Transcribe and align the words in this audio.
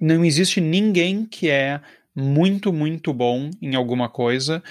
não 0.00 0.24
existe 0.24 0.60
ninguém 0.60 1.24
que 1.24 1.50
é 1.50 1.80
muito, 2.14 2.72
muito 2.72 3.12
bom 3.12 3.50
em 3.60 3.74
alguma 3.74 4.08
coisa 4.08 4.62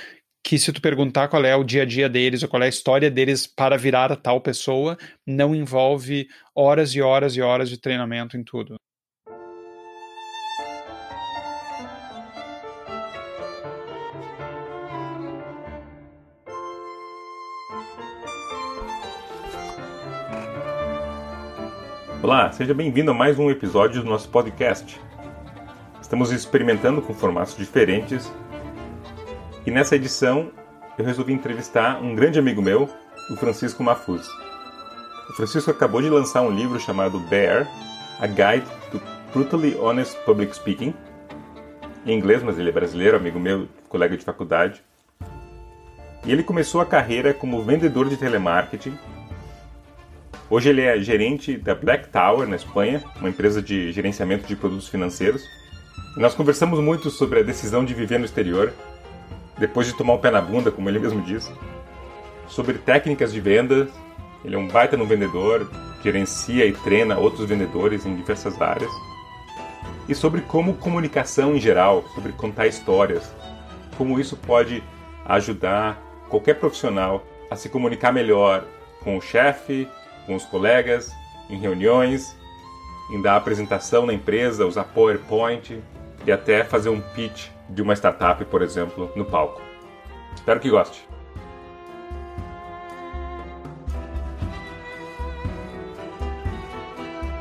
que 0.43 0.59
se 0.59 0.71
tu 0.71 0.79
perguntar 0.79 1.27
qual 1.27 1.43
é 1.43 1.55
o 1.55 1.63
dia 1.63 1.81
a 1.81 1.85
dia 1.85 2.07
deles 2.07 2.43
ou 2.43 2.49
qual 2.49 2.61
é 2.61 2.67
a 2.67 2.69
história 2.69 3.09
deles 3.09 3.47
para 3.47 3.77
virar 3.77 4.15
tal 4.15 4.39
pessoa, 4.39 4.95
não 5.25 5.55
envolve 5.55 6.27
horas 6.55 6.93
e 6.93 7.01
horas 7.01 7.35
e 7.35 7.41
horas 7.41 7.67
de 7.67 7.79
treinamento 7.79 8.37
em 8.37 8.43
tudo. 8.43 8.75
Olá, 22.21 22.51
seja 22.51 22.73
bem-vindo 22.73 23.11
a 23.11 23.13
mais 23.13 23.37
um 23.37 23.51
episódio 23.51 24.01
do 24.03 24.09
nosso 24.09 24.29
podcast. 24.29 25.04
Estamos 26.05 26.31
experimentando 26.31 27.01
com 27.01 27.15
formatos 27.15 27.57
diferentes 27.57 28.31
e 29.65 29.71
nessa 29.71 29.95
edição 29.95 30.51
eu 30.99 31.03
resolvi 31.03 31.33
entrevistar 31.33 31.99
um 31.99 32.13
grande 32.13 32.37
amigo 32.37 32.61
meu, 32.61 32.87
o 33.31 33.35
Francisco 33.35 33.81
Mafuz. 33.81 34.23
O 35.31 35.33
Francisco 35.33 35.71
acabou 35.71 36.03
de 36.03 36.09
lançar 36.11 36.43
um 36.43 36.51
livro 36.51 36.79
chamado 36.79 37.19
Bear, 37.21 37.67
A 38.19 38.27
Guide 38.27 38.67
to 38.91 39.01
Brutally 39.33 39.75
Honest 39.79 40.15
Public 40.25 40.55
Speaking, 40.55 40.93
em 42.05 42.15
inglês, 42.15 42.43
mas 42.43 42.59
ele 42.59 42.69
é 42.69 42.71
brasileiro, 42.71 43.17
amigo 43.17 43.39
meu, 43.39 43.67
colega 43.89 44.15
de 44.15 44.23
faculdade. 44.23 44.83
E 46.23 46.31
ele 46.31 46.43
começou 46.43 46.81
a 46.81 46.85
carreira 46.85 47.33
como 47.33 47.63
vendedor 47.63 48.07
de 48.09 48.15
telemarketing 48.15 48.95
Hoje 50.47 50.69
ele 50.69 50.81
é 50.83 50.99
gerente 50.99 51.57
da 51.57 51.73
Black 51.73 52.09
Tower 52.09 52.47
na 52.47 52.55
Espanha, 52.55 53.03
uma 53.19 53.29
empresa 53.29 53.63
de 53.63 53.91
gerenciamento 53.91 54.45
de 54.47 54.55
produtos 54.55 54.87
financeiros. 54.87 55.43
Nós 56.15 56.33
conversamos 56.33 56.79
muito 56.79 57.09
sobre 57.09 57.41
a 57.41 57.43
decisão 57.43 57.83
de 57.83 57.93
viver 57.93 58.17
no 58.17 58.23
exterior, 58.23 58.71
depois 59.57 59.85
de 59.85 59.93
tomar 59.93 60.13
um 60.13 60.17
pé 60.17 60.31
na 60.31 60.39
bunda, 60.39 60.71
como 60.71 60.87
ele 60.87 60.97
mesmo 60.97 61.21
diz, 61.21 61.51
sobre 62.47 62.77
técnicas 62.77 63.33
de 63.33 63.41
venda. 63.41 63.89
Ele 64.43 64.55
é 64.55 64.57
um 64.57 64.65
baita 64.65 64.95
no 64.95 65.05
vendedor, 65.05 65.69
gerencia 66.01 66.65
e 66.65 66.71
treina 66.71 67.17
outros 67.17 67.49
vendedores 67.49 68.05
em 68.05 68.15
diversas 68.15 68.61
áreas. 68.61 68.89
E 70.07 70.15
sobre 70.15 70.39
como 70.39 70.75
comunicação 70.75 71.53
em 71.53 71.59
geral, 71.59 72.05
sobre 72.15 72.31
contar 72.31 72.65
histórias, 72.65 73.29
como 73.97 74.17
isso 74.17 74.37
pode 74.37 74.81
ajudar 75.25 76.01
qualquer 76.29 76.53
profissional 76.53 77.25
a 77.51 77.57
se 77.57 77.67
comunicar 77.67 78.13
melhor 78.13 78.63
com 79.03 79.17
o 79.17 79.21
chefe, 79.21 79.85
com 80.25 80.33
os 80.33 80.45
colegas, 80.45 81.11
em 81.49 81.59
reuniões, 81.59 82.33
em 83.11 83.21
dar 83.21 83.35
apresentação 83.35 84.05
na 84.05 84.13
empresa, 84.13 84.65
usar 84.65 84.85
PowerPoint 84.85 85.83
e 86.25 86.31
até 86.31 86.63
fazer 86.63 86.89
um 86.89 86.99
pitch 86.99 87.49
de 87.69 87.81
uma 87.81 87.93
startup, 87.93 88.43
por 88.45 88.61
exemplo, 88.61 89.11
no 89.15 89.25
palco. 89.25 89.61
Espero 90.33 90.59
que 90.59 90.69
goste. 90.69 91.07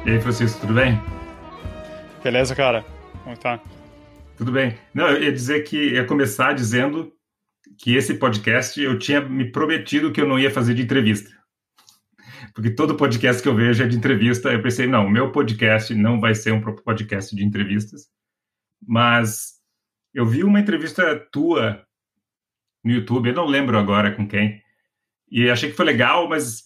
E 0.05 0.11
aí, 0.11 0.21
Francisco, 0.21 0.61
tudo 0.61 0.75
bem? 0.75 1.01
Beleza, 2.23 2.55
cara? 2.55 2.85
Como 3.23 3.37
tá? 3.37 3.59
Tudo 4.37 4.53
bem. 4.53 4.77
Não, 4.93 5.09
eu 5.09 5.23
ia 5.23 5.33
dizer 5.33 5.63
que 5.65 5.95
ia 5.95 6.05
começar 6.05 6.53
dizendo 6.53 7.13
que 7.79 7.97
esse 7.97 8.15
podcast 8.15 8.81
eu 8.81 8.99
tinha 8.99 9.21
me 9.21 9.51
prometido 9.51 10.13
que 10.13 10.21
eu 10.21 10.29
não 10.29 10.39
ia 10.39 10.51
fazer 10.51 10.75
de 10.75 10.83
entrevista 10.83 11.31
porque 12.55 12.71
todo 12.71 12.97
podcast 12.97 13.43
que 13.43 13.49
eu 13.49 13.55
vejo 13.55 13.83
é 13.83 13.87
de 13.87 13.97
entrevista. 13.97 14.49
Eu 14.51 14.63
pensei, 14.63 14.87
não, 14.87 15.07
o 15.07 15.11
meu 15.11 15.33
podcast 15.33 15.93
não 15.95 16.21
vai 16.21 16.35
ser 16.35 16.53
um 16.53 16.61
podcast 16.61 17.35
de 17.35 17.45
entrevistas, 17.45 18.07
mas 18.87 19.55
eu 20.13 20.27
vi 20.27 20.45
uma 20.45 20.61
entrevista 20.61 21.19
tua 21.33 21.85
no 22.85 22.93
YouTube, 22.93 23.29
eu 23.29 23.35
não 23.35 23.47
lembro 23.47 23.79
agora 23.79 24.15
com 24.15 24.29
quem, 24.29 24.63
e 25.31 25.49
achei 25.49 25.71
que 25.71 25.77
foi 25.77 25.87
legal, 25.87 26.29
mas 26.29 26.65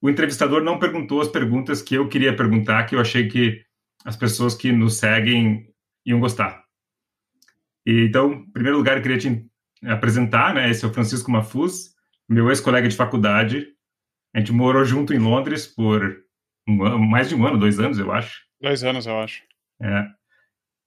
o 0.00 0.08
entrevistador 0.08 0.62
não 0.62 0.78
perguntou 0.78 1.20
as 1.20 1.28
perguntas 1.28 1.82
que 1.82 1.94
eu 1.94 2.08
queria 2.08 2.34
perguntar, 2.34 2.84
que 2.84 2.94
eu 2.94 3.00
achei 3.00 3.28
que 3.28 3.62
as 4.04 4.16
pessoas 4.16 4.54
que 4.54 4.72
nos 4.72 4.96
seguem 4.96 5.72
iam 6.06 6.20
gostar. 6.20 6.64
E, 7.84 8.04
então, 8.04 8.32
em 8.32 8.50
primeiro 8.50 8.78
lugar, 8.78 8.96
eu 8.96 9.02
queria 9.02 9.18
te 9.18 9.46
apresentar, 9.84 10.54
né? 10.54 10.70
Esse 10.70 10.84
é 10.84 10.88
o 10.88 10.92
Francisco 10.92 11.30
Mafuz, 11.30 11.94
meu 12.28 12.48
ex-colega 12.48 12.88
de 12.88 12.96
faculdade, 12.96 13.68
a 14.34 14.38
gente 14.38 14.52
morou 14.52 14.84
junto 14.84 15.14
em 15.14 15.18
Londres 15.18 15.66
por 15.66 16.22
um 16.68 16.84
ano, 16.84 16.98
mais 16.98 17.28
de 17.28 17.34
um 17.34 17.46
ano, 17.46 17.58
dois 17.58 17.80
anos, 17.80 17.98
eu 17.98 18.12
acho. 18.12 18.42
Dois 18.60 18.84
anos, 18.84 19.06
eu 19.06 19.18
acho. 19.18 19.42
É. 19.80 20.06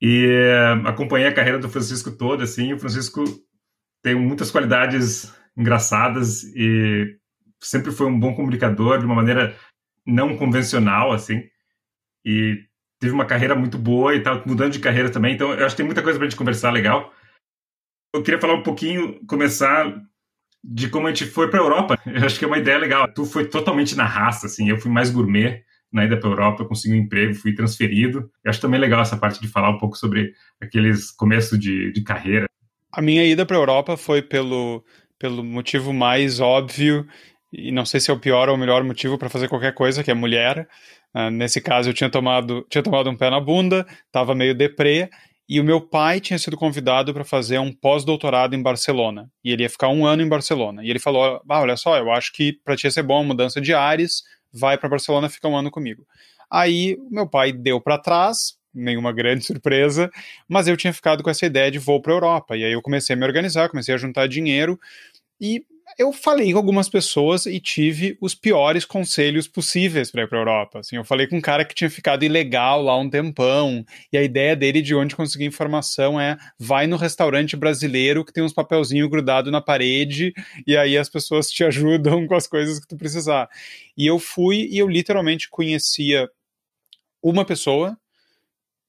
E 0.02 0.26
uh, 0.26 0.88
acompanhei 0.88 1.28
a 1.28 1.34
carreira 1.34 1.60
do 1.60 1.70
Francisco 1.70 2.12
toda, 2.12 2.44
assim. 2.44 2.74
O 2.74 2.80
Francisco 2.80 3.24
tem 4.02 4.16
muitas 4.16 4.50
qualidades 4.50 5.32
engraçadas 5.56 6.44
e 6.56 7.18
sempre 7.60 7.92
foi 7.92 8.08
um 8.08 8.20
bom 8.20 8.34
comunicador 8.34 8.98
de 8.98 9.06
uma 9.06 9.14
maneira 9.14 9.56
não 10.06 10.36
convencional, 10.36 11.12
assim. 11.12 11.44
E 12.26 12.58
teve 13.00 13.14
uma 13.14 13.26
carreira 13.26 13.56
muito 13.56 13.78
boa 13.78 14.16
e 14.16 14.22
tá 14.22 14.42
mudando 14.46 14.72
de 14.72 14.80
carreira 14.80 15.12
também. 15.12 15.36
Então, 15.36 15.54
eu 15.54 15.66
acho 15.66 15.76
que 15.76 15.78
tem 15.78 15.86
muita 15.86 16.02
coisa 16.02 16.18
para 16.18 16.26
a 16.26 16.30
gente 16.30 16.38
conversar 16.38 16.72
legal. 16.72 17.14
Eu 18.14 18.24
queria 18.24 18.42
falar 18.42 18.56
um 18.56 18.64
pouquinho, 18.64 19.24
começar 19.28 20.02
de 20.64 20.90
como 20.90 21.08
a 21.08 21.10
gente 21.10 21.26
foi 21.26 21.50
para 21.50 21.60
a 21.60 21.64
Europa. 21.64 22.00
Eu 22.06 22.26
acho 22.26 22.38
que 22.38 22.46
é 22.46 22.48
uma 22.48 22.58
ideia 22.58 22.78
legal. 22.78 23.12
Tu 23.14 23.26
foi 23.26 23.46
totalmente 23.48 23.96
na 23.96 24.06
raça, 24.06 24.48
assim. 24.48 24.70
Eu 24.70 24.78
fui 24.78 24.92
mais 24.92 25.10
gourmet 25.10 25.64
na 25.92 26.06
ida 26.06 26.18
para 26.18 26.30
a 26.30 26.32
Europa, 26.32 26.64
eu 26.64 26.68
consegui 26.68 26.96
um 26.96 27.00
emprego, 27.04 27.34
fui 27.36 27.54
transferido. 27.54 28.30
Eu 28.44 28.50
acho 28.50 28.62
também 28.62 28.80
legal 28.80 29.02
essa 29.02 29.18
parte 29.18 29.42
de 29.42 29.48
falar 29.48 29.70
um 29.70 29.78
pouco 29.78 29.98
sobre 29.98 30.34
aqueles 30.60 31.12
começos 31.12 31.60
de, 31.60 31.92
de 31.92 32.02
carreira. 32.02 32.46
A 32.92 33.02
minha 33.02 33.26
ida 33.26 33.46
para 33.46 33.58
a 33.58 33.60
Europa 33.60 33.98
foi 33.98 34.22
pelo, 34.22 34.84
pelo 35.18 35.44
motivo 35.44 35.94
mais 35.94 36.40
óbvio 36.40 37.06
e 37.52 37.72
não 37.72 37.86
sei 37.86 38.00
se 38.00 38.10
é 38.10 38.14
o 38.14 38.20
pior 38.20 38.48
ou 38.48 38.56
o 38.56 38.58
melhor 38.58 38.84
motivo 38.84 39.18
para 39.18 39.30
fazer 39.30 39.48
qualquer 39.50 39.74
coisa, 39.74 40.04
que 40.04 40.10
é 40.10 40.14
mulher. 40.14 40.68
Uh, 41.14 41.30
nesse 41.30 41.60
caso, 41.60 41.90
eu 41.90 41.94
tinha 41.94 42.10
tomado, 42.10 42.66
tinha 42.70 42.82
tomado 42.82 43.10
um 43.10 43.18
pé 43.18 43.30
na 43.30 43.40
bunda, 43.40 43.86
estava 44.06 44.34
meio 44.34 44.56
deprê, 44.56 45.10
e 45.50 45.60
o 45.60 45.64
meu 45.64 45.82
pai 45.82 46.22
tinha 46.22 46.40
sido 46.40 46.56
convidado 46.56 47.14
para 47.14 47.26
fazer 47.26 47.60
um 47.60 47.74
pós-doutorado 47.74 48.56
em 48.56 48.62
Barcelona. 48.62 49.30
E 49.44 49.52
ele 49.52 49.64
ia 49.64 49.70
ficar 49.70 49.90
um 49.90 50.06
ano 50.06 50.22
em 50.22 50.30
Barcelona. 50.30 50.82
E 50.82 50.90
ele 50.90 51.00
falou: 51.00 51.42
ah, 51.50 51.60
olha 51.60 51.76
só, 51.76 51.98
eu 51.98 52.10
acho 52.10 52.32
que 52.32 52.54
para 52.64 52.78
ti 52.78 52.86
ia 52.88 52.92
ser 52.92 53.04
bom 53.04 53.20
a 53.20 53.24
mudança 53.24 53.60
de 53.60 53.74
ares, 53.74 54.24
vai 54.54 54.78
para 54.78 54.90
Barcelona 54.90 55.30
fica 55.30 55.48
um 55.48 55.56
ano 55.56 55.72
comigo. 55.72 56.06
Aí 56.50 56.98
meu 57.10 57.28
pai 57.28 57.52
deu 57.52 57.80
para 57.80 57.98
trás, 57.98 58.58
nenhuma 58.74 59.12
grande 59.14 59.46
surpresa, 59.46 60.10
mas 60.48 60.68
eu 60.68 60.78
tinha 60.78 60.94
ficado 60.94 61.24
com 61.24 61.30
essa 61.30 61.46
ideia 61.46 61.72
de 61.72 61.80
vou 61.80 62.02
para 62.02 62.14
Europa. 62.14 62.58
E 62.58 62.64
aí 62.64 62.72
eu 62.74 62.82
comecei 62.82 63.14
a 63.14 63.18
me 63.18 63.26
organizar, 63.26 63.70
comecei 63.70 63.94
a 63.94 63.98
juntar 63.98 64.28
dinheiro 64.28 64.80
e 65.40 65.66
eu 66.02 66.12
falei 66.12 66.52
com 66.52 66.58
algumas 66.58 66.90
pessoas 66.90 67.46
e 67.46 67.60
tive 67.60 68.18
os 68.20 68.34
piores 68.34 68.86
conselhos 68.86 69.48
possíveis 69.48 70.10
para 70.10 70.24
ir 70.24 70.28
para 70.28 70.40
Europa. 70.40 70.80
Assim, 70.80 70.96
eu 70.96 71.04
falei 71.04 71.28
com 71.28 71.38
um 71.38 71.42
cara 71.42 71.64
que 71.64 71.76
tinha 71.76 71.90
ficado 71.90 72.24
ilegal 72.24 72.82
lá 72.82 72.98
um 72.98 73.10
tempão, 73.10 73.86
e 74.12 74.18
a 74.18 74.24
ideia 74.24 74.56
dele 74.56 74.82
de 74.82 74.96
onde 74.96 75.16
conseguir 75.16 75.46
informação 75.46 76.20
é 76.20 76.38
vai 76.58 76.88
no 76.88 76.98
restaurante 76.98 77.56
brasileiro 77.56 78.26
que 78.26 78.34
tem 78.34 78.44
uns 78.44 78.54
papelzinhos 78.54 79.10
grudados 79.10 79.52
na 79.52 79.62
parede, 79.62 80.34
e 80.66 80.76
aí 80.76 80.98
as 80.98 81.10
pessoas 81.10 81.50
te 81.50 81.64
ajudam 81.66 82.26
com 82.26 82.36
as 82.36 82.48
coisas 82.48 82.80
que 82.80 82.88
tu 82.88 82.98
precisar. 82.98 83.48
E 83.96 84.08
eu 84.08 84.18
fui 84.18 84.68
e 84.72 84.80
eu 84.80 84.88
literalmente 84.88 85.50
conhecia 85.50 86.30
uma 87.22 87.46
pessoa 87.46 87.96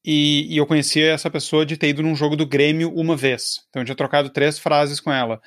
e, 0.04 0.52
e, 0.52 0.56
eu 0.56 0.66
conhecia 0.66 1.12
essa 1.12 1.30
pessoa 1.30 1.64
de 1.64 1.76
ter 1.76 1.88
ido 1.88 2.02
num 2.02 2.16
jogo 2.16 2.34
do 2.34 2.46
Grêmio 2.46 2.92
uma 2.92 3.16
vez. 3.16 3.64
Então 3.68 3.82
eu 3.82 3.86
tinha 3.86 3.94
trocado 3.94 4.30
três 4.30 4.58
frases 4.58 4.98
com 4.98 5.12
ela. 5.12 5.40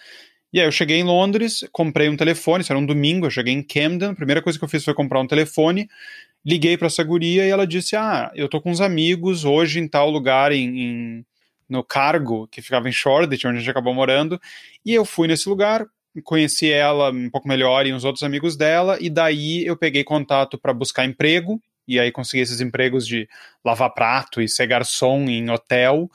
E 0.54 0.60
aí 0.60 0.68
eu 0.68 0.72
cheguei 0.72 0.98
em 0.98 1.04
Londres, 1.04 1.66
comprei 1.72 2.08
um 2.08 2.16
telefone, 2.16 2.62
isso 2.62 2.72
era 2.72 2.80
um 2.80 2.86
domingo, 2.86 3.26
eu 3.26 3.32
cheguei 3.32 3.54
em 3.54 3.62
Camden, 3.62 4.10
a 4.10 4.16
primeira 4.16 4.42
coisa 4.42 4.58
que 4.58 4.64
eu 4.64 4.70
fiz 4.70 4.84
foi 4.84 4.94
comprar 4.94 5.20
um 5.20 5.28
telefone, 5.28 5.90
liguei 6.46 6.78
para 6.78 6.88
essa 6.88 7.04
guria 7.04 7.46
e 7.46 7.50
ela 7.50 7.68
disse, 7.68 7.96
ah, 7.96 8.32
eu 8.36 8.48
tô 8.48 8.62
com 8.62 8.72
uns 8.72 8.80
amigos 8.80 9.44
hoje 9.44 9.80
em 9.80 9.88
tal 9.88 10.10
lugar 10.10 10.52
em, 10.52 10.80
em 10.80 11.26
no 11.68 11.84
Cargo, 11.84 12.48
que 12.48 12.62
ficava 12.62 12.88
em 12.88 12.92
Shoreditch, 12.92 13.46
onde 13.46 13.58
a 13.58 13.60
gente 13.60 13.70
acabou 13.70 13.94
morando, 13.94 14.40
e 14.86 14.94
eu 14.94 15.04
fui 15.04 15.28
nesse 15.28 15.50
lugar, 15.50 15.86
conheci 16.24 16.72
ela 16.72 17.12
um 17.12 17.30
pouco 17.30 17.48
melhor 17.48 17.86
e 17.86 17.94
uns 17.94 18.04
outros 18.04 18.24
amigos 18.24 18.56
dela, 18.56 18.98
e 19.02 19.10
daí 19.10 19.66
eu 19.66 19.76
peguei 19.76 20.04
contato 20.04 20.58
para 20.58 20.74
buscar 20.74 21.06
emprego, 21.06 21.60
e 21.88 22.00
aí 22.00 22.12
consegui 22.12 22.42
esses 22.42 22.62
empregos 22.62 23.06
de 23.06 23.28
lavar 23.64 23.94
prato 23.94 24.42
e 24.42 24.48
ser 24.48 24.68
garçom 24.68 25.26
em 25.28 25.50
hotel, 25.50 26.10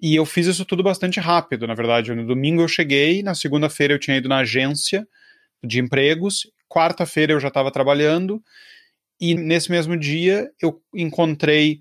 e 0.00 0.14
eu 0.14 0.24
fiz 0.24 0.46
isso 0.46 0.64
tudo 0.64 0.82
bastante 0.82 1.18
rápido, 1.18 1.66
na 1.66 1.74
verdade. 1.74 2.14
No 2.14 2.26
domingo 2.26 2.62
eu 2.62 2.68
cheguei, 2.68 3.22
na 3.22 3.34
segunda-feira 3.34 3.94
eu 3.94 3.98
tinha 3.98 4.16
ido 4.16 4.28
na 4.28 4.38
agência 4.38 5.06
de 5.62 5.80
empregos, 5.80 6.50
quarta-feira 6.68 7.32
eu 7.32 7.40
já 7.40 7.48
estava 7.48 7.70
trabalhando, 7.70 8.42
e 9.20 9.34
nesse 9.34 9.70
mesmo 9.70 9.96
dia 9.96 10.48
eu 10.62 10.80
encontrei 10.94 11.80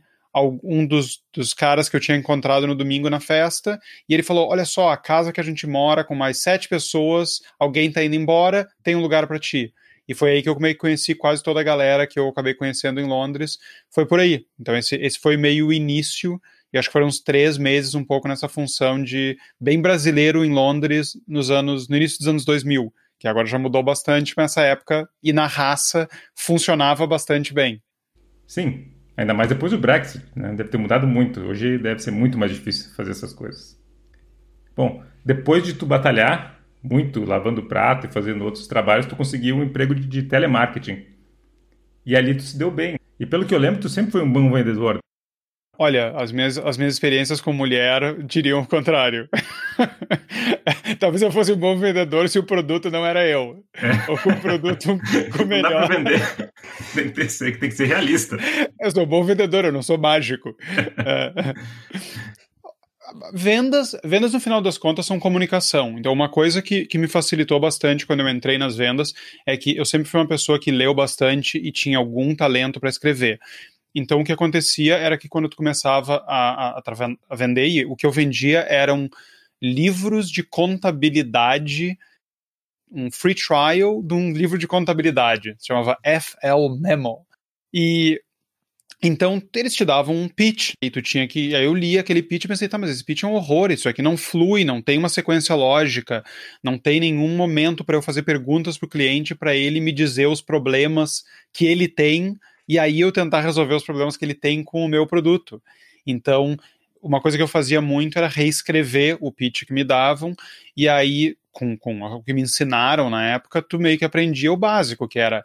um 0.63 0.85
dos, 0.85 1.23
dos 1.33 1.53
caras 1.53 1.89
que 1.89 1.95
eu 1.95 1.99
tinha 1.99 2.17
encontrado 2.17 2.67
no 2.67 2.75
domingo 2.75 3.09
na 3.09 3.19
festa, 3.19 3.79
e 4.07 4.13
ele 4.13 4.23
falou: 4.23 4.49
Olha 4.49 4.65
só, 4.65 4.89
a 4.89 4.97
casa 4.97 5.31
que 5.31 5.39
a 5.39 5.43
gente 5.43 5.65
mora 5.65 6.03
com 6.03 6.15
mais 6.15 6.41
sete 6.41 6.67
pessoas, 6.67 7.41
alguém 7.59 7.91
tá 7.91 8.03
indo 8.03 8.15
embora, 8.15 8.67
tem 8.83 8.95
um 8.95 9.01
lugar 9.01 9.27
para 9.27 9.39
ti. 9.39 9.73
E 10.07 10.13
foi 10.13 10.31
aí 10.31 10.41
que 10.41 10.47
eu 10.47 10.57
conheci 10.77 11.13
quase 11.13 11.43
toda 11.43 11.59
a 11.59 11.63
galera 11.63 12.07
que 12.07 12.17
eu 12.17 12.29
acabei 12.29 12.53
conhecendo 12.53 13.01
em 13.01 13.05
Londres. 13.05 13.57
Foi 13.89 14.05
por 14.05 14.19
aí. 14.19 14.45
Então, 14.57 14.75
esse, 14.77 14.95
esse 14.95 15.19
foi 15.19 15.35
meio 15.35 15.67
o 15.67 15.73
início 15.73 16.39
e 16.73 16.77
acho 16.77 16.89
que 16.89 16.93
foram 16.93 17.07
uns 17.07 17.19
três 17.19 17.57
meses 17.57 17.95
um 17.95 18.03
pouco 18.03 18.27
nessa 18.27 18.47
função 18.47 19.01
de 19.01 19.37
bem 19.59 19.81
brasileiro 19.81 20.43
em 20.43 20.53
Londres 20.53 21.13
nos 21.27 21.49
anos 21.49 21.87
no 21.87 21.95
início 21.95 22.19
dos 22.19 22.27
anos 22.27 22.45
2000, 22.45 22.93
que 23.19 23.27
agora 23.27 23.47
já 23.47 23.57
mudou 23.57 23.81
bastante, 23.81 24.33
nessa 24.37 24.61
época 24.61 25.07
e 25.23 25.31
na 25.33 25.47
raça 25.47 26.07
funcionava 26.35 27.07
bastante 27.07 27.53
bem. 27.53 27.81
Sim, 28.45 28.91
ainda 29.15 29.33
mais 29.33 29.49
depois 29.49 29.71
do 29.71 29.77
Brexit, 29.77 30.23
né? 30.35 30.53
deve 30.53 30.69
ter 30.69 30.77
mudado 30.77 31.07
muito. 31.07 31.41
Hoje 31.41 31.77
deve 31.77 32.01
ser 32.01 32.11
muito 32.11 32.37
mais 32.37 32.51
difícil 32.51 32.93
fazer 32.95 33.11
essas 33.11 33.33
coisas. 33.33 33.77
Bom, 34.75 35.03
depois 35.25 35.63
de 35.63 35.73
tu 35.73 35.85
batalhar 35.85 36.57
muito 36.83 37.25
lavando 37.25 37.63
prato 37.63 38.07
e 38.07 38.11
fazendo 38.11 38.45
outros 38.45 38.67
trabalhos, 38.67 39.05
tu 39.05 39.15
conseguiu 39.15 39.57
um 39.57 39.63
emprego 39.63 39.95
de 39.95 40.23
telemarketing. 40.23 41.05
E 42.05 42.15
ali 42.15 42.35
tu 42.35 42.43
se 42.43 42.57
deu 42.57 42.71
bem. 42.71 42.97
E 43.19 43.25
pelo 43.25 43.45
que 43.45 43.53
eu 43.53 43.59
lembro, 43.59 43.81
tu 43.81 43.89
sempre 43.89 44.11
foi 44.11 44.21
um 44.21 44.31
bom 44.31 44.51
vendedor. 44.51 44.99
Olha, 45.79 46.12
as 46.15 46.31
minhas, 46.31 46.57
as 46.57 46.77
minhas 46.77 46.94
experiências 46.94 47.39
com 47.39 47.53
mulher 47.53 48.24
diriam 48.24 48.62
o 48.62 48.68
contrário. 48.68 49.29
Talvez 51.00 51.21
eu 51.21 51.31
fosse 51.31 51.51
um 51.51 51.57
bom 51.57 51.77
vendedor 51.77 52.27
se 52.29 52.39
o 52.39 52.44
produto 52.44 52.89
não 52.89 53.06
era 53.06 53.27
eu. 53.27 53.63
É. 53.75 54.12
Ou 54.12 54.15
o 54.15 54.41
produto 54.41 55.00
com 55.38 55.45
melhor. 55.45 55.71
Não 55.71 55.79
dá 55.81 55.88
pra 55.88 55.97
vender. 55.97 56.51
Tem 56.95 57.09
que, 57.12 57.29
ser, 57.29 57.59
tem 57.59 57.69
que 57.69 57.75
ser 57.75 57.85
realista. 57.85 58.38
Eu 58.81 58.89
sou 58.89 59.03
um 59.03 59.07
bom 59.07 59.24
vendedor, 59.24 59.65
eu 59.65 59.71
não 59.71 59.83
sou 59.83 59.97
mágico. 59.97 60.56
é. 61.06 61.53
Vendas, 63.33 63.95
vendas 64.03 64.33
no 64.33 64.39
final 64.39 64.62
das 64.62 64.77
contas 64.77 65.06
são 65.06 65.19
comunicação. 65.19 65.97
Então, 65.97 66.12
uma 66.12 66.27
coisa 66.27 66.62
que, 66.62 66.85
que 66.85 66.97
me 66.97 67.07
facilitou 67.07 67.59
bastante 67.59 68.06
quando 68.06 68.19
eu 68.19 68.29
entrei 68.29 68.57
nas 68.57 68.75
vendas 68.75 69.13
é 69.45 69.56
que 69.56 69.77
eu 69.77 69.85
sempre 69.85 70.09
fui 70.09 70.19
uma 70.19 70.27
pessoa 70.27 70.59
que 70.59 70.71
leu 70.71 70.94
bastante 70.94 71.57
e 71.57 71.71
tinha 71.71 71.97
algum 71.97 72.35
talento 72.35 72.79
para 72.79 72.89
escrever. 72.89 73.39
Então, 73.99 74.21
o 74.21 74.23
que 74.23 74.31
acontecia 74.31 74.95
era 74.95 75.17
que 75.17 75.27
quando 75.27 75.49
tu 75.49 75.57
começava 75.57 76.23
a, 76.27 76.77
a, 76.77 76.83
a 77.29 77.35
vender, 77.35 77.85
o 77.85 77.95
que 77.95 78.05
eu 78.05 78.11
vendia 78.11 78.59
eram 78.59 79.09
livros 79.61 80.29
de 80.29 80.44
contabilidade, 80.44 81.97
um 82.91 83.09
free 83.09 83.33
trial 83.33 84.03
de 84.03 84.13
um 84.13 84.31
livro 84.31 84.57
de 84.57 84.67
contabilidade, 84.67 85.55
se 85.57 85.67
chamava 85.67 85.97
FL 86.03 86.77
Memo. 86.79 87.25
E 87.73 88.21
então, 89.01 89.41
eles 89.55 89.75
te 89.75 89.85
davam 89.85 90.15
um 90.15 90.27
pitch, 90.27 90.73
e 90.81 90.89
tu 90.89 91.01
tinha 91.03 91.27
que. 91.27 91.55
Aí 91.55 91.65
eu 91.65 91.73
li 91.73 92.00
aquele 92.00 92.23
pitch 92.23 92.45
e 92.45 92.47
pensei, 92.47 92.67
tá, 92.67 92.79
mas 92.79 92.89
esse 92.89 93.03
pitch 93.03 93.23
é 93.23 93.27
um 93.27 93.33
horror, 93.33 93.71
isso 93.71 93.88
aqui 93.88 94.01
não 94.01 94.17
flui, 94.17 94.65
não 94.65 94.81
tem 94.81 94.97
uma 94.97 95.09
sequência 95.09 95.53
lógica, 95.53 96.23
não 96.63 96.79
tem 96.79 97.00
nenhum 97.00 97.35
momento 97.35 97.83
para 97.83 97.95
eu 97.95 98.01
fazer 98.01 98.23
perguntas 98.23 98.77
pro 98.77 98.89
cliente 98.89 99.35
para 99.35 99.55
ele 99.55 99.79
me 99.79 99.91
dizer 99.91 100.27
os 100.27 100.41
problemas 100.41 101.23
que 101.53 101.65
ele 101.65 101.88
tem, 101.88 102.35
e 102.67 102.77
aí 102.77 102.99
eu 102.99 103.11
tentar 103.11 103.41
resolver 103.41 103.75
os 103.75 103.83
problemas 103.83 104.17
que 104.17 104.25
ele 104.25 104.33
tem 104.33 104.63
com 104.63 104.83
o 104.83 104.87
meu 104.87 105.05
produto. 105.07 105.61
Então, 106.05 106.57
uma 107.01 107.21
coisa 107.21 107.37
que 107.37 107.43
eu 107.43 107.47
fazia 107.47 107.81
muito 107.81 108.17
era 108.17 108.27
reescrever 108.27 109.17
o 109.21 109.31
pitch 109.31 109.63
que 109.65 109.73
me 109.73 109.83
davam, 109.83 110.35
e 110.75 110.87
aí, 110.87 111.37
com, 111.51 111.77
com 111.77 112.01
o 112.01 112.23
que 112.23 112.33
me 112.33 112.41
ensinaram 112.41 113.09
na 113.09 113.25
época, 113.29 113.61
tu 113.61 113.79
meio 113.79 113.97
que 113.97 114.05
aprendia 114.05 114.51
o 114.51 114.57
básico, 114.57 115.07
que 115.07 115.19
era 115.19 115.43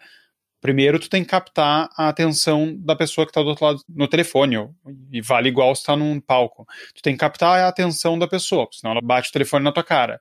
Primeiro, 0.63 1.01
tu 1.01 1.11
tem 1.11 1.25
que 1.25 1.31
captar 1.31 1.91
a 1.97 2.09
atenção 2.09 2.77
da 2.79 2.95
pessoa 2.95 3.27
que 3.27 3.33
está 3.33 3.43
do 3.43 3.49
outro 3.49 3.65
lado 3.65 3.83
no 3.89 4.07
telefone, 4.07 4.71
e 5.11 5.21
vale 5.21 5.49
igual 5.49 5.75
se 5.75 5.81
está 5.81 5.97
num 5.97 6.21
palco. 6.21 6.65
Tu 6.95 7.03
tem 7.03 7.15
que 7.15 7.19
captar 7.19 7.59
a 7.59 7.67
atenção 7.67 8.17
da 8.17 8.29
pessoa, 8.29 8.69
senão 8.71 8.93
ela 8.93 9.01
bate 9.03 9.29
o 9.29 9.33
telefone 9.33 9.65
na 9.65 9.73
tua 9.73 9.83
cara. 9.83 10.21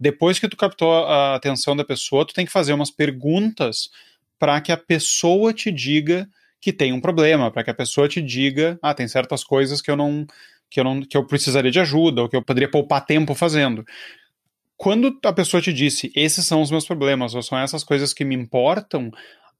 Depois 0.00 0.38
que 0.38 0.48
tu 0.48 0.56
captou 0.56 1.04
a 1.04 1.34
atenção 1.34 1.76
da 1.76 1.84
pessoa, 1.84 2.26
tu 2.26 2.32
tem 2.32 2.46
que 2.46 2.50
fazer 2.50 2.72
umas 2.72 2.90
perguntas 2.90 3.90
para 4.38 4.60
que 4.60 4.72
a 4.72 4.76
pessoa 4.76 5.52
te 5.52 5.70
diga 5.70 6.28
que 6.60 6.72
tem 6.72 6.92
um 6.92 7.00
problema, 7.00 7.50
para 7.50 7.62
que 7.62 7.70
a 7.70 7.74
pessoa 7.74 8.08
te 8.08 8.22
diga, 8.22 8.78
ah, 8.82 8.94
tem 8.94 9.06
certas 9.06 9.44
coisas 9.44 9.80
que 9.80 9.90
eu 9.90 9.96
não 9.96 10.26
que 10.70 10.80
eu 10.80 10.84
não 10.84 11.00
que 11.02 11.16
eu 11.16 11.26
precisaria 11.26 11.70
de 11.70 11.80
ajuda, 11.80 12.22
ou 12.22 12.28
que 12.28 12.36
eu 12.36 12.42
poderia 12.42 12.70
poupar 12.70 13.04
tempo 13.04 13.34
fazendo 13.34 13.84
quando 14.76 15.18
a 15.24 15.32
pessoa 15.32 15.60
te 15.60 15.72
disse, 15.72 16.12
esses 16.14 16.46
são 16.46 16.60
os 16.60 16.70
meus 16.70 16.86
problemas, 16.86 17.34
ou 17.34 17.42
são 17.42 17.58
essas 17.58 17.84
coisas 17.84 18.12
que 18.12 18.24
me 18.24 18.34
importam, 18.34 19.10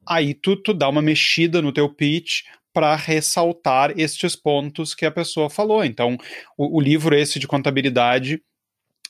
aí 0.06 0.34
tu, 0.34 0.56
tu 0.56 0.74
dá 0.74 0.88
uma 0.88 1.02
mexida 1.02 1.62
no 1.62 1.72
teu 1.72 1.88
pitch 1.88 2.42
para 2.72 2.96
ressaltar 2.96 3.92
estes 3.96 4.34
pontos 4.34 4.94
que 4.94 5.06
a 5.06 5.10
pessoa 5.10 5.48
falou. 5.48 5.84
Então, 5.84 6.18
o, 6.58 6.78
o 6.78 6.80
livro 6.80 7.14
esse 7.14 7.38
de 7.38 7.46
contabilidade, 7.46 8.42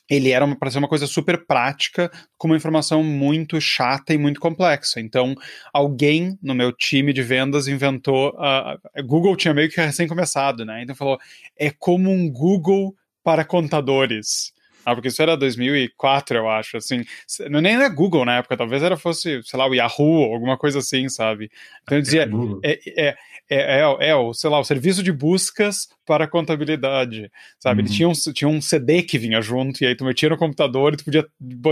ele 0.09 0.31
era 0.31 0.47
para 0.55 0.69
ser 0.69 0.77
uma 0.77 0.87
coisa 0.87 1.07
super 1.07 1.45
prática, 1.45 2.11
com 2.37 2.47
uma 2.47 2.57
informação 2.57 3.03
muito 3.03 3.59
chata 3.59 4.13
e 4.13 4.17
muito 4.17 4.39
complexa. 4.39 4.99
Então, 4.99 5.35
alguém 5.73 6.37
no 6.41 6.53
meu 6.53 6.71
time 6.71 7.11
de 7.11 7.23
vendas 7.23 7.67
inventou. 7.67 8.29
Uh, 8.29 9.03
Google 9.03 9.35
tinha 9.35 9.53
meio 9.53 9.69
que 9.69 9.81
recém 9.81 10.07
começado, 10.07 10.65
né? 10.65 10.83
Então 10.83 10.95
falou: 10.95 11.17
é 11.57 11.71
como 11.71 12.11
um 12.11 12.29
Google 12.31 12.95
para 13.23 13.43
contadores. 13.43 14.53
Ah, 14.85 14.93
porque 14.93 15.07
isso 15.07 15.21
era 15.21 15.35
2004, 15.35 16.37
eu 16.37 16.47
acho, 16.47 16.77
assim. 16.77 17.03
Não 17.49 17.59
nem 17.59 17.73
era 17.73 17.89
Google 17.89 18.23
na 18.23 18.37
época, 18.37 18.55
talvez 18.55 18.83
era 18.83 18.95
fosse, 18.95 19.41
sei 19.43 19.57
lá, 19.57 19.67
o 19.67 19.73
Yahoo, 19.73 20.31
alguma 20.31 20.57
coisa 20.57 20.77
assim, 20.77 21.09
sabe? 21.09 21.49
Então 21.81 21.97
eu 21.97 22.01
dizia, 22.03 22.29
é, 22.63 23.07
é, 23.07 23.15
é, 23.49 23.79
é, 23.79 24.09
é, 24.09 24.15
o, 24.15 24.33
sei 24.33 24.49
lá, 24.49 24.59
o 24.59 24.63
serviço 24.63 25.03
de 25.03 25.11
buscas 25.11 25.87
para 26.05 26.27
contabilidade, 26.27 27.31
sabe? 27.59 27.81
Uhum. 27.81 27.87
Ele 27.87 27.95
tinha 27.95 28.09
um, 28.09 28.13
tinha 28.13 28.47
um 28.47 28.61
CD 28.61 29.03
que 29.03 29.17
vinha 29.17 29.41
junto, 29.41 29.83
e 29.83 29.87
aí 29.87 29.95
tu 29.95 30.05
metia 30.05 30.29
no 30.29 30.37
computador 30.37 30.93
e 30.93 30.97
tu 30.97 31.05
podia 31.05 31.27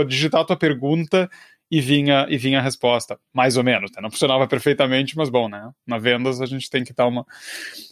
digitar 0.06 0.42
a 0.42 0.44
tua 0.44 0.56
pergunta 0.56 1.28
e 1.70 1.80
vinha, 1.80 2.26
e 2.28 2.38
vinha 2.38 2.58
a 2.58 2.62
resposta, 2.62 3.18
mais 3.32 3.56
ou 3.56 3.64
menos, 3.64 3.90
né? 3.90 4.00
Não 4.00 4.10
funcionava 4.10 4.46
perfeitamente, 4.46 5.16
mas 5.16 5.28
bom, 5.28 5.48
né? 5.48 5.70
Na 5.86 5.98
vendas 5.98 6.40
a 6.40 6.46
gente 6.46 6.70
tem 6.70 6.84
que 6.84 6.94
dar 6.94 7.06
uma... 7.06 7.26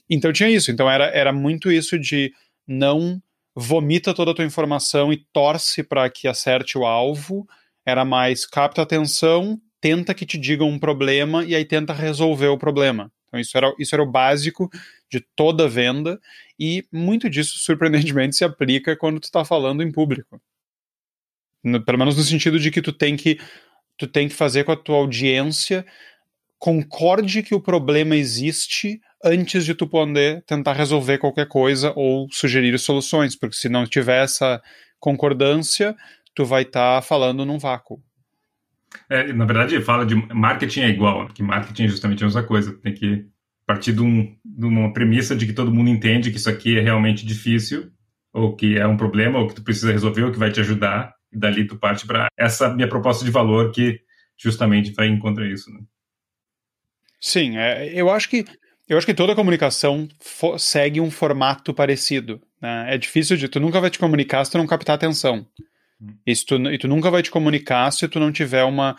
Então 0.09 0.33
tinha 0.33 0.51
isso, 0.51 0.71
então 0.71 0.89
era, 0.89 1.07
era 1.07 1.33
muito 1.33 1.71
isso 1.71 1.99
de 1.99 2.33
não 2.67 3.21
vomita 3.55 4.15
toda 4.15 4.31
a 4.31 4.35
tua 4.35 4.45
informação 4.45 5.13
e 5.13 5.27
torce 5.33 5.83
para 5.83 6.09
que 6.09 6.29
acerte 6.29 6.79
o 6.79 6.87
alvo. 6.87 7.47
Era 7.85 8.05
mais 8.05 8.47
capta 8.47 8.83
a 8.83 8.85
atenção, 8.85 9.61
tenta 9.81 10.15
que 10.15 10.25
te 10.25 10.39
digam 10.39 10.69
um 10.69 10.79
problema 10.79 11.45
e 11.45 11.55
aí 11.55 11.65
tenta 11.65 11.93
resolver 11.93 12.49
o 12.49 12.59
problema. 12.59 13.11
Então 13.33 13.41
isso 13.41 13.57
era, 13.57 13.75
isso 13.79 13.95
era 13.95 14.03
o 14.03 14.11
básico 14.11 14.71
de 15.11 15.21
toda 15.35 15.67
venda 15.67 16.21
e 16.61 16.85
muito 16.93 17.31
disso, 17.31 17.59
surpreendentemente, 17.59 18.37
se 18.37 18.45
aplica 18.45 18.95
quando 18.95 19.19
tu 19.19 19.25
está 19.25 19.43
falando 19.43 19.83
em 19.83 19.91
público. 19.91 20.39
No, 21.65 21.83
pelo 21.83 21.99
menos 21.99 22.15
no 22.15 22.23
sentido 22.23 22.59
de 22.59 22.71
que 22.71 22.83
tu 22.83 22.93
tem 22.93 23.17
que 23.17 23.39
tu 23.97 24.07
tem 24.07 24.29
que 24.29 24.35
fazer 24.35 24.65
com 24.65 24.73
a 24.73 24.77
tua 24.77 24.97
audiência 24.97 25.87
concorde 26.59 27.43
que 27.43 27.55
o 27.55 27.61
problema 27.61 28.17
existe 28.17 29.01
antes 29.25 29.65
de 29.65 29.75
tu 29.75 29.87
poder 29.87 30.43
tentar 30.43 30.75
resolver 30.75 31.19
qualquer 31.19 31.49
coisa 31.49 31.93
ou 31.97 32.29
sugerir 32.31 32.79
soluções, 32.79 33.35
porque 33.35 33.57
se 33.57 33.69
não 33.69 33.87
tiver 33.87 34.23
essa 34.23 34.63
concordância, 35.01 35.97
tu 36.35 36.45
vai 36.45 36.63
estar 36.63 36.97
tá 36.97 37.03
falando 37.03 37.47
num 37.47 37.59
vácuo. 37.59 38.03
É, 39.09 39.33
na 39.33 39.45
verdade, 39.45 39.81
fala 39.83 40.05
de 40.05 40.15
marketing 40.15 40.81
é 40.81 40.89
igual, 40.89 41.29
que 41.29 41.43
marketing 41.43 41.85
é 41.85 41.89
justamente 41.89 42.23
a 42.23 42.27
mesma 42.27 42.43
coisa. 42.43 42.73
Tem 42.79 42.95
que 42.95 43.27
partir 43.67 43.93
de, 43.93 44.03
um, 44.03 44.37
de 44.45 44.67
uma 44.67 44.93
premissa 44.93 45.37
de 45.37 45.47
que 45.47 45.53
todo 45.53 45.73
mundo 45.73 45.91
entende 45.91 46.31
que 46.31 46.37
isso 46.37 46.51
aqui 46.51 46.79
é 46.79 46.81
realmente 46.81 47.25
difícil, 47.25 47.91
ou 48.33 48.57
que 48.57 48.77
é 48.77 48.87
um 48.87 48.97
problema, 48.97 49.39
ou 49.39 49.49
que 49.49 49.55
tu 49.55 49.63
precisa 49.63 49.93
resolver, 49.93 50.25
ou 50.25 50.33
que 50.33 50.39
vai 50.39 50.51
te 50.51 50.61
ajudar, 50.61 51.15
e 51.33 51.39
dali 51.39 51.67
tu 51.67 51.77
parte 51.77 52.07
para 52.07 52.29
essa 52.37 52.69
minha 52.69 52.89
proposta 52.89 53.25
de 53.25 53.31
valor 53.31 53.71
que 53.73 54.01
justamente 54.37 54.93
vai 54.93 55.09
encontrar 55.09 55.47
isso. 55.47 55.71
Né? 55.71 55.81
Sim, 57.21 57.57
é, 57.57 57.93
eu 57.95 58.11
acho 58.11 58.29
que 58.29 58.45
eu 58.89 58.99
acho 58.99 59.07
que 59.07 59.15
toda 59.15 59.35
comunicação 59.35 60.09
segue 60.59 61.01
um 61.01 61.11
formato 61.11 61.73
parecido. 61.73 62.43
Né? 62.61 62.95
É 62.95 62.99
difícil 62.99 63.37
de. 63.37 63.49
Tu 63.49 63.59
nunca 63.59 63.81
vai 63.81 63.89
te 63.89 63.99
comunicar 63.99 64.45
se 64.45 64.51
tu 64.51 64.59
não 64.59 64.67
captar 64.67 64.97
atenção. 64.97 65.47
E, 66.27 66.35
tu, 66.35 66.57
e 66.71 66.79
tu 66.79 66.89
nunca 66.89 67.11
vai 67.11 67.23
te 67.23 67.31
comunicar 67.31 67.91
se 67.91 68.09
tu 68.09 68.19
não 68.19 68.33
tiver 68.33 68.65
uma, 68.65 68.97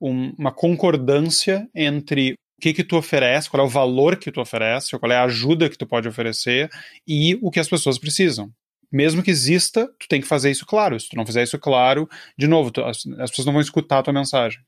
um, 0.00 0.32
uma 0.38 0.52
concordância 0.52 1.68
entre 1.74 2.32
o 2.32 2.60
que, 2.60 2.74
que 2.74 2.84
tu 2.84 2.96
oferece, 2.96 3.48
qual 3.48 3.62
é 3.62 3.66
o 3.66 3.70
valor 3.70 4.16
que 4.16 4.30
tu 4.30 4.40
oferece, 4.40 4.98
qual 4.98 5.12
é 5.12 5.16
a 5.16 5.24
ajuda 5.24 5.68
que 5.68 5.78
tu 5.78 5.86
pode 5.86 6.08
oferecer 6.08 6.68
e 7.06 7.38
o 7.40 7.50
que 7.50 7.60
as 7.60 7.68
pessoas 7.68 7.98
precisam. 7.98 8.50
Mesmo 8.92 9.22
que 9.22 9.30
exista, 9.30 9.88
tu 9.98 10.08
tem 10.08 10.20
que 10.20 10.26
fazer 10.26 10.50
isso 10.50 10.66
claro. 10.66 10.98
Se 10.98 11.08
tu 11.08 11.16
não 11.16 11.24
fizer 11.24 11.42
isso 11.42 11.58
claro, 11.58 12.08
de 12.36 12.46
novo, 12.46 12.70
tu, 12.70 12.82
as, 12.82 13.06
as 13.18 13.30
pessoas 13.30 13.46
não 13.46 13.52
vão 13.52 13.62
escutar 13.62 14.00
a 14.00 14.02
tua 14.02 14.12
mensagem. 14.12 14.60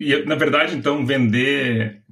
E, 0.00 0.24
na 0.24 0.34
verdade, 0.34 0.76
então, 0.76 1.06
vender 1.06 2.02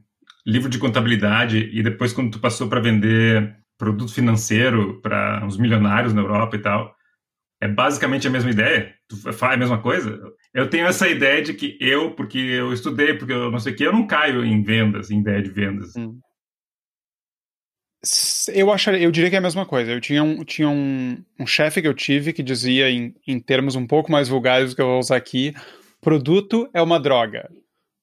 livro 0.47 0.69
de 0.69 0.79
contabilidade 0.79 1.71
e 1.73 1.83
depois 1.83 2.13
quando 2.13 2.33
tu 2.33 2.41
passou 2.41 2.69
para 2.69 2.81
vender 2.81 3.57
produto 3.77 4.13
financeiro 4.13 5.01
para 5.01 5.45
uns 5.45 5.57
milionários 5.57 6.13
na 6.13 6.21
Europa 6.21 6.57
e 6.57 6.61
tal, 6.61 6.97
é 7.63 7.69
basicamente 7.69 8.27
a 8.27 8.31
mesma 8.31 8.51
ideia? 8.51 8.93
Tu 9.09 9.17
faz 9.33 9.55
a 9.55 9.57
mesma 9.57 9.81
coisa? 9.81 10.21
Eu 10.53 10.69
tenho 10.69 10.85
essa 10.85 11.09
ideia 11.09 11.41
de 11.41 11.55
que 11.55 11.79
eu, 11.81 12.11
porque 12.11 12.37
eu 12.37 12.73
estudei, 12.73 13.15
porque 13.15 13.33
eu 13.33 13.53
não 13.53 13.61
sei 13.61 13.73
o 13.73 13.77
que, 13.77 13.85
eu 13.85 13.93
não 13.93 14.05
caio 14.05 14.45
em 14.45 14.61
vendas, 14.65 15.13
em 15.13 15.21
ideia 15.21 15.41
de 15.41 15.49
vendas. 15.49 15.95
Eu, 18.53 18.73
acharia, 18.73 19.01
eu 19.01 19.13
diria 19.13 19.31
que 19.31 19.37
é 19.37 19.39
a 19.39 19.43
mesma 19.43 19.65
coisa. 19.65 19.93
Eu 19.93 20.01
tinha 20.01 20.25
um, 20.25 20.45
tinha 20.45 20.69
um, 20.69 21.25
um 21.39 21.47
chefe 21.47 21.81
que 21.81 21.87
eu 21.87 21.95
tive 21.95 22.33
que 22.33 22.43
dizia, 22.43 22.91
em, 22.91 23.15
em 23.29 23.39
termos 23.39 23.77
um 23.77 23.87
pouco 23.87 24.11
mais 24.11 24.29
vulgares 24.29 24.71
do 24.71 24.77
que 24.77 24.83
eu 24.83 24.87
vou 24.87 24.99
usar 24.99 25.15
aqui, 25.15 25.55
produto 26.01 26.69
é 26.75 26.83
uma 26.83 26.99
droga. 26.99 27.49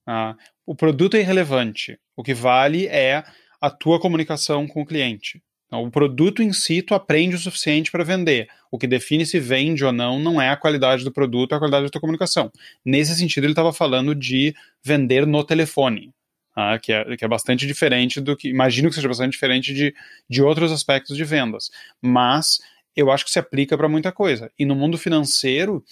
Ah, 0.07 0.37
o 0.65 0.73
produto 0.73 1.15
é 1.15 1.19
irrelevante. 1.19 1.99
O 2.15 2.23
que 2.23 2.33
vale 2.33 2.87
é 2.87 3.25
a 3.59 3.69
tua 3.69 3.99
comunicação 3.99 4.65
com 4.65 4.81
o 4.81 4.85
cliente. 4.85 5.43
Então, 5.69 5.83
o 5.83 5.91
produto 5.91 6.41
em 6.41 6.51
si, 6.51 6.81
tu 6.81 6.95
aprende 6.95 7.35
o 7.35 7.39
suficiente 7.39 7.91
para 7.91 8.03
vender. 8.03 8.49
O 8.71 8.77
que 8.77 8.87
define 8.87 9.23
se 9.23 9.39
vende 9.39 9.85
ou 9.85 9.91
não 9.91 10.19
não 10.19 10.41
é 10.41 10.49
a 10.49 10.57
qualidade 10.57 11.03
do 11.03 11.11
produto, 11.11 11.51
é 11.53 11.55
a 11.55 11.59
qualidade 11.59 11.85
da 11.85 11.89
tua 11.91 12.01
comunicação. 12.01 12.51
Nesse 12.83 13.15
sentido, 13.15 13.43
ele 13.43 13.51
estava 13.51 13.71
falando 13.71 14.15
de 14.15 14.55
vender 14.83 15.27
no 15.27 15.43
telefone, 15.43 16.11
tá? 16.55 16.79
que, 16.79 16.91
é, 16.91 17.15
que 17.15 17.23
é 17.23 17.27
bastante 17.27 17.67
diferente 17.67 18.19
do 18.19 18.35
que. 18.35 18.49
Imagino 18.49 18.89
que 18.89 18.95
seja 18.95 19.07
bastante 19.07 19.33
diferente 19.33 19.71
de, 19.71 19.93
de 20.27 20.41
outros 20.41 20.71
aspectos 20.71 21.15
de 21.15 21.23
vendas. 21.23 21.69
Mas 22.01 22.57
eu 22.95 23.11
acho 23.11 23.23
que 23.23 23.31
se 23.31 23.37
aplica 23.37 23.77
para 23.77 23.87
muita 23.87 24.11
coisa. 24.11 24.51
E 24.57 24.65
no 24.65 24.75
mundo 24.75 24.97
financeiro, 24.97 25.83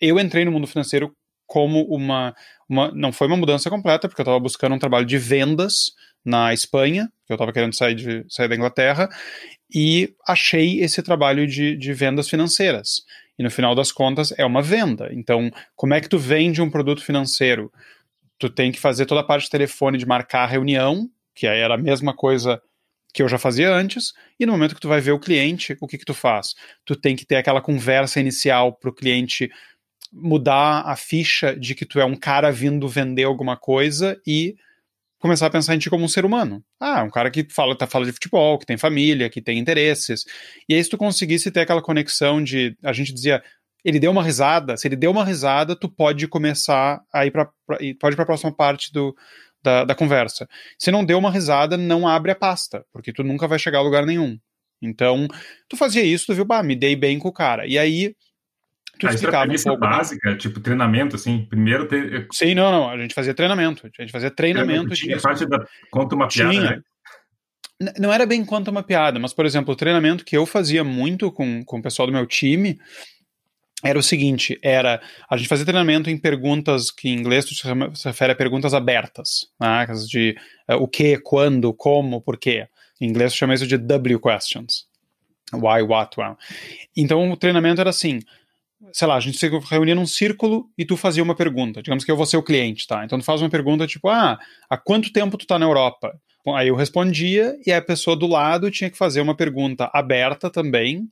eu 0.00 0.18
entrei 0.18 0.44
no 0.44 0.50
mundo 0.50 0.66
financeiro 0.66 1.14
como 1.52 1.82
uma, 1.82 2.34
uma. 2.66 2.90
Não 2.94 3.12
foi 3.12 3.26
uma 3.26 3.36
mudança 3.36 3.68
completa, 3.68 4.08
porque 4.08 4.22
eu 4.22 4.24
estava 4.24 4.40
buscando 4.40 4.74
um 4.74 4.78
trabalho 4.78 5.04
de 5.04 5.18
vendas 5.18 5.92
na 6.24 6.54
Espanha, 6.54 7.12
que 7.26 7.32
eu 7.32 7.34
estava 7.34 7.52
querendo 7.52 7.76
sair, 7.76 7.94
de, 7.94 8.24
sair 8.26 8.48
da 8.48 8.54
Inglaterra, 8.54 9.06
e 9.70 10.14
achei 10.26 10.80
esse 10.80 11.02
trabalho 11.02 11.46
de, 11.46 11.76
de 11.76 11.92
vendas 11.92 12.26
financeiras. 12.30 13.02
E 13.38 13.42
no 13.42 13.50
final 13.50 13.74
das 13.74 13.92
contas 13.92 14.32
é 14.38 14.46
uma 14.46 14.62
venda. 14.62 15.10
Então, 15.12 15.50
como 15.76 15.92
é 15.92 16.00
que 16.00 16.08
tu 16.08 16.18
vende 16.18 16.62
um 16.62 16.70
produto 16.70 17.04
financeiro? 17.04 17.70
Tu 18.38 18.48
tem 18.48 18.72
que 18.72 18.80
fazer 18.80 19.04
toda 19.04 19.20
a 19.20 19.24
parte 19.24 19.44
de 19.44 19.50
telefone 19.50 19.98
de 19.98 20.06
marcar 20.06 20.44
a 20.44 20.46
reunião, 20.46 21.06
que 21.34 21.46
aí 21.46 21.60
era 21.60 21.74
a 21.74 21.78
mesma 21.78 22.16
coisa 22.16 22.62
que 23.12 23.22
eu 23.22 23.28
já 23.28 23.36
fazia 23.36 23.70
antes, 23.70 24.14
e 24.40 24.46
no 24.46 24.52
momento 24.52 24.74
que 24.74 24.80
tu 24.80 24.88
vai 24.88 25.02
ver 25.02 25.12
o 25.12 25.20
cliente, 25.20 25.76
o 25.82 25.86
que 25.86 25.98
que 25.98 26.04
tu 26.06 26.14
faz? 26.14 26.54
Tu 26.82 26.96
tem 26.96 27.14
que 27.14 27.26
ter 27.26 27.36
aquela 27.36 27.60
conversa 27.60 28.18
inicial 28.18 28.72
para 28.72 28.88
o 28.88 28.94
cliente 28.94 29.50
mudar 30.12 30.82
a 30.82 30.94
ficha 30.94 31.56
de 31.56 31.74
que 31.74 31.86
tu 31.86 31.98
é 31.98 32.04
um 32.04 32.14
cara 32.14 32.52
vindo 32.52 32.86
vender 32.88 33.24
alguma 33.24 33.56
coisa 33.56 34.20
e 34.26 34.54
começar 35.18 35.46
a 35.46 35.50
pensar 35.50 35.74
em 35.74 35.78
ti 35.78 35.88
como 35.88 36.04
um 36.04 36.08
ser 36.08 36.24
humano. 36.24 36.62
Ah, 36.80 37.02
um 37.04 37.10
cara 37.10 37.30
que 37.30 37.46
fala, 37.48 37.76
tá, 37.76 37.86
fala 37.86 38.04
de 38.04 38.12
futebol, 38.12 38.58
que 38.58 38.66
tem 38.66 38.76
família, 38.76 39.30
que 39.30 39.40
tem 39.40 39.58
interesses. 39.58 40.24
E 40.68 40.74
aí, 40.74 40.82
se 40.82 40.90
tu 40.90 40.98
conseguisse 40.98 41.50
ter 41.50 41.60
aquela 41.60 41.80
conexão 41.80 42.42
de. 42.42 42.76
A 42.82 42.92
gente 42.92 43.12
dizia, 43.12 43.42
ele 43.84 43.98
deu 43.98 44.10
uma 44.10 44.22
risada, 44.22 44.76
se 44.76 44.86
ele 44.88 44.96
deu 44.96 45.10
uma 45.10 45.24
risada, 45.24 45.76
tu 45.76 45.88
pode 45.88 46.26
começar 46.28 47.00
a 47.12 47.24
ir 47.24 47.30
pra 47.30 47.48
pode 48.00 48.14
ir 48.14 48.16
pra 48.16 48.26
próxima 48.26 48.52
parte 48.52 48.92
do, 48.92 49.14
da, 49.62 49.84
da 49.84 49.94
conversa. 49.94 50.48
Se 50.78 50.90
não 50.90 51.04
deu 51.04 51.18
uma 51.18 51.30
risada, 51.30 51.76
não 51.76 52.06
abre 52.06 52.32
a 52.32 52.34
pasta, 52.36 52.84
porque 52.92 53.12
tu 53.12 53.22
nunca 53.22 53.46
vai 53.48 53.58
chegar 53.58 53.78
a 53.78 53.82
lugar 53.82 54.04
nenhum. 54.04 54.38
Então, 54.82 55.28
tu 55.68 55.76
fazia 55.76 56.02
isso, 56.02 56.26
tu 56.26 56.34
viu, 56.34 56.44
bah, 56.44 56.62
me 56.62 56.74
dei 56.74 56.96
bem 56.96 57.18
com 57.18 57.28
o 57.28 57.32
cara. 57.32 57.66
E 57.66 57.78
aí, 57.78 58.16
tu 59.06 59.10
a 59.10 59.14
explicava 59.14 59.52
um 59.52 59.56
pouco. 59.56 59.80
básica, 59.80 60.36
tipo 60.36 60.60
treinamento, 60.60 61.16
assim, 61.16 61.44
primeiro 61.48 61.86
ter... 61.86 62.26
Sim, 62.32 62.54
não, 62.54 62.70
não, 62.70 62.90
a 62.90 62.96
gente 62.98 63.14
fazia 63.14 63.34
treinamento, 63.34 63.86
a 63.86 64.02
gente 64.02 64.12
fazia 64.12 64.30
treinamento. 64.30 64.94
Tinha 64.94 65.14
disso. 65.14 65.26
parte 65.26 65.46
da 65.46 65.64
conta 65.90 66.14
uma 66.14 66.28
piada, 66.28 66.50
Tinha. 66.50 66.62
né? 66.62 66.82
Não 67.98 68.12
era 68.12 68.24
bem 68.24 68.44
quanto 68.44 68.70
uma 68.70 68.82
piada, 68.82 69.18
mas, 69.18 69.32
por 69.32 69.44
exemplo, 69.44 69.72
o 69.72 69.76
treinamento 69.76 70.24
que 70.24 70.36
eu 70.36 70.46
fazia 70.46 70.84
muito 70.84 71.32
com, 71.32 71.64
com 71.64 71.78
o 71.78 71.82
pessoal 71.82 72.06
do 72.06 72.12
meu 72.12 72.26
time 72.26 72.78
era 73.84 73.98
o 73.98 74.02
seguinte, 74.02 74.56
era 74.62 75.02
a 75.28 75.36
gente 75.36 75.48
fazia 75.48 75.66
treinamento 75.66 76.08
em 76.08 76.16
perguntas 76.16 76.90
que 76.90 77.08
em 77.08 77.18
inglês 77.18 77.44
se 77.46 78.06
refere 78.06 78.32
a 78.32 78.36
perguntas 78.36 78.72
abertas, 78.72 79.48
né, 79.60 79.84
de 80.08 80.36
uh, 80.70 80.76
o 80.76 80.86
que, 80.86 81.18
quando, 81.18 81.74
como, 81.74 82.20
por 82.20 82.38
quê. 82.38 82.68
Em 83.00 83.08
inglês 83.08 83.34
chama 83.34 83.54
isso 83.54 83.66
de 83.66 83.76
W 83.76 84.20
questions. 84.20 84.86
Why, 85.52 85.82
what, 85.82 86.18
well. 86.18 86.36
Então 86.96 87.30
o 87.30 87.36
treinamento 87.36 87.80
era 87.80 87.90
assim, 87.90 88.20
sei 88.92 89.06
lá, 89.06 89.16
a 89.16 89.20
gente 89.20 89.38
se 89.38 89.48
reunia 89.70 89.94
num 89.94 90.06
círculo 90.06 90.66
e 90.76 90.84
tu 90.84 90.96
fazia 90.96 91.22
uma 91.22 91.34
pergunta. 91.34 91.82
Digamos 91.82 92.04
que 92.04 92.10
eu 92.10 92.16
vou 92.16 92.26
ser 92.26 92.36
o 92.36 92.42
cliente, 92.42 92.86
tá? 92.86 93.04
Então 93.04 93.18
tu 93.18 93.24
faz 93.24 93.40
uma 93.40 93.50
pergunta 93.50 93.86
tipo, 93.86 94.08
ah, 94.08 94.38
há 94.68 94.76
quanto 94.76 95.12
tempo 95.12 95.36
tu 95.36 95.46
tá 95.46 95.58
na 95.58 95.66
Europa? 95.66 96.12
Bom, 96.44 96.56
aí 96.56 96.68
eu 96.68 96.74
respondia 96.74 97.56
e 97.64 97.72
a 97.72 97.80
pessoa 97.80 98.16
do 98.16 98.26
lado 98.26 98.70
tinha 98.70 98.90
que 98.90 98.98
fazer 98.98 99.20
uma 99.20 99.36
pergunta 99.36 99.88
aberta 99.92 100.50
também 100.50 101.08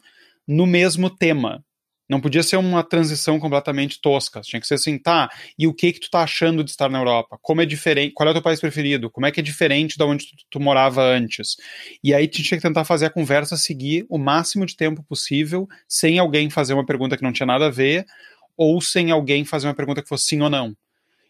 no 0.46 0.66
mesmo 0.66 1.08
tema. 1.08 1.64
Não 2.10 2.20
podia 2.20 2.42
ser 2.42 2.56
uma 2.56 2.82
transição 2.82 3.38
completamente 3.38 4.00
tosca. 4.00 4.40
Tinha 4.40 4.60
que 4.60 4.66
ser 4.66 4.74
assim, 4.74 4.98
tá, 4.98 5.30
e 5.56 5.68
o 5.68 5.72
que 5.72 5.92
que 5.92 6.00
tu 6.00 6.10
tá 6.10 6.24
achando 6.24 6.64
de 6.64 6.72
estar 6.72 6.90
na 6.90 6.98
Europa? 6.98 7.38
Como 7.40 7.60
é 7.60 7.64
diferente? 7.64 8.12
Qual 8.12 8.26
é 8.26 8.30
o 8.30 8.34
teu 8.34 8.42
país 8.42 8.60
preferido? 8.60 9.08
Como 9.08 9.26
é 9.26 9.30
que 9.30 9.38
é 9.38 9.42
diferente 9.42 9.96
da 9.96 10.04
onde 10.04 10.26
tu, 10.26 10.34
tu, 10.50 10.60
morava 10.60 11.04
antes? 11.04 11.56
E 12.02 12.12
aí 12.12 12.26
tu 12.26 12.42
tinha 12.42 12.58
que 12.58 12.66
tentar 12.66 12.84
fazer 12.84 13.06
a 13.06 13.10
conversa 13.10 13.56
seguir 13.56 14.06
o 14.08 14.18
máximo 14.18 14.66
de 14.66 14.76
tempo 14.76 15.04
possível, 15.04 15.68
sem 15.86 16.18
alguém 16.18 16.50
fazer 16.50 16.74
uma 16.74 16.84
pergunta 16.84 17.16
que 17.16 17.22
não 17.22 17.32
tinha 17.32 17.46
nada 17.46 17.66
a 17.66 17.70
ver, 17.70 18.04
ou 18.56 18.80
sem 18.80 19.12
alguém 19.12 19.44
fazer 19.44 19.68
uma 19.68 19.74
pergunta 19.74 20.02
que 20.02 20.08
fosse 20.08 20.24
sim 20.24 20.40
ou 20.40 20.50
não. 20.50 20.76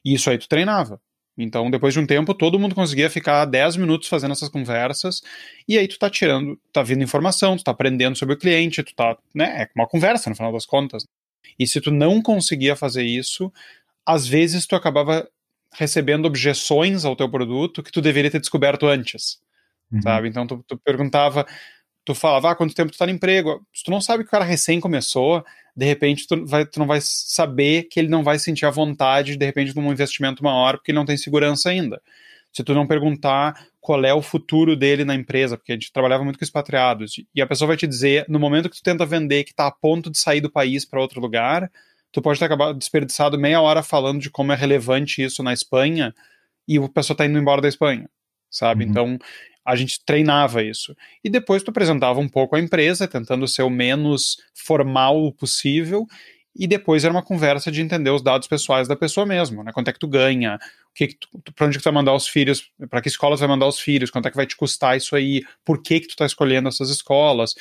E 0.03 0.15
isso 0.15 0.31
aí 0.31 0.39
tu 0.39 0.49
treinava. 0.49 0.99
Então, 1.43 1.71
depois 1.71 1.95
de 1.95 2.01
um 2.01 2.07
tempo, 2.07 2.35
todo 2.35 2.59
mundo 2.59 2.75
conseguia 2.75 3.09
ficar 3.11 3.45
10 3.45 3.77
minutos 3.77 4.09
fazendo 4.09 4.33
essas 4.33 4.49
conversas, 4.49 5.23
e 5.67 5.79
aí 5.79 5.89
tu 5.89 5.99
tá 5.99 6.11
tirando, 6.11 6.59
tá 6.73 6.83
vindo 6.83 7.03
informação, 7.03 7.57
tu 7.57 7.65
tá 7.65 7.71
aprendendo 7.71 8.17
sobre 8.17 8.35
o 8.35 8.39
cliente, 8.39 8.83
tu 8.83 8.95
tá, 8.95 9.17
né, 9.35 9.63
é 9.63 9.69
uma 9.75 9.87
conversa 9.87 10.31
no 10.31 10.37
final 10.37 10.53
das 10.53 10.67
contas. 10.67 11.07
E 11.59 11.67
se 11.67 11.81
tu 11.81 11.91
não 11.91 12.23
conseguia 12.23 12.77
fazer 12.77 13.03
isso, 13.03 13.53
às 14.05 14.27
vezes 14.27 14.67
tu 14.67 14.75
acabava 14.75 15.29
recebendo 15.73 16.27
objeções 16.27 17.05
ao 17.05 17.15
teu 17.15 17.29
produto 17.29 17.83
que 17.83 17.93
tu 17.93 18.01
deveria 18.01 18.31
ter 18.31 18.41
descoberto 18.41 18.87
antes, 18.87 19.41
uhum. 19.93 20.03
sabe? 20.03 20.29
Então 20.29 20.47
tu, 20.47 20.65
tu 20.67 20.77
perguntava, 20.79 21.47
tu 22.05 22.15
falava, 22.15 22.51
ah, 22.51 22.55
quanto 22.55 22.75
tempo 22.75 22.91
tu 22.93 22.99
tá 22.99 23.07
no 23.07 23.13
emprego? 23.13 23.65
Se 23.75 23.85
tu 23.85 23.91
não 23.91 24.01
sabe 24.01 24.25
que 24.25 24.29
o 24.29 24.31
cara 24.31 24.45
recém 24.45 24.81
começou, 24.81 25.45
de 25.77 25.87
repente 25.87 26.27
tu, 26.27 26.45
vai, 26.47 26.67
tu 26.67 26.79
não 26.79 26.87
vai 26.87 27.01
saber 27.03 27.85
que 27.85 28.01
ele 28.01 28.09
não 28.09 28.23
vai 28.23 28.39
sentir 28.39 28.67
a 28.67 28.71
vontade, 28.71 29.37
de 29.37 29.47
repente, 29.47 29.73
de 29.73 29.79
um 29.79 29.93
investimento 29.93 30.43
maior, 30.43 30.77
porque 30.77 30.91
ele 30.91 30.99
não 30.99 31.05
tem 31.05 31.17
segurança 31.17 31.71
ainda. 31.71 32.01
Se 32.53 32.65
tu 32.65 32.75
não 32.75 32.87
perguntar 32.87 33.55
qual 33.81 34.05
é 34.05 34.13
o 34.13 34.21
futuro 34.21 34.77
dele 34.77 35.05
na 35.05 35.15
empresa, 35.15 35.57
porque 35.57 35.73
a 35.73 35.75
gente 35.75 35.93
trabalhava 35.93 36.25
muito 36.25 36.39
com 36.39 36.45
expatriados, 36.45 37.15
e 37.35 37.41
a 37.41 37.47
pessoa 37.47 37.69
vai 37.69 37.77
te 37.77 37.87
dizer, 37.87 38.27
no 38.29 38.39
momento 38.39 38.69
que 38.69 38.77
tu 38.77 38.83
tenta 38.83 39.07
vender 39.07 39.45
que 39.45 39.53
está 39.53 39.67
a 39.67 39.71
ponto 39.71 40.11
de 40.11 40.19
sair 40.19 40.41
do 40.41 40.51
país 40.51 40.85
para 40.85 41.01
outro 41.01 41.21
lugar, 41.21 41.71
tu 42.13 42.21
pode 42.21 42.39
ter 42.39 42.47
acabado 42.47 42.77
desperdiçado 42.77 43.39
meia 43.39 43.61
hora 43.61 43.83
falando 43.83 44.21
de 44.21 44.31
como 44.31 44.53
é 44.53 44.57
relevante 44.57 45.23
isso 45.23 45.43
na 45.43 45.53
Espanha, 45.53 46.15
e 46.67 46.77
a 46.77 46.89
pessoa 46.89 47.15
está 47.15 47.25
indo 47.25 47.39
embora 47.39 47.63
da 47.63 47.69
Espanha, 47.69 48.09
sabe? 48.51 48.85
Uhum. 48.85 48.91
Então, 48.91 49.19
a 49.71 49.77
gente 49.77 50.05
treinava 50.05 50.63
isso. 50.63 50.97
E 51.23 51.31
depois 51.31 51.63
tu 51.63 51.71
apresentava 51.71 52.19
um 52.19 52.29
pouco 52.29 52.57
a 52.57 52.61
empresa, 52.61 53.07
tentando 53.07 53.47
ser 53.47 53.63
o 53.63 53.71
menos 53.71 54.37
formal 54.53 55.33
possível, 55.33 56.07
e 56.55 56.67
depois 56.67 57.05
era 57.05 57.15
uma 57.15 57.23
conversa 57.23 57.71
de 57.71 57.81
entender 57.81 58.11
os 58.11 58.23
dados 58.23 58.49
pessoais 58.49 58.89
da 58.89 58.97
pessoa 58.97 59.25
mesmo, 59.25 59.63
né? 59.63 59.71
Quanto 59.73 59.89
é 59.89 59.93
que 59.93 59.99
tu 59.99 60.09
ganha, 60.09 60.57
o 60.57 60.95
que, 60.95 61.07
que 61.07 61.17
onde 61.61 61.79
que 61.79 61.83
tu 61.83 61.85
vai 61.85 61.93
mandar 61.93 62.15
os 62.15 62.27
filhos, 62.27 62.69
para 62.89 63.01
que 63.01 63.09
escola 63.09 63.37
tu 63.37 63.41
vai 63.41 63.49
mandar 63.49 63.69
os 63.69 63.79
filhos, 63.79 64.11
quanto 64.11 64.27
é 64.27 64.31
que 64.31 64.37
vai 64.37 64.47
te 64.47 64.57
custar 64.57 64.97
isso 64.97 65.15
aí, 65.15 65.43
por 65.65 65.81
que 65.81 66.01
que 66.01 66.09
tu 66.09 66.17
tá 66.17 66.27
escolhendo 66.27 66.69
essas 66.69 66.91
escolas. 66.91 67.55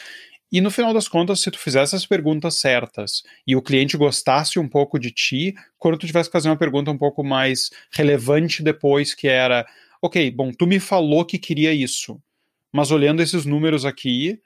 E 0.51 0.59
no 0.61 0.71
final 0.71 0.91
das 0.91 1.07
contas, 1.07 1.41
se 1.41 1.51
tu 1.51 1.59
fizesse 1.59 1.95
as 1.95 2.07
perguntas 2.07 2.55
certas 2.55 3.21
e 3.45 3.55
o 3.55 3.61
cliente 3.61 3.95
gostasse 3.95 4.57
um 4.57 4.67
pouco 4.67 4.97
de 4.97 5.11
ti, 5.11 5.53
quando 5.77 5.97
tu 5.99 6.07
tivesse 6.07 6.27
que 6.27 6.33
fazer 6.33 6.49
uma 6.49 6.57
pergunta 6.57 6.89
um 6.89 6.97
pouco 6.97 7.23
mais 7.23 7.69
relevante 7.91 8.63
depois, 8.63 9.13
que 9.13 9.27
era 9.27 9.67
ok, 10.01 10.31
bom, 10.31 10.51
tu 10.51 10.65
me 10.67 10.79
falou 10.79 11.25
que 11.25 11.37
queria 11.37 11.73
isso, 11.73 12.21
mas 12.71 12.91
olhando 12.91 13.21
esses 13.21 13.45
números 13.45 13.85
aqui, 13.85 14.39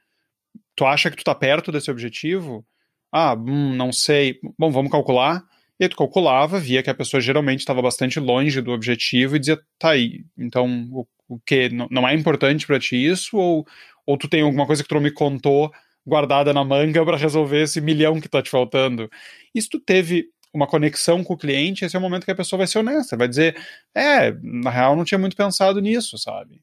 tu 0.75 0.86
acha 0.86 1.10
que 1.12 1.17
tu 1.17 1.24
tá 1.24 1.36
perto 1.36 1.72
desse 1.72 1.91
objetivo? 1.91 2.65
Ah, 3.12 3.33
hum, 3.36 3.75
não 3.75 3.91
sei. 3.91 4.39
Bom, 4.57 4.72
vamos 4.72 4.91
calcular. 4.91 5.43
E 5.79 5.83
aí 5.83 5.89
tu 5.89 5.98
calculava, 5.98 6.60
via 6.60 6.81
que 6.83 6.89
a 6.89 6.95
pessoa 6.95 7.22
geralmente 7.22 7.60
estava 7.60 7.81
bastante 7.81 8.19
longe 8.19 8.62
do 8.62 8.72
objetivo 8.72 9.36
e 9.36 9.39
dizia, 9.39 9.60
tá 9.77 9.91
aí, 9.91 10.24
então 10.38 10.88
o, 10.91 11.07
o 11.27 11.39
que? 11.39 11.69
Não 11.69 12.07
é 12.07 12.13
importante 12.15 12.65
para 12.65 12.79
ti 12.79 12.95
isso? 12.95 13.38
Ou, 13.38 13.65
ou 14.05 14.17
tu 14.17 14.27
tem 14.27 14.41
alguma 14.41 14.65
coisa 14.65 14.83
que 14.83 14.89
tu 14.89 14.95
não 14.95 15.01
me 15.01 15.12
contou 15.12 15.72
guardada 16.05 16.53
na 16.53 16.63
manga 16.63 17.03
para 17.05 17.17
resolver 17.17 17.63
esse 17.63 17.81
milhão 17.81 18.19
que 18.22 18.29
tá 18.29 18.41
te 18.41 18.50
faltando? 18.50 19.10
Isso 19.53 19.69
tu 19.72 19.79
teve 19.79 20.27
uma 20.53 20.67
conexão 20.67 21.24
com 21.24 21.33
o 21.33 21.38
cliente, 21.38 21.83
esse 21.83 21.95
é 21.95 22.00
o 22.00 22.01
momento 22.01 22.25
que 22.25 22.31
a 22.31 22.36
pessoa 22.36 22.60
vai 22.60 22.67
ser 22.67 22.79
honesta, 22.79 23.17
vai 23.17 23.27
dizer, 23.27 23.57
é, 23.95 24.31
na 24.41 24.69
real 24.69 24.93
eu 24.93 24.98
não 24.98 25.03
tinha 25.03 25.17
muito 25.17 25.36
pensado 25.36 25.81
nisso, 25.81 26.17
sabe? 26.17 26.62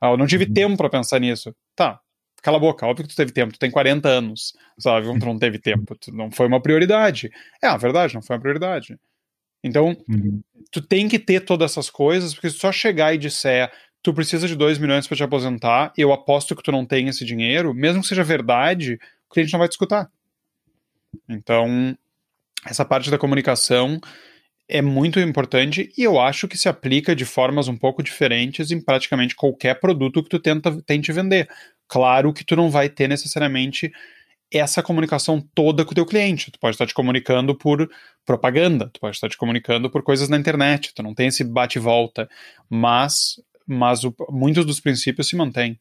Ah, 0.00 0.10
eu 0.10 0.16
não 0.16 0.26
tive 0.26 0.44
uhum. 0.44 0.52
tempo 0.52 0.76
para 0.76 0.88
pensar 0.88 1.18
nisso. 1.18 1.54
Tá, 1.74 2.00
cala 2.42 2.56
a 2.56 2.60
boca, 2.60 2.86
óbvio 2.86 3.06
que 3.06 3.14
tu 3.14 3.16
teve 3.16 3.32
tempo, 3.32 3.52
tu 3.52 3.58
tem 3.58 3.70
40 3.70 4.08
anos, 4.08 4.52
sabe? 4.78 5.06
Tu 5.18 5.26
não 5.26 5.38
teve 5.38 5.58
tempo, 5.58 5.96
não 6.12 6.30
foi 6.30 6.46
uma 6.46 6.60
prioridade. 6.60 7.30
É, 7.62 7.66
a 7.66 7.76
verdade, 7.76 8.14
não 8.14 8.22
foi 8.22 8.36
uma 8.36 8.42
prioridade. 8.42 8.98
Então, 9.64 9.96
uhum. 10.08 10.40
tu 10.70 10.80
tem 10.80 11.08
que 11.08 11.18
ter 11.18 11.40
todas 11.40 11.72
essas 11.72 11.90
coisas, 11.90 12.34
porque 12.34 12.50
se 12.50 12.58
só 12.58 12.72
chegar 12.72 13.14
e 13.14 13.18
disser, 13.18 13.72
tu 14.02 14.12
precisa 14.12 14.48
de 14.48 14.56
2 14.56 14.78
milhões 14.78 15.06
para 15.06 15.16
te 15.16 15.22
aposentar, 15.22 15.92
eu 15.96 16.12
aposto 16.12 16.56
que 16.56 16.62
tu 16.62 16.72
não 16.72 16.84
tem 16.84 17.08
esse 17.08 17.24
dinheiro, 17.24 17.72
mesmo 17.72 18.02
que 18.02 18.08
seja 18.08 18.24
verdade, 18.24 18.98
o 19.28 19.34
cliente 19.34 19.52
não 19.52 19.60
vai 19.60 19.68
te 19.68 19.72
escutar. 19.72 20.10
Então, 21.28 21.96
essa 22.66 22.84
parte 22.84 23.10
da 23.10 23.18
comunicação 23.18 24.00
é 24.68 24.80
muito 24.80 25.20
importante 25.20 25.92
e 25.98 26.02
eu 26.02 26.20
acho 26.20 26.48
que 26.48 26.56
se 26.56 26.68
aplica 26.68 27.14
de 27.14 27.24
formas 27.24 27.68
um 27.68 27.76
pouco 27.76 28.02
diferentes 28.02 28.70
em 28.70 28.80
praticamente 28.80 29.34
qualquer 29.34 29.78
produto 29.80 30.22
que 30.22 30.28
tu 30.28 30.38
tenta, 30.38 30.80
tente 30.82 31.12
vender. 31.12 31.48
Claro 31.88 32.32
que 32.32 32.44
tu 32.44 32.56
não 32.56 32.70
vai 32.70 32.88
ter 32.88 33.08
necessariamente 33.08 33.92
essa 34.50 34.82
comunicação 34.82 35.46
toda 35.54 35.84
com 35.84 35.92
o 35.92 35.94
teu 35.94 36.06
cliente. 36.06 36.50
Tu 36.50 36.58
pode 36.58 36.74
estar 36.74 36.86
te 36.86 36.94
comunicando 36.94 37.54
por 37.54 37.90
propaganda, 38.24 38.88
tu 38.92 39.00
pode 39.00 39.16
estar 39.16 39.28
te 39.28 39.36
comunicando 39.36 39.90
por 39.90 40.02
coisas 40.02 40.28
na 40.28 40.38
internet, 40.38 40.94
tu 40.94 41.02
não 41.02 41.14
tem 41.14 41.28
esse 41.28 41.42
bate-volta, 41.42 42.28
mas, 42.68 43.40
mas 43.66 44.04
o, 44.04 44.14
muitos 44.30 44.64
dos 44.64 44.78
princípios 44.78 45.28
se 45.28 45.36
mantêm. 45.36 45.78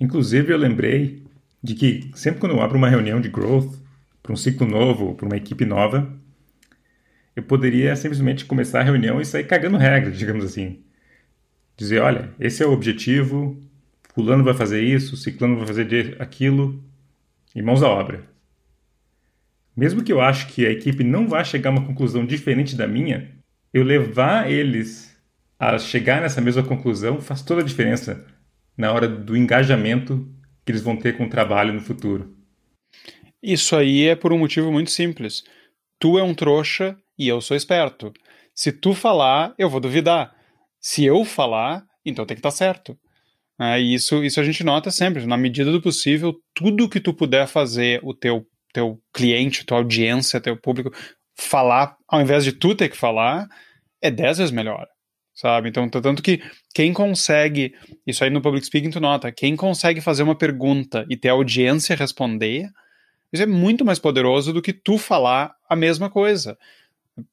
Inclusive, 0.00 0.52
eu 0.52 0.58
lembrei 0.58 1.22
de 1.62 1.74
que 1.74 2.10
sempre 2.14 2.40
quando 2.40 2.52
eu 2.52 2.62
abro 2.62 2.76
uma 2.76 2.88
reunião 2.88 3.20
de 3.20 3.28
growth 3.28 3.85
para 4.26 4.32
um 4.32 4.36
ciclo 4.36 4.66
novo, 4.66 5.14
para 5.14 5.24
uma 5.24 5.36
equipe 5.36 5.64
nova, 5.64 6.12
eu 7.36 7.44
poderia 7.44 7.94
simplesmente 7.94 8.44
começar 8.44 8.80
a 8.80 8.82
reunião 8.82 9.20
e 9.20 9.24
sair 9.24 9.44
cagando 9.44 9.76
regras, 9.76 10.18
digamos 10.18 10.44
assim. 10.44 10.82
Dizer, 11.76 12.00
olha, 12.00 12.34
esse 12.40 12.60
é 12.60 12.66
o 12.66 12.72
objetivo, 12.72 13.56
fulano 14.12 14.42
vai 14.42 14.52
fazer 14.52 14.82
isso, 14.82 15.16
ciclano 15.16 15.58
vai 15.58 15.66
fazer 15.66 16.16
aquilo, 16.18 16.82
e 17.54 17.62
mãos 17.62 17.84
à 17.84 17.88
obra. 17.88 18.24
Mesmo 19.76 20.02
que 20.02 20.12
eu 20.12 20.20
acho 20.20 20.48
que 20.48 20.66
a 20.66 20.72
equipe 20.72 21.04
não 21.04 21.28
vá 21.28 21.44
chegar 21.44 21.70
a 21.70 21.74
uma 21.74 21.86
conclusão 21.86 22.26
diferente 22.26 22.74
da 22.74 22.88
minha, 22.88 23.30
eu 23.72 23.84
levar 23.84 24.50
eles 24.50 25.16
a 25.56 25.78
chegar 25.78 26.20
nessa 26.20 26.40
mesma 26.40 26.64
conclusão 26.64 27.20
faz 27.20 27.42
toda 27.42 27.60
a 27.60 27.64
diferença 27.64 28.26
na 28.76 28.92
hora 28.92 29.08
do 29.08 29.36
engajamento 29.36 30.28
que 30.64 30.72
eles 30.72 30.82
vão 30.82 30.96
ter 30.96 31.16
com 31.16 31.26
o 31.26 31.30
trabalho 31.30 31.72
no 31.72 31.80
futuro. 31.80 32.35
Isso 33.46 33.76
aí 33.76 34.08
é 34.08 34.16
por 34.16 34.32
um 34.32 34.38
motivo 34.38 34.72
muito 34.72 34.90
simples. 34.90 35.44
Tu 36.00 36.18
é 36.18 36.22
um 36.24 36.34
trouxa 36.34 36.96
e 37.16 37.28
eu 37.28 37.40
sou 37.40 37.56
esperto. 37.56 38.12
Se 38.52 38.72
tu 38.72 38.92
falar, 38.92 39.54
eu 39.56 39.70
vou 39.70 39.78
duvidar. 39.78 40.34
Se 40.80 41.04
eu 41.04 41.24
falar, 41.24 41.84
então 42.04 42.26
tem 42.26 42.34
que 42.34 42.40
estar 42.40 42.50
tá 42.50 42.56
certo. 42.56 42.98
É, 43.60 43.78
isso, 43.78 44.24
isso 44.24 44.40
a 44.40 44.42
gente 44.42 44.64
nota 44.64 44.90
sempre. 44.90 45.24
Na 45.26 45.36
medida 45.36 45.70
do 45.70 45.80
possível, 45.80 46.34
tudo 46.52 46.88
que 46.88 46.98
tu 46.98 47.14
puder 47.14 47.46
fazer 47.46 48.00
o 48.02 48.12
teu, 48.12 48.44
teu 48.72 48.98
cliente, 49.14 49.64
tua 49.64 49.78
audiência, 49.78 50.40
teu 50.40 50.56
público 50.56 50.90
falar, 51.38 51.96
ao 52.08 52.20
invés 52.20 52.42
de 52.42 52.50
tu 52.50 52.74
ter 52.74 52.88
que 52.88 52.96
falar, 52.96 53.46
é 54.02 54.10
dez 54.10 54.38
vezes 54.38 54.50
melhor 54.50 54.88
sabe? 55.32 55.68
Então, 55.68 55.86
tanto 55.90 56.22
que 56.22 56.40
quem 56.74 56.94
consegue, 56.94 57.74
isso 58.06 58.24
aí 58.24 58.30
no 58.30 58.40
public 58.40 58.64
speaking 58.64 58.88
tu 58.88 58.98
nota, 58.98 59.30
quem 59.30 59.54
consegue 59.54 60.00
fazer 60.00 60.22
uma 60.22 60.34
pergunta 60.34 61.04
e 61.10 61.16
ter 61.16 61.28
a 61.28 61.32
audiência 61.32 61.94
responder, 61.94 62.70
isso 63.38 63.42
é 63.42 63.46
muito 63.46 63.84
mais 63.84 63.98
poderoso 63.98 64.52
do 64.52 64.62
que 64.62 64.72
tu 64.72 64.98
falar 64.98 65.54
a 65.68 65.76
mesma 65.76 66.10
coisa, 66.10 66.58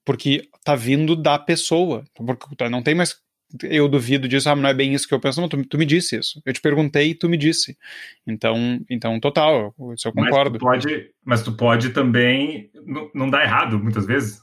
porque 0.05 0.47
tá 0.63 0.75
vindo 0.75 1.15
da 1.15 1.37
pessoa, 1.37 2.03
porque 2.15 2.69
não 2.69 2.83
tem 2.83 2.95
mais 2.95 3.21
eu 3.61 3.87
duvido 3.87 4.27
disso, 4.27 4.49
ah, 4.49 4.55
não 4.55 4.67
é 4.67 4.73
bem 4.73 4.93
isso 4.93 5.07
que 5.07 5.13
eu 5.13 5.19
penso, 5.19 5.39
não, 5.39 5.47
tu, 5.47 5.63
tu 5.65 5.77
me 5.77 5.85
disse 5.85 6.17
isso. 6.17 6.41
Eu 6.45 6.53
te 6.53 6.61
perguntei 6.61 7.11
e 7.11 7.15
tu 7.15 7.29
me 7.29 7.37
disse. 7.37 7.77
Então, 8.25 8.83
então 8.89 9.19
total, 9.19 9.75
isso 9.93 10.07
eu 10.07 10.13
concordo. 10.13 10.57
Mas 10.61 10.81
tu 10.81 10.87
pode, 10.89 11.11
mas 11.23 11.43
tu 11.43 11.51
pode 11.51 11.89
também 11.91 12.71
não, 12.85 13.11
não 13.13 13.29
dar 13.29 13.43
errado 13.43 13.79
muitas 13.79 14.05
vezes. 14.05 14.41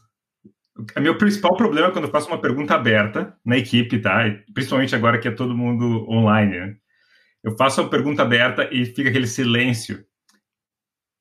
O 0.97 1.00
meu 1.00 1.19
principal 1.19 1.57
problema 1.57 1.88
é 1.88 1.90
quando 1.90 2.05
eu 2.05 2.11
faço 2.11 2.29
uma 2.29 2.40
pergunta 2.40 2.75
aberta 2.75 3.37
na 3.45 3.57
equipe, 3.59 3.99
tá? 3.99 4.25
Principalmente 4.55 4.95
agora 4.95 5.19
que 5.19 5.29
é 5.29 5.33
todo 5.33 5.57
mundo 5.57 6.09
online, 6.09 6.59
né? 6.59 6.76
Eu 7.43 7.57
faço 7.57 7.81
a 7.81 7.88
pergunta 7.88 8.23
aberta 8.23 8.69
e 8.73 8.85
fica 8.87 9.09
aquele 9.09 9.26
silêncio. 9.26 10.05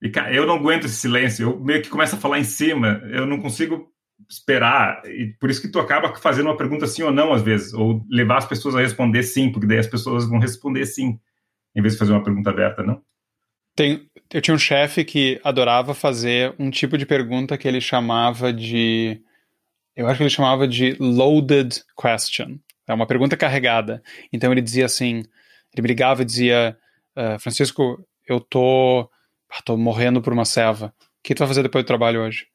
E, 0.02 0.10
cara, 0.10 0.34
eu 0.34 0.46
não 0.46 0.56
aguento 0.56 0.86
esse 0.86 0.96
silêncio. 0.96 1.50
Eu 1.50 1.60
meio 1.60 1.82
que 1.82 1.90
começo 1.90 2.16
a 2.16 2.20
falar 2.20 2.40
em 2.40 2.44
cima. 2.44 3.02
Eu 3.12 3.26
não 3.26 3.40
consigo 3.40 3.92
esperar. 4.30 5.02
E 5.06 5.34
por 5.40 5.50
isso 5.50 5.62
que 5.62 5.68
tu 5.68 5.80
acaba 5.80 6.16
fazendo 6.16 6.48
uma 6.48 6.58
pergunta 6.58 6.88
sim 6.88 7.04
ou 7.04 7.12
não, 7.12 7.34
às 7.34 7.42
vezes. 7.42 7.74
Ou 7.74 8.06
levar 8.10 8.38
as 8.38 8.46
pessoas 8.46 8.76
a 8.76 8.80
responder 8.80 9.24
sim, 9.24 9.52
porque 9.52 9.68
daí 9.68 9.80
as 9.80 9.88
pessoas 9.88 10.28
vão 10.28 10.40
responder 10.40 10.86
sim, 10.86 11.20
em 11.76 11.82
vez 11.82 11.94
de 11.94 12.00
fazer 12.00 12.14
uma 12.14 12.24
pergunta 12.24 12.50
aberta, 12.50 12.84
não? 12.84 13.02
Tem, 13.76 14.10
eu 14.34 14.42
tinha 14.42 14.56
um 14.56 14.60
chefe 14.60 15.06
que 15.06 15.40
adorava 15.44 15.94
fazer 15.94 16.54
um 16.60 16.70
tipo 16.70 16.98
de 16.98 17.06
pergunta 17.06 17.58
que 17.58 17.68
ele 17.68 17.80
chamava 17.80 18.52
de 18.52 19.22
eu 20.00 20.08
acho 20.08 20.16
que 20.16 20.24
ele 20.24 20.30
chamava 20.30 20.66
de 20.66 20.96
loaded 20.98 21.84
question. 21.94 22.58
É 22.88 22.94
uma 22.94 23.06
pergunta 23.06 23.36
carregada. 23.36 24.02
Então 24.32 24.50
ele 24.50 24.62
dizia 24.62 24.86
assim, 24.86 25.24
ele 25.74 25.82
brigava 25.82 26.22
e 26.22 26.26
dizia, 26.26 26.78
uh, 27.18 27.38
Francisco, 27.38 28.02
eu 28.26 28.40
tô, 28.40 29.10
ah, 29.52 29.62
tô 29.64 29.78
morrendo 29.78 30.22
por 30.22 30.34
uma 30.34 30.46
ceva. 30.46 30.94
O 31.00 31.24
que 31.24 31.36
tu 31.36 31.40
vai 31.40 31.48
fazer 31.48 31.64
depois 31.64 31.84
do 31.84 31.88
trabalho 31.88 32.22
hoje? 32.22 32.48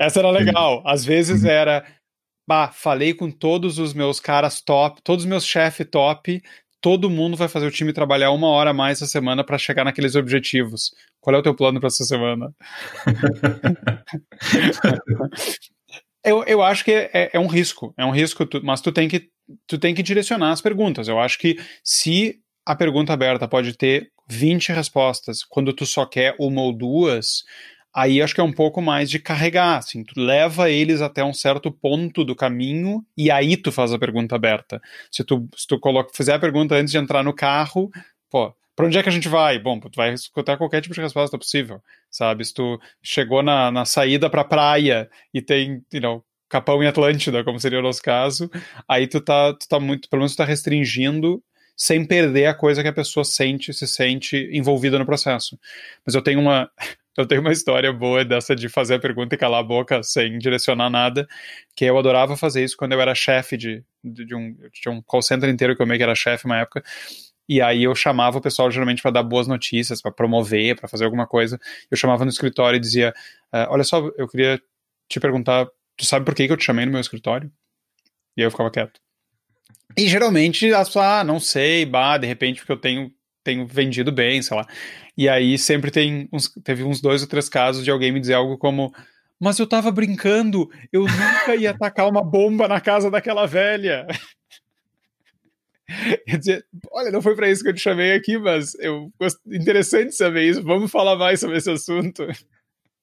Essa 0.00 0.20
era 0.20 0.30
legal. 0.30 0.82
Às 0.86 1.04
vezes 1.04 1.44
era, 1.44 1.84
bah, 2.46 2.68
falei 2.68 3.14
com 3.14 3.30
todos 3.30 3.78
os 3.78 3.94
meus 3.94 4.20
caras 4.20 4.60
top, 4.60 5.00
todos 5.02 5.24
os 5.24 5.28
meus 5.28 5.44
chefes 5.44 5.86
top, 5.90 6.42
todo 6.80 7.08
mundo 7.08 7.36
vai 7.36 7.48
fazer 7.48 7.66
o 7.66 7.70
time 7.70 7.92
trabalhar 7.92 8.32
uma 8.32 8.48
hora 8.48 8.70
a 8.70 8.74
mais 8.74 8.98
essa 8.98 9.06
semana 9.06 9.44
para 9.44 9.56
chegar 9.56 9.84
naqueles 9.84 10.16
objetivos. 10.16 10.92
Qual 11.20 11.34
é 11.34 11.38
o 11.38 11.42
teu 11.42 11.54
plano 11.54 11.78
para 11.78 11.86
essa 11.86 12.04
semana? 12.04 12.52
eu, 16.24 16.42
eu 16.44 16.62
acho 16.62 16.84
que 16.84 16.90
é, 16.90 17.30
é, 17.32 17.38
um 17.38 17.46
risco, 17.46 17.94
é 17.96 18.04
um 18.04 18.10
risco, 18.10 18.44
mas 18.64 18.80
tu 18.80 18.90
tem, 18.90 19.08
que, 19.08 19.28
tu 19.66 19.78
tem 19.78 19.94
que 19.94 20.02
direcionar 20.02 20.50
as 20.50 20.60
perguntas. 20.60 21.06
Eu 21.06 21.20
acho 21.20 21.38
que 21.38 21.56
se 21.84 22.40
a 22.66 22.74
pergunta 22.74 23.12
aberta 23.12 23.46
pode 23.46 23.76
ter 23.76 24.10
20 24.32 24.72
respostas, 24.72 25.44
quando 25.44 25.72
tu 25.72 25.84
só 25.84 26.06
quer 26.06 26.34
uma 26.38 26.62
ou 26.62 26.72
duas, 26.72 27.44
aí 27.94 28.22
acho 28.22 28.34
que 28.34 28.40
é 28.40 28.44
um 28.44 28.52
pouco 28.52 28.80
mais 28.80 29.10
de 29.10 29.18
carregar, 29.18 29.76
assim, 29.76 30.02
tu 30.02 30.18
leva 30.18 30.70
eles 30.70 31.02
até 31.02 31.22
um 31.22 31.34
certo 31.34 31.70
ponto 31.70 32.24
do 32.24 32.34
caminho 32.34 33.04
e 33.16 33.30
aí 33.30 33.56
tu 33.56 33.70
faz 33.70 33.92
a 33.92 33.98
pergunta 33.98 34.34
aberta. 34.34 34.80
Se 35.10 35.22
tu, 35.22 35.48
se 35.56 35.66
tu 35.66 35.78
coloca, 35.78 36.10
fizer 36.14 36.34
a 36.34 36.38
pergunta 36.38 36.74
antes 36.74 36.90
de 36.90 36.98
entrar 36.98 37.22
no 37.22 37.34
carro, 37.34 37.90
pô, 38.30 38.54
para 38.74 38.86
onde 38.86 38.98
é 38.98 39.02
que 39.02 39.08
a 39.08 39.12
gente 39.12 39.28
vai? 39.28 39.58
Bom, 39.58 39.78
tu 39.78 39.90
vai 39.94 40.14
escutar 40.14 40.56
qualquer 40.56 40.80
tipo 40.80 40.94
de 40.94 41.02
resposta 41.02 41.36
possível, 41.36 41.82
sabe? 42.10 42.44
Se 42.44 42.54
tu 42.54 42.80
chegou 43.02 43.42
na, 43.42 43.70
na 43.70 43.84
saída 43.84 44.30
pra 44.30 44.44
praia 44.44 45.10
e 45.32 45.42
tem, 45.42 45.82
you 45.92 46.00
know, 46.00 46.24
Capão 46.48 46.82
em 46.82 46.86
Atlântida, 46.86 47.44
como 47.44 47.58
seria 47.60 47.78
o 47.78 47.82
nosso 47.82 48.02
caso, 48.02 48.50
aí 48.88 49.06
tu 49.06 49.20
tá, 49.20 49.54
tu 49.54 49.68
tá 49.68 49.78
muito, 49.80 50.08
pelo 50.08 50.20
menos 50.20 50.34
tu 50.34 50.38
tá 50.38 50.44
restringindo 50.44 51.42
sem 51.76 52.04
perder 52.04 52.46
a 52.46 52.54
coisa 52.54 52.82
que 52.82 52.88
a 52.88 52.92
pessoa 52.92 53.24
sente, 53.24 53.72
se 53.72 53.86
sente 53.86 54.48
envolvida 54.52 54.98
no 54.98 55.06
processo. 55.06 55.58
Mas 56.04 56.14
eu 56.14 56.22
tenho 56.22 56.40
uma, 56.40 56.70
eu 57.16 57.26
tenho 57.26 57.40
uma 57.40 57.52
história 57.52 57.92
boa 57.92 58.24
dessa 58.24 58.54
de 58.54 58.68
fazer 58.68 58.94
a 58.94 58.98
pergunta 58.98 59.34
e 59.34 59.38
calar 59.38 59.60
a 59.60 59.64
boca 59.64 60.02
sem 60.02 60.38
direcionar 60.38 60.90
nada, 60.90 61.26
que 61.76 61.84
eu 61.84 61.98
adorava 61.98 62.36
fazer 62.36 62.64
isso 62.64 62.76
quando 62.76 62.92
eu 62.92 63.00
era 63.00 63.14
chefe 63.14 63.56
de, 63.56 63.84
de, 64.02 64.24
de 64.24 64.34
um, 64.34 64.54
de 64.54 64.88
um 64.88 65.02
call 65.02 65.22
center 65.22 65.48
inteiro 65.48 65.76
que 65.76 65.82
eu 65.82 65.86
meio 65.86 65.98
que 65.98 66.04
era 66.04 66.14
chefe 66.14 66.46
uma 66.46 66.58
época, 66.58 66.82
e 67.48 67.60
aí 67.60 67.82
eu 67.82 67.94
chamava 67.94 68.38
o 68.38 68.40
pessoal 68.40 68.70
geralmente 68.70 69.02
para 69.02 69.10
dar 69.10 69.22
boas 69.22 69.46
notícias, 69.46 70.00
para 70.00 70.12
promover, 70.12 70.76
para 70.76 70.88
fazer 70.88 71.04
alguma 71.04 71.26
coisa. 71.26 71.60
Eu 71.90 71.96
chamava 71.96 72.24
no 72.24 72.30
escritório 72.30 72.76
e 72.76 72.80
dizia: 72.80 73.12
uh, 73.52 73.66
Olha 73.68 73.84
só, 73.84 74.10
eu 74.16 74.28
queria 74.28 74.60
te 75.08 75.20
perguntar, 75.20 75.66
tu 75.96 76.06
sabe 76.06 76.24
por 76.24 76.34
que, 76.34 76.46
que 76.46 76.52
eu 76.52 76.56
te 76.56 76.64
chamei 76.64 76.86
no 76.86 76.92
meu 76.92 77.00
escritório? 77.00 77.52
E 78.36 78.42
aí 78.42 78.46
eu 78.46 78.50
ficava 78.50 78.70
quieto. 78.70 79.01
E 79.96 80.08
geralmente 80.08 80.72
as 80.72 80.88
pessoas, 80.88 81.04
ah, 81.04 81.24
não 81.24 81.38
sei, 81.40 81.84
bah, 81.84 82.18
de 82.18 82.26
repente 82.26 82.60
porque 82.60 82.72
eu 82.72 82.76
tenho, 82.76 83.10
tenho 83.44 83.66
vendido 83.66 84.12
bem, 84.12 84.42
sei 84.42 84.56
lá. 84.56 84.66
E 85.16 85.28
aí 85.28 85.58
sempre 85.58 85.90
tem 85.90 86.28
uns, 86.32 86.48
teve 86.64 86.82
uns 86.82 87.00
dois 87.00 87.22
ou 87.22 87.28
três 87.28 87.48
casos 87.48 87.84
de 87.84 87.90
alguém 87.90 88.12
me 88.12 88.20
dizer 88.20 88.34
algo 88.34 88.56
como 88.56 88.92
mas 89.42 89.58
eu 89.58 89.66
tava 89.66 89.90
brincando, 89.90 90.70
eu 90.92 91.00
nunca 91.00 91.56
ia 91.56 91.72
atacar 91.72 92.08
uma 92.08 92.22
bomba 92.22 92.68
na 92.68 92.80
casa 92.80 93.10
daquela 93.10 93.44
velha. 93.44 94.06
Quer 96.28 96.38
dizer, 96.38 96.66
olha, 96.92 97.10
não 97.10 97.20
foi 97.20 97.34
para 97.34 97.50
isso 97.50 97.64
que 97.64 97.70
eu 97.70 97.74
te 97.74 97.80
chamei 97.80 98.12
aqui, 98.12 98.38
mas 98.38 98.72
eu 98.76 99.12
interessante 99.48 100.14
saber 100.14 100.48
isso. 100.48 100.62
Vamos 100.62 100.92
falar 100.92 101.16
mais 101.16 101.40
sobre 101.40 101.58
esse 101.58 101.68
assunto. 101.68 102.24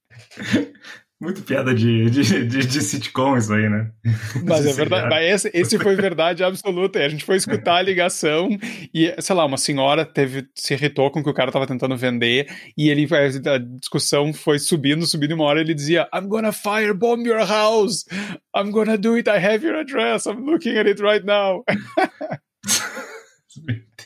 Muito 1.21 1.41
piada 1.41 1.75
de, 1.75 2.10
de, 2.10 2.45
de, 2.45 2.65
de, 2.65 2.82
sitcom 2.82 3.38
isso 3.38 3.51
aí, 3.51 3.69
né? 3.69 3.91
Mas 4.45 4.65
é 4.65 4.71
verdade. 4.71 5.10
Mas 5.10 5.45
esse, 5.45 5.51
esse 5.53 5.77
foi 5.77 5.93
verdade 5.95 6.43
absoluta. 6.43 6.99
A 6.99 7.10
gente 7.10 7.25
foi 7.25 7.36
escutar 7.36 7.75
a 7.75 7.82
ligação 7.82 8.47
e, 8.93 9.13
sei 9.19 9.36
lá, 9.36 9.45
uma 9.45 9.58
senhora 9.58 10.05
teve, 10.05 10.47
se 10.55 10.73
irritou 10.73 11.12
com 11.12 11.19
o 11.19 11.23
que 11.23 11.29
o 11.29 11.34
cara 11.34 11.51
tava 11.51 11.67
tentando 11.67 11.97
vender 11.97 12.47
e 12.77 12.89
ele, 12.89 13.05
a 13.13 13.58
discussão 13.58 14.34
foi 14.34 14.60
subindo, 14.60 15.05
subindo. 15.05 15.32
E 15.32 15.34
uma 15.34 15.43
hora 15.43 15.60
ele 15.60 15.73
dizia: 15.73 16.08
I'm 16.13 16.27
gonna 16.27 16.53
firebomb 16.53 17.27
your 17.27 17.45
house. 17.45 18.05
I'm 18.55 18.71
gonna 18.71 18.97
do 18.97 19.15
it. 19.15 19.29
I 19.29 19.45
have 19.45 19.65
your 19.65 19.75
address. 19.75 20.25
I'm 20.25 20.45
looking 20.45 20.77
at 20.77 20.88
it 20.88 21.01
right 21.01 21.25
now. 21.25 21.65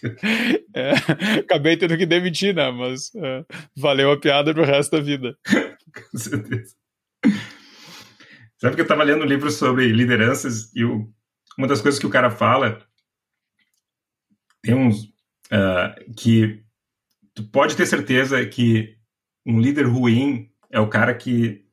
É, 0.75 0.91
acabei 1.39 1.77
tendo 1.77 1.97
que 1.97 2.05
demitir, 2.05 2.53
né? 2.53 2.71
Mas 2.71 3.13
é, 3.15 3.45
valeu 3.77 4.11
a 4.11 4.19
piada 4.19 4.53
pro 4.53 4.65
resto 4.65 4.97
da 4.97 5.01
vida. 5.01 5.37
Com 6.11 6.17
certeza. 6.17 6.75
Sabe 8.57 8.75
que 8.75 8.81
eu 8.81 8.85
estava 8.85 9.03
lendo 9.03 9.23
um 9.23 9.27
livro 9.27 9.51
sobre 9.51 9.87
lideranças 9.91 10.73
e 10.73 10.83
o, 10.83 11.11
uma 11.57 11.67
das 11.67 11.81
coisas 11.81 11.99
que 11.99 12.07
o 12.07 12.09
cara 12.09 12.31
fala 12.31 12.85
tem 14.61 14.73
uns 14.73 15.03
uh, 15.51 16.13
que 16.17 16.63
tu 17.33 17.43
pode 17.43 17.75
ter 17.75 17.85
certeza 17.85 18.45
que 18.45 18.97
um 19.45 19.59
líder 19.59 19.83
ruim 19.83 20.49
é 20.71 20.79
o 20.79 20.89
cara 20.89 21.13
que 21.13 21.65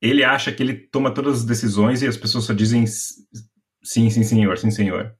ele 0.00 0.22
acha 0.22 0.52
que 0.52 0.62
ele 0.62 0.74
toma 0.74 1.10
todas 1.10 1.38
as 1.38 1.44
decisões 1.44 2.02
e 2.02 2.06
as 2.06 2.16
pessoas 2.16 2.44
só 2.44 2.52
dizem 2.52 2.86
sim, 2.86 4.10
sim, 4.10 4.22
senhor, 4.22 4.58
sim, 4.58 4.70
senhor. 4.70 5.16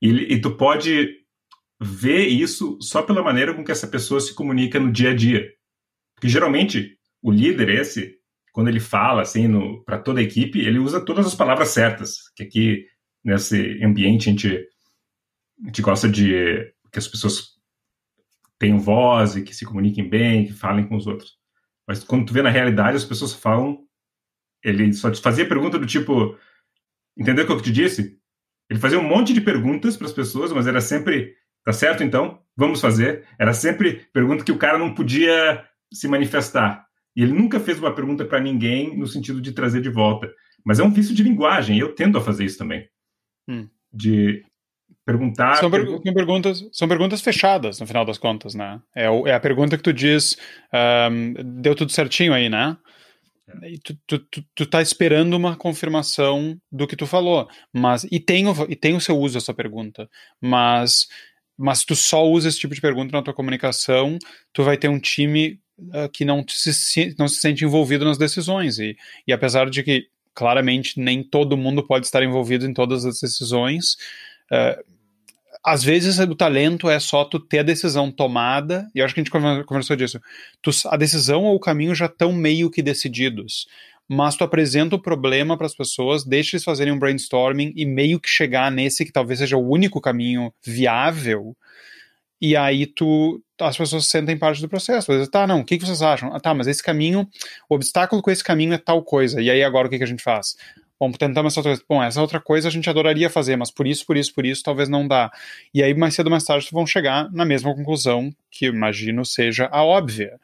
E, 0.00 0.34
e 0.34 0.40
tu 0.40 0.56
pode 0.56 1.22
ver 1.80 2.26
isso 2.26 2.78
só 2.80 3.02
pela 3.02 3.22
maneira 3.22 3.54
com 3.54 3.64
que 3.64 3.70
essa 3.70 3.86
pessoa 3.86 4.20
se 4.20 4.34
comunica 4.34 4.80
no 4.80 4.90
dia 4.90 5.10
a 5.10 5.14
dia. 5.14 5.48
Porque 6.14 6.28
geralmente 6.28 6.98
o 7.22 7.30
líder 7.30 7.68
esse, 7.68 8.16
quando 8.52 8.68
ele 8.68 8.80
fala 8.80 9.22
assim 9.22 9.48
para 9.84 9.98
toda 9.98 10.20
a 10.20 10.22
equipe, 10.22 10.60
ele 10.60 10.78
usa 10.78 11.04
todas 11.04 11.26
as 11.26 11.34
palavras 11.34 11.68
certas. 11.68 12.28
Que 12.36 12.44
aqui 12.44 12.86
nesse 13.24 13.82
ambiente 13.82 14.28
a 14.28 14.32
gente 14.32 14.68
a 15.62 15.66
gente 15.66 15.82
gosta 15.82 16.08
de 16.08 16.72
que 16.92 16.98
as 16.98 17.08
pessoas 17.08 17.52
tenham 18.58 18.78
voz 18.78 19.36
e 19.36 19.42
que 19.42 19.54
se 19.54 19.64
comuniquem 19.64 20.08
bem, 20.08 20.46
que 20.46 20.52
falem 20.52 20.86
com 20.86 20.96
os 20.96 21.06
outros. 21.06 21.36
Mas 21.86 22.04
quando 22.04 22.26
tu 22.26 22.32
vê 22.32 22.42
na 22.42 22.50
realidade, 22.50 22.96
as 22.96 23.04
pessoas 23.04 23.32
falam. 23.32 23.78
Ele 24.62 24.92
só 24.92 25.10
te 25.10 25.20
fazia 25.20 25.48
pergunta 25.48 25.78
do 25.78 25.86
tipo: 25.86 26.38
Entendeu 27.16 27.44
o 27.44 27.46
que 27.46 27.52
eu 27.52 27.60
te 27.60 27.72
disse? 27.72 28.18
Ele 28.70 28.78
fazia 28.78 28.98
um 28.98 29.08
monte 29.08 29.32
de 29.32 29.40
perguntas 29.40 29.96
para 29.96 30.06
as 30.06 30.12
pessoas, 30.12 30.52
mas 30.52 30.66
era 30.66 30.80
sempre: 30.80 31.34
Tá 31.64 31.72
certo 31.72 32.04
então? 32.04 32.40
Vamos 32.56 32.80
fazer. 32.80 33.26
Era 33.38 33.52
sempre 33.52 34.06
pergunta 34.12 34.44
que 34.44 34.52
o 34.52 34.58
cara 34.58 34.78
não 34.78 34.94
podia 34.94 35.66
se 35.92 36.06
manifestar. 36.06 36.86
E 37.14 37.22
ele 37.22 37.32
nunca 37.32 37.60
fez 37.60 37.78
uma 37.78 37.94
pergunta 37.94 38.24
para 38.24 38.40
ninguém 38.40 38.96
no 38.96 39.06
sentido 39.06 39.40
de 39.40 39.52
trazer 39.52 39.80
de 39.80 39.90
volta. 39.90 40.32
Mas 40.64 40.78
é 40.78 40.82
um 40.82 40.92
vício 40.92 41.14
de 41.14 41.22
linguagem, 41.22 41.78
eu 41.78 41.94
tendo 41.94 42.18
a 42.18 42.20
fazer 42.20 42.44
isso 42.44 42.58
também. 42.58 42.88
Hum. 43.48 43.68
De 43.92 44.42
perguntar. 45.04 45.56
São, 45.56 45.70
per 45.70 45.86
são, 45.86 46.14
perguntas, 46.14 46.68
são 46.72 46.88
perguntas 46.88 47.20
fechadas, 47.20 47.80
no 47.80 47.86
final 47.86 48.04
das 48.04 48.18
contas, 48.18 48.54
né? 48.54 48.80
É, 48.94 49.04
é 49.04 49.34
a 49.34 49.40
pergunta 49.40 49.76
que 49.76 49.82
tu 49.82 49.92
diz, 49.92 50.36
um, 51.10 51.60
deu 51.60 51.74
tudo 51.74 51.92
certinho 51.92 52.32
aí, 52.32 52.48
né? 52.48 52.76
É. 53.62 53.70
E 53.70 53.78
tu, 53.78 53.98
tu, 54.06 54.18
tu, 54.18 54.44
tu, 54.54 54.66
tá 54.66 54.80
esperando 54.80 55.34
uma 55.34 55.56
confirmação 55.56 56.56
do 56.70 56.86
que 56.86 56.96
tu 56.96 57.06
falou, 57.06 57.48
mas 57.72 58.04
e 58.04 58.20
tem, 58.20 58.46
o, 58.46 58.54
e 58.68 58.76
tem 58.76 58.94
o 58.94 59.00
seu 59.00 59.18
uso 59.18 59.36
essa 59.36 59.52
pergunta, 59.52 60.08
mas 60.40 61.08
mas 61.56 61.84
tu 61.84 61.94
só 61.94 62.26
usa 62.26 62.48
esse 62.48 62.58
tipo 62.58 62.74
de 62.74 62.80
pergunta 62.80 63.12
na 63.12 63.22
tua 63.22 63.34
comunicação, 63.34 64.18
tu 64.52 64.64
vai 64.64 64.76
ter 64.76 64.88
um 64.88 64.98
time 64.98 65.60
uh, 65.78 66.08
que 66.12 66.24
não 66.24 66.44
se, 66.48 67.14
não 67.18 67.28
se 67.28 67.36
sente 67.36 67.64
envolvido 67.64 68.04
nas 68.04 68.18
decisões 68.18 68.78
e, 68.78 68.96
e 69.26 69.32
apesar 69.32 69.68
de 69.68 69.82
que 69.82 70.06
claramente 70.34 70.98
nem 70.98 71.22
todo 71.22 71.56
mundo 71.56 71.86
pode 71.86 72.06
estar 72.06 72.22
envolvido 72.22 72.66
em 72.66 72.72
todas 72.72 73.04
as 73.04 73.20
decisões, 73.20 73.94
uh, 74.50 74.92
às 75.64 75.84
vezes 75.84 76.18
o 76.18 76.34
talento 76.34 76.90
é 76.90 76.98
só 76.98 77.24
tu 77.24 77.38
ter 77.38 77.60
a 77.60 77.62
decisão 77.62 78.10
tomada, 78.10 78.90
e 78.94 79.00
acho 79.00 79.14
que 79.14 79.20
a 79.20 79.24
gente 79.24 79.64
conversou 79.64 79.94
disso. 79.94 80.20
Tu, 80.60 80.70
a 80.86 80.96
decisão 80.96 81.44
ou 81.44 81.54
o 81.54 81.60
caminho 81.60 81.94
já 81.94 82.06
estão 82.06 82.32
meio 82.32 82.68
que 82.68 82.82
decididos, 82.82 83.68
mas 84.08 84.34
tu 84.34 84.42
apresenta 84.42 84.96
o 84.96 85.02
problema 85.02 85.56
para 85.56 85.66
as 85.66 85.74
pessoas, 85.74 86.24
deixa 86.24 86.56
eles 86.56 86.64
fazerem 86.64 86.92
um 86.92 86.98
brainstorming 86.98 87.72
e 87.76 87.86
meio 87.86 88.18
que 88.18 88.28
chegar 88.28 88.72
nesse 88.72 89.04
que 89.04 89.12
talvez 89.12 89.38
seja 89.38 89.56
o 89.56 89.68
único 89.68 90.00
caminho 90.00 90.52
viável. 90.64 91.56
E 92.42 92.56
aí 92.56 92.86
tu 92.86 93.40
as 93.60 93.76
pessoas 93.76 94.06
sentem 94.06 94.36
parte 94.36 94.60
do 94.60 94.68
processo. 94.68 95.12
Vezes, 95.12 95.28
tá, 95.28 95.46
não, 95.46 95.60
o 95.60 95.64
que, 95.64 95.78
que 95.78 95.86
vocês 95.86 96.02
acham? 96.02 96.34
Ah, 96.34 96.40
tá, 96.40 96.52
mas 96.52 96.66
esse 96.66 96.82
caminho, 96.82 97.28
o 97.68 97.76
obstáculo 97.76 98.20
com 98.20 98.32
esse 98.32 98.42
caminho 98.42 98.74
é 98.74 98.78
tal 98.78 99.00
coisa. 99.04 99.40
E 99.40 99.48
aí 99.48 99.62
agora 99.62 99.86
o 99.86 99.90
que, 99.90 99.96
que 99.96 100.02
a 100.02 100.08
gente 100.08 100.24
faz? 100.24 100.56
Bom, 100.98 101.12
tentamos 101.12 101.52
essa 101.52 101.60
outra 101.60 101.70
coisa. 101.70 101.84
Bom, 101.88 102.02
essa 102.02 102.20
outra 102.20 102.40
coisa 102.40 102.66
a 102.66 102.70
gente 102.70 102.90
adoraria 102.90 103.30
fazer, 103.30 103.54
mas 103.54 103.70
por 103.70 103.86
isso, 103.86 104.04
por 104.04 104.16
isso, 104.16 104.34
por 104.34 104.44
isso, 104.44 104.60
talvez 104.64 104.88
não 104.88 105.06
dá. 105.06 105.30
E 105.72 105.84
aí, 105.84 105.94
mais 105.94 106.14
cedo 106.14 106.26
ou 106.26 106.32
mais 106.32 106.42
tarde, 106.42 106.68
vão 106.72 106.84
chegar 106.84 107.30
na 107.32 107.44
mesma 107.44 107.72
conclusão, 107.72 108.34
que 108.50 108.66
imagino 108.66 109.24
seja 109.24 109.68
a 109.70 109.84
óbvia. 109.84 110.40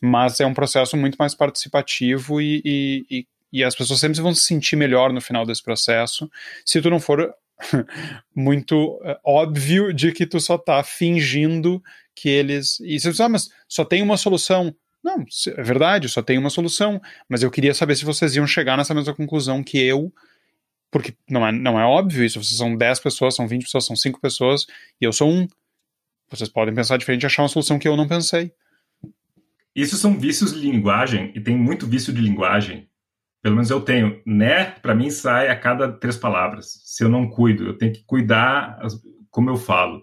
Mas 0.00 0.38
é 0.38 0.46
um 0.46 0.54
processo 0.54 0.96
muito 0.96 1.16
mais 1.16 1.34
participativo 1.34 2.40
e, 2.40 2.62
e, 2.64 3.06
e, 3.10 3.26
e 3.52 3.64
as 3.64 3.74
pessoas 3.74 3.98
sempre 3.98 4.20
vão 4.20 4.32
se 4.32 4.44
sentir 4.44 4.76
melhor 4.76 5.12
no 5.12 5.20
final 5.20 5.44
desse 5.44 5.62
processo, 5.62 6.30
se 6.64 6.80
tu 6.80 6.88
não 6.88 7.00
for 7.00 7.34
muito 8.34 9.00
é, 9.04 9.18
óbvio 9.24 9.92
de 9.92 10.12
que 10.12 10.26
tu 10.26 10.40
só 10.40 10.58
tá 10.58 10.82
fingindo 10.82 11.82
que 12.14 12.28
eles. 12.28 12.80
E 12.80 12.98
você 12.98 13.10
diz, 13.10 13.20
ah, 13.20 13.28
mas 13.28 13.48
só 13.68 13.84
tem 13.84 14.02
uma 14.02 14.16
solução. 14.16 14.74
Não, 15.02 15.24
é 15.46 15.62
verdade, 15.62 16.08
só 16.08 16.22
tem 16.22 16.38
uma 16.38 16.50
solução. 16.50 17.00
Mas 17.28 17.42
eu 17.42 17.50
queria 17.50 17.74
saber 17.74 17.96
se 17.96 18.04
vocês 18.04 18.36
iam 18.36 18.46
chegar 18.46 18.76
nessa 18.76 18.94
mesma 18.94 19.14
conclusão 19.14 19.62
que 19.62 19.78
eu, 19.78 20.12
porque 20.90 21.14
não 21.28 21.46
é, 21.46 21.52
não 21.52 21.80
é 21.80 21.84
óbvio 21.84 22.24
isso. 22.24 22.42
Vocês 22.42 22.58
são 22.58 22.76
10 22.76 23.00
pessoas, 23.00 23.34
são 23.34 23.48
20 23.48 23.62
pessoas, 23.64 23.86
são 23.86 23.96
5 23.96 24.20
pessoas, 24.20 24.66
e 25.00 25.04
eu 25.04 25.12
sou 25.12 25.30
um. 25.30 25.48
Vocês 26.30 26.48
podem 26.48 26.74
pensar 26.74 26.96
diferente 26.96 27.22
e 27.22 27.26
achar 27.26 27.42
uma 27.42 27.48
solução 27.48 27.78
que 27.78 27.88
eu 27.88 27.96
não 27.96 28.08
pensei. 28.08 28.52
Isso 29.74 29.96
são 29.96 30.18
vícios 30.18 30.52
de 30.52 30.60
linguagem, 30.60 31.32
e 31.34 31.40
tem 31.40 31.56
muito 31.56 31.86
vício 31.86 32.12
de 32.12 32.20
linguagem. 32.20 32.88
Pelo 33.42 33.56
menos 33.56 33.70
eu 33.70 33.80
tenho. 33.80 34.22
Né, 34.24 34.70
para 34.70 34.94
mim, 34.94 35.10
sai 35.10 35.48
a 35.48 35.58
cada 35.58 35.92
três 35.92 36.16
palavras. 36.16 36.80
Se 36.84 37.02
eu 37.02 37.08
não 37.08 37.28
cuido, 37.28 37.64
eu 37.64 37.76
tenho 37.76 37.92
que 37.92 38.04
cuidar 38.04 38.78
como 39.30 39.50
eu 39.50 39.56
falo. 39.56 40.02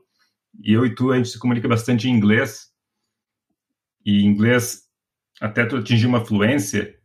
E 0.61 0.73
eu 0.73 0.85
e 0.85 0.93
tu, 0.93 1.11
a 1.11 1.17
gente 1.17 1.29
se 1.29 1.39
comunica 1.39 1.67
bastante 1.67 2.07
em 2.07 2.11
inglês. 2.11 2.67
E 4.05 4.23
inglês 4.25 4.89
até 5.39 5.65
tu 5.65 5.77
atingir 5.77 6.05
uma 6.05 6.25
fluência, 6.25 6.95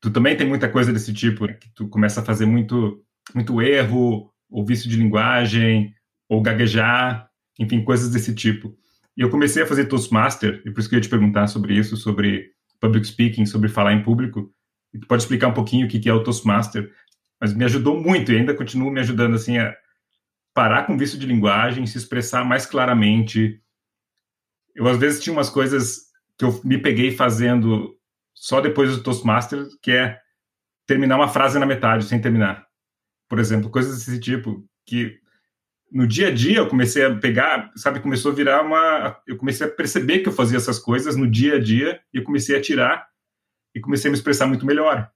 tu 0.00 0.10
também 0.10 0.36
tem 0.36 0.46
muita 0.46 0.68
coisa 0.68 0.92
desse 0.92 1.12
tipo, 1.12 1.46
né? 1.46 1.54
que 1.54 1.70
tu 1.74 1.88
começa 1.88 2.20
a 2.20 2.24
fazer 2.24 2.46
muito, 2.46 3.02
muito 3.34 3.62
erro, 3.62 4.30
ou 4.50 4.64
vício 4.64 4.88
de 4.88 4.96
linguagem, 4.96 5.94
ou 6.28 6.42
gaguejar, 6.42 7.28
enfim, 7.58 7.82
coisas 7.82 8.10
desse 8.10 8.34
tipo. 8.34 8.76
E 9.16 9.22
eu 9.22 9.30
comecei 9.30 9.62
a 9.62 9.66
fazer 9.66 9.86
Toastmaster, 9.86 10.62
e 10.64 10.70
por 10.70 10.80
isso 10.80 10.88
que 10.88 10.94
eu 10.94 10.98
ia 10.98 11.02
te 11.02 11.08
perguntar 11.08 11.46
sobre 11.48 11.74
isso, 11.74 11.96
sobre 11.96 12.50
public 12.80 13.06
speaking, 13.06 13.46
sobre 13.46 13.68
falar 13.68 13.92
em 13.92 14.02
público. 14.02 14.52
E 14.92 14.98
tu 14.98 15.06
pode 15.06 15.22
explicar 15.22 15.48
um 15.48 15.54
pouquinho 15.54 15.86
o 15.86 15.88
que 15.88 16.08
é 16.08 16.12
o 16.12 16.22
Toastmaster, 16.22 16.92
mas 17.40 17.54
me 17.54 17.64
ajudou 17.64 18.00
muito 18.00 18.32
e 18.32 18.36
ainda 18.36 18.54
continua 18.54 18.90
me 18.90 19.00
ajudando 19.00 19.34
assim 19.34 19.58
a 19.58 19.74
parar 20.54 20.86
com 20.86 20.98
vício 20.98 21.18
de 21.18 21.26
linguagem, 21.26 21.86
se 21.86 21.98
expressar 21.98 22.44
mais 22.44 22.66
claramente. 22.66 23.60
Eu 24.74 24.88
às 24.88 24.98
vezes 24.98 25.22
tinha 25.22 25.32
umas 25.32 25.50
coisas 25.50 26.08
que 26.36 26.44
eu 26.44 26.60
me 26.64 26.78
peguei 26.78 27.10
fazendo 27.10 27.96
só 28.34 28.60
depois 28.60 28.90
do 28.90 29.02
Toastmaster, 29.02 29.66
que 29.82 29.92
é 29.92 30.18
terminar 30.86 31.16
uma 31.16 31.28
frase 31.28 31.58
na 31.58 31.66
metade, 31.66 32.04
sem 32.04 32.20
terminar. 32.20 32.66
Por 33.28 33.38
exemplo, 33.38 33.70
coisas 33.70 34.04
desse 34.04 34.18
tipo, 34.18 34.64
que 34.86 35.18
no 35.90 36.06
dia 36.06 36.28
a 36.28 36.30
dia 36.30 36.58
eu 36.58 36.68
comecei 36.68 37.04
a 37.04 37.14
pegar, 37.14 37.70
sabe, 37.76 38.00
começou 38.00 38.32
a 38.32 38.34
virar 38.34 38.62
uma. 38.62 39.20
Eu 39.26 39.36
comecei 39.36 39.66
a 39.66 39.70
perceber 39.70 40.20
que 40.20 40.28
eu 40.28 40.32
fazia 40.32 40.56
essas 40.56 40.78
coisas 40.78 41.16
no 41.16 41.28
dia 41.30 41.56
a 41.56 41.60
dia 41.60 42.00
e 42.12 42.18
eu 42.18 42.24
comecei 42.24 42.56
a 42.56 42.60
tirar 42.60 43.06
e 43.74 43.80
comecei 43.80 44.08
a 44.08 44.12
me 44.12 44.16
expressar 44.16 44.46
muito 44.46 44.66
melhor. 44.66 45.10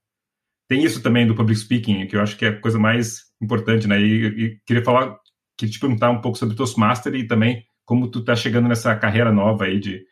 Tem 0.69 0.85
isso 0.85 1.03
também 1.03 1.27
do 1.27 1.35
public 1.35 1.59
speaking, 1.61 2.07
que 2.07 2.17
eu 2.17 2.21
acho 2.21 2.37
que 2.37 2.45
é 2.45 2.49
a 2.49 2.61
coisa 2.61 2.79
mais 2.79 3.25
importante, 3.41 3.87
né? 3.87 4.01
E, 4.01 4.27
e 4.27 4.59
queria 4.67 4.85
falar, 4.85 5.17
queria 5.57 5.73
te 5.73 5.81
perguntar 5.81 6.11
um 6.11 6.21
pouco 6.21 6.39
sobre 6.39 6.55
o 6.55 6.57
Toastmaster 6.57 7.15
e 7.15 7.27
também 7.27 7.65
como 7.85 8.11
tu 8.11 8.25
tá 8.25 8.35
chegando 8.35 8.69
nessa 8.69 8.95
carreira 8.97 9.33
nova 9.33 9.65
aí 9.65 9.79
de 9.79 10.05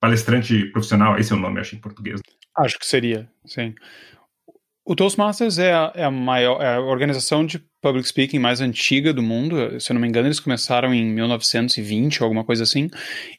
palestrante 0.00 0.64
profissional, 0.72 1.18
esse 1.18 1.32
é 1.32 1.36
o 1.36 1.38
nome, 1.38 1.60
acho, 1.60 1.76
em 1.76 1.80
português. 1.80 2.20
Acho 2.56 2.78
que 2.78 2.86
seria, 2.86 3.30
sim. 3.44 3.74
O 4.84 4.96
Toastmasters 4.96 5.58
é 5.58 5.72
a, 5.72 5.92
é 5.94 6.04
a 6.04 6.10
maior 6.10 6.60
é 6.60 6.74
a 6.74 6.80
organização 6.80 7.44
de 7.44 7.62
public 7.80 8.08
speaking 8.08 8.38
mais 8.38 8.60
antiga 8.60 9.12
do 9.12 9.22
mundo. 9.22 9.78
Se 9.78 9.92
eu 9.92 9.94
não 9.94 10.00
me 10.00 10.08
engano, 10.08 10.26
eles 10.26 10.40
começaram 10.40 10.92
em 10.92 11.04
1920 11.04 12.20
ou 12.20 12.24
alguma 12.24 12.44
coisa 12.44 12.64
assim, 12.64 12.88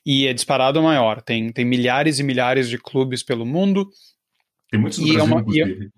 e 0.05 0.27
é 0.27 0.33
disparado 0.33 0.79
a 0.79 0.81
maior. 0.81 1.21
Tem, 1.21 1.51
tem 1.51 1.65
milhares 1.65 2.19
e 2.19 2.23
milhares 2.23 2.69
de 2.69 2.77
clubes 2.77 3.23
pelo 3.23 3.45
mundo. 3.45 3.89
Tem 4.71 4.79
muitos 4.79 4.99
no 4.99 5.07
e 5.07 5.13
Brasil, 5.13 5.21
é 5.21 5.33
uma, 5.33 5.41
inclusive. 5.41 5.91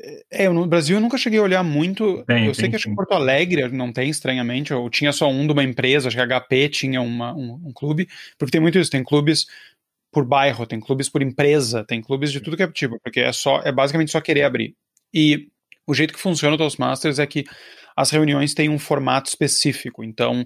É, 0.00 0.44
é, 0.44 0.48
no 0.48 0.66
Brasil 0.66 0.96
eu 0.96 1.00
nunca 1.00 1.18
cheguei 1.18 1.40
a 1.40 1.42
olhar 1.42 1.64
muito. 1.64 2.24
Tem, 2.24 2.46
eu 2.46 2.54
sei 2.54 2.62
tem, 2.62 2.70
que 2.70 2.76
acho 2.76 2.88
que 2.88 2.94
Porto 2.94 3.12
Alegre 3.12 3.68
não 3.68 3.92
tem, 3.92 4.08
estranhamente, 4.08 4.72
ou 4.72 4.88
tinha 4.88 5.12
só 5.12 5.28
um 5.28 5.44
de 5.46 5.52
uma 5.52 5.64
empresa, 5.64 6.06
acho 6.08 6.16
que 6.16 6.22
a 6.22 6.40
HP 6.40 6.68
tinha 6.68 7.00
uma, 7.02 7.34
um, 7.34 7.60
um, 7.66 7.72
clube, 7.72 8.08
porque 8.38 8.52
tem 8.52 8.60
muito 8.60 8.78
isso, 8.78 8.90
tem 8.90 9.02
clubes 9.02 9.46
por 10.12 10.24
bairro, 10.24 10.66
tem 10.66 10.78
clubes 10.78 11.08
por 11.08 11.20
empresa, 11.20 11.84
tem 11.84 12.00
clubes 12.00 12.30
de 12.30 12.40
tudo 12.40 12.56
que 12.56 12.62
é 12.62 12.68
tipo, 12.68 12.98
porque 13.02 13.20
é 13.20 13.32
só 13.32 13.60
é 13.62 13.72
basicamente 13.72 14.12
só 14.12 14.20
querer 14.20 14.44
abrir. 14.44 14.74
E 15.12 15.48
o 15.86 15.92
jeito 15.92 16.14
que 16.14 16.20
funciona 16.20 16.54
o 16.54 16.58
Toastmasters 16.58 17.18
é 17.18 17.26
que 17.26 17.44
as 17.96 18.10
reuniões 18.10 18.54
têm 18.54 18.68
um 18.68 18.78
formato 18.78 19.28
específico, 19.28 20.04
então 20.04 20.44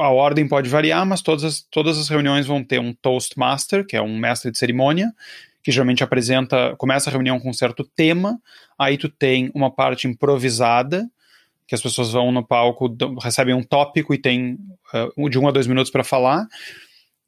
a 0.00 0.10
ordem 0.10 0.46
pode 0.46 0.68
variar, 0.68 1.06
mas 1.06 1.22
todas 1.22 1.44
as, 1.44 1.62
todas 1.70 1.98
as 1.98 2.10
reuniões 2.10 2.46
vão 2.46 2.62
ter 2.62 2.78
um 2.78 2.92
Toastmaster, 2.92 3.86
que 3.86 3.96
é 3.96 4.02
um 4.02 4.18
mestre 4.18 4.50
de 4.50 4.58
cerimônia, 4.58 5.10
que 5.62 5.70
geralmente 5.70 6.02
apresenta, 6.02 6.74
começa 6.76 7.08
a 7.08 7.12
reunião 7.12 7.38
com 7.38 7.50
um 7.50 7.54
certo 7.54 7.84
tema, 7.96 8.38
aí 8.78 8.98
tu 8.98 9.08
tem 9.08 9.50
uma 9.54 9.70
parte 9.70 10.08
improvisada, 10.08 11.08
que 11.66 11.74
as 11.74 11.80
pessoas 11.80 12.10
vão 12.10 12.32
no 12.32 12.44
palco, 12.44 12.94
recebem 13.22 13.54
um 13.54 13.62
tópico 13.62 14.12
e 14.12 14.18
tem 14.18 14.58
uh, 15.16 15.30
de 15.30 15.38
um 15.38 15.48
a 15.48 15.52
dois 15.52 15.66
minutos 15.66 15.90
para 15.90 16.04
falar, 16.04 16.46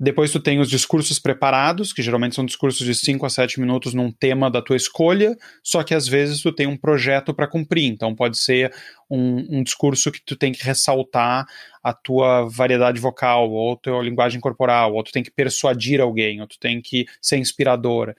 depois 0.04 0.30
tu 0.30 0.38
tem 0.38 0.60
os 0.60 0.68
discursos 0.68 1.18
preparados, 1.18 1.92
que 1.92 2.02
geralmente 2.02 2.34
são 2.34 2.44
discursos 2.44 2.86
de 2.86 2.94
5 2.94 3.24
a 3.24 3.30
7 3.30 3.58
minutos 3.58 3.94
num 3.94 4.12
tema 4.12 4.50
da 4.50 4.60
tua 4.60 4.76
escolha, 4.76 5.36
só 5.62 5.82
que 5.82 5.94
às 5.94 6.06
vezes 6.06 6.42
tu 6.42 6.52
tem 6.52 6.66
um 6.66 6.76
projeto 6.76 7.32
para 7.32 7.48
cumprir. 7.48 7.86
Então 7.86 8.14
pode 8.14 8.38
ser 8.38 8.72
um, 9.10 9.58
um, 9.58 9.62
discurso 9.62 10.12
que 10.12 10.20
tu 10.24 10.36
tem 10.36 10.52
que 10.52 10.62
ressaltar 10.62 11.46
a 11.82 11.92
tua 11.92 12.44
variedade 12.48 13.00
vocal, 13.00 13.50
ou 13.50 13.72
a 13.72 13.76
tua 13.76 14.02
linguagem 14.02 14.40
corporal, 14.40 14.94
ou 14.94 15.02
tu 15.02 15.10
tem 15.10 15.22
que 15.22 15.30
persuadir 15.30 16.00
alguém, 16.00 16.40
ou 16.40 16.46
tu 16.46 16.58
tem 16.58 16.80
que 16.82 17.06
ser 17.20 17.38
inspirador. 17.38 18.14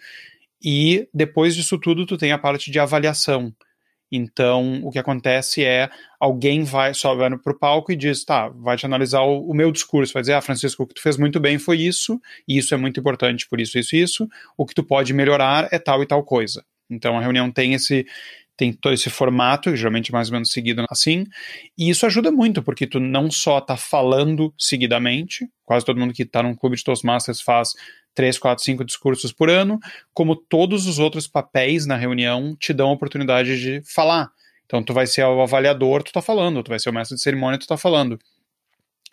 E 0.63 1.08
depois 1.13 1.56
disso 1.56 1.78
tudo 1.78 2.06
tu 2.06 2.17
tem 2.17 2.32
a 2.32 2.38
parte 2.38 2.71
de 2.71 2.80
avaliação. 2.80 3.54
Então, 4.15 4.80
o 4.84 4.91
que 4.91 4.99
acontece 4.99 5.63
é 5.63 5.89
alguém 6.19 6.63
vai 6.63 6.93
sobe 6.93 7.21
para 7.38 7.51
o 7.54 7.60
palco 7.60 7.91
e 7.91 7.95
diz, 7.95 8.23
tá, 8.23 8.47
vai 8.49 8.78
te 8.78 8.86
analisar 8.86 9.21
o, 9.21 9.49
o, 9.49 9.54
meu 9.54 9.71
discurso, 9.71 10.13
vai 10.13 10.21
dizer, 10.21 10.34
ah, 10.34 10.41
Francisco, 10.41 10.84
o 10.84 10.88
que 10.88 10.93
tu 10.93 11.01
fez 11.01 11.17
muito 11.17 11.39
bem 11.39 11.60
foi 11.60 11.80
isso, 11.80 12.19
e 12.47 12.58
isso 12.58 12.73
é 12.73 12.78
muito 12.78 12.99
importante 12.99 13.47
por 13.47 13.60
isso, 13.60 13.78
isso, 13.78 13.95
isso. 13.95 14.28
O 14.58 14.65
que 14.65 14.73
tu 14.73 14.84
pode 14.84 15.13
melhorar 15.13 15.67
é 15.71 15.78
tal 15.78 16.01
e 16.01 16.06
tal 16.06 16.23
coisa. 16.23 16.63
Então, 16.89 17.17
a 17.17 17.21
reunião 17.21 17.51
tem 17.51 17.73
esse 17.73 18.06
tem 18.58 18.71
todo 18.71 18.93
esse 18.93 19.10
formato, 19.10 19.75
geralmente 19.75 20.13
mais 20.13 20.30
ou 20.30 20.34
menos 20.34 20.49
seguido 20.49 20.86
assim, 20.89 21.25
e 21.78 21.89
isso 21.89 22.06
ajuda 22.06 22.32
muito, 22.32 22.63
porque 22.63 22.88
tu 22.88 23.01
não 23.01 23.30
só 23.30 23.60
tá 23.60 23.75
falando 23.75 24.54
seguidamente, 24.58 25.45
quase 25.65 25.86
todo 25.86 25.99
mundo 25.99 26.13
que 26.13 26.23
está 26.23 26.41
num 26.41 26.56
clube 26.56 26.78
de 26.78 26.84
Toastmasters 26.86 27.41
faz 27.41 27.73
três, 28.15 28.39
quatro, 28.39 28.63
cinco 28.63 28.84
discursos 28.84 29.32
por 29.32 29.49
ano, 29.49 29.80
como 30.13 30.36
todos 30.36 30.88
os 30.88 30.97
outros 30.97 31.28
papéis 31.28 31.86
na 31.86 31.97
reunião 31.97 32.56
te 32.56 32.73
dão 32.73 32.89
a 32.89 32.93
oportunidade 32.93 33.60
de 33.60 33.82
falar. 33.86 34.32
Então 34.65 34.82
tu 34.82 34.93
vai 34.93 35.06
ser 35.06 35.23
o 35.23 35.41
avaliador, 35.41 36.01
tu 36.01 36.12
tá 36.12 36.21
falando, 36.21 36.63
tu 36.63 36.69
vai 36.69 36.80
ser 36.80 36.89
o 36.89 36.93
mestre 36.93 37.15
de 37.15 37.21
cerimônia, 37.21 37.60
tu 37.60 37.67
tá 37.67 37.78
falando. 37.78 38.17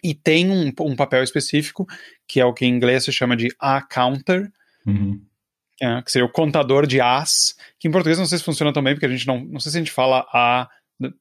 E 0.03 0.15
tem 0.15 0.51
um, 0.51 0.73
um 0.81 0.97
papel 0.97 1.23
específico, 1.23 1.87
que 2.27 2.41
é 2.41 2.45
o 2.45 2.55
que 2.55 2.65
em 2.65 2.75
inglês 2.75 3.05
se 3.05 3.13
chama 3.13 3.37
de 3.37 3.55
A-Counter, 3.59 4.51
uhum. 4.87 5.21
é, 5.81 6.01
que 6.03 6.11
seria 6.11 6.27
o 6.27 6.33
contador 6.33 6.87
de 6.87 7.01
As, 7.01 7.55
que 7.79 7.89
em 7.89 7.91
português 7.91 8.19
não 8.19 8.27
sei 8.27 8.39
se 8.39 8.45
funciona 8.45 8.73
também, 8.73 8.95
porque 8.95 9.07
a 9.07 9.11
gente 9.11 9.27
não, 9.27 9.45
não 9.45 9.61
sei 9.61 9.73
se 9.73 9.79
a 9.79 9.81
gente 9.81 9.93
fala 9.93 10.27
A 10.33 10.69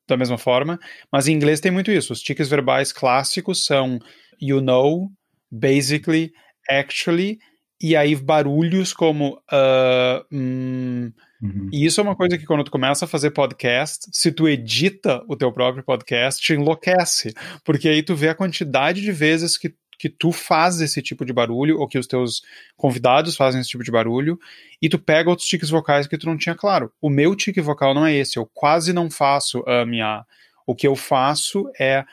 da 0.08 0.16
mesma 0.16 0.38
forma, 0.38 0.80
mas 1.12 1.28
em 1.28 1.34
inglês 1.34 1.60
tem 1.60 1.72
muito 1.72 1.92
isso. 1.92 2.14
Os 2.14 2.22
tiques 2.22 2.48
verbais 2.48 2.94
clássicos 2.94 3.66
são 3.66 4.00
you 4.40 4.62
know, 4.62 5.12
basically, 5.52 6.32
actually, 6.70 7.40
e 7.82 7.96
aí 7.96 8.16
barulhos 8.16 8.94
como 8.94 9.42
uh, 9.52 10.26
hum, 10.32 11.12
Uhum. 11.42 11.70
E 11.74 11.86
isso 11.88 12.00
é 12.00 12.04
uma 12.04 12.16
coisa 12.16 12.38
que 12.38 12.46
quando 12.46 12.64
tu 12.64 12.70
começa 12.70 13.06
a 13.06 13.08
fazer 13.08 13.32
podcast, 13.32 14.06
se 14.12 14.32
tu 14.32 14.48
edita 14.48 15.24
o 15.28 15.36
teu 15.36 15.52
próprio 15.52 15.84
podcast, 15.84 16.40
te 16.40 16.54
enlouquece, 16.54 17.34
porque 17.66 17.90
aí 17.90 18.04
tu 18.04 18.16
vê 18.16 18.30
a 18.30 18.36
quantidade 18.36 19.02
de 19.02 19.12
vezes 19.12 19.58
que 19.58 19.74
que 20.02 20.10
tu 20.10 20.32
faz 20.32 20.82
esse 20.82 21.00
tipo 21.00 21.24
de 21.24 21.32
barulho, 21.32 21.80
ou 21.80 21.88
que 21.88 22.00
os 22.00 22.08
teus 22.08 22.42
convidados 22.76 23.36
fazem 23.36 23.62
esse 23.62 23.70
tipo 23.70 23.84
de 23.84 23.92
barulho, 23.92 24.40
e 24.82 24.90
tu 24.90 24.98
pega 24.98 25.30
outros 25.30 25.48
tiques 25.48 25.70
vocais 25.70 26.08
que 26.08 26.18
tu 26.18 26.26
não 26.26 26.36
tinha 26.36 26.56
claro. 26.56 26.92
O 27.00 27.08
meu 27.08 27.36
tique 27.36 27.62
vocal 27.62 27.94
não 27.94 28.04
é 28.04 28.16
esse, 28.16 28.40
eu 28.40 28.50
quase 28.52 28.94
não 28.94 29.12
faço 29.12 29.64
a 29.68 29.86
minha. 29.86 30.26
O 30.66 30.74
que 30.74 30.88
eu 30.88 30.96
faço 30.96 31.70
é. 31.80 32.04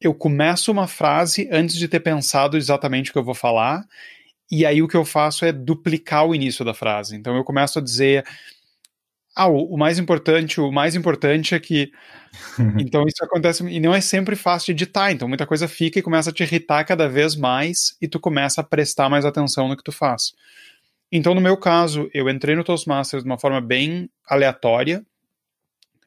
Eu 0.00 0.14
começo 0.14 0.70
uma 0.70 0.86
frase 0.86 1.48
antes 1.50 1.74
de 1.74 1.88
ter 1.88 1.98
pensado 1.98 2.56
exatamente 2.56 3.10
o 3.10 3.12
que 3.12 3.18
eu 3.18 3.24
vou 3.24 3.34
falar, 3.34 3.84
e 4.50 4.64
aí 4.64 4.82
o 4.82 4.88
que 4.88 4.96
eu 4.96 5.04
faço 5.04 5.44
é 5.44 5.52
duplicar 5.52 6.26
o 6.26 6.34
início 6.34 6.64
da 6.64 6.74
frase. 6.74 7.16
Então 7.16 7.36
eu 7.36 7.44
começo 7.44 7.78
a 7.78 7.82
dizer 7.82 8.24
ah, 9.36 9.48
o, 9.48 9.76
mais 9.76 9.98
importante, 9.98 10.60
o 10.60 10.70
mais 10.70 10.94
importante 10.94 11.54
é 11.54 11.60
que 11.60 11.90
então 12.78 13.04
isso 13.06 13.24
acontece 13.24 13.64
e 13.64 13.80
não 13.80 13.94
é 13.94 14.00
sempre 14.00 14.36
fácil 14.36 14.74
de 14.74 14.84
editar, 14.84 15.10
então 15.10 15.28
muita 15.28 15.46
coisa 15.46 15.66
fica 15.66 15.98
e 15.98 16.02
começa 16.02 16.30
a 16.30 16.32
te 16.32 16.42
irritar 16.42 16.84
cada 16.84 17.08
vez 17.08 17.34
mais 17.34 17.96
e 18.00 18.06
tu 18.06 18.20
começa 18.20 18.60
a 18.60 18.64
prestar 18.64 19.08
mais 19.08 19.24
atenção 19.24 19.68
no 19.68 19.76
que 19.76 19.82
tu 19.82 19.92
faz. 19.92 20.32
Então 21.10 21.34
no 21.34 21.40
meu 21.40 21.56
caso, 21.56 22.08
eu 22.14 22.28
entrei 22.28 22.54
no 22.54 22.64
Toastmasters 22.64 23.24
de 23.24 23.28
uma 23.28 23.38
forma 23.38 23.60
bem 23.60 24.08
aleatória, 24.28 25.04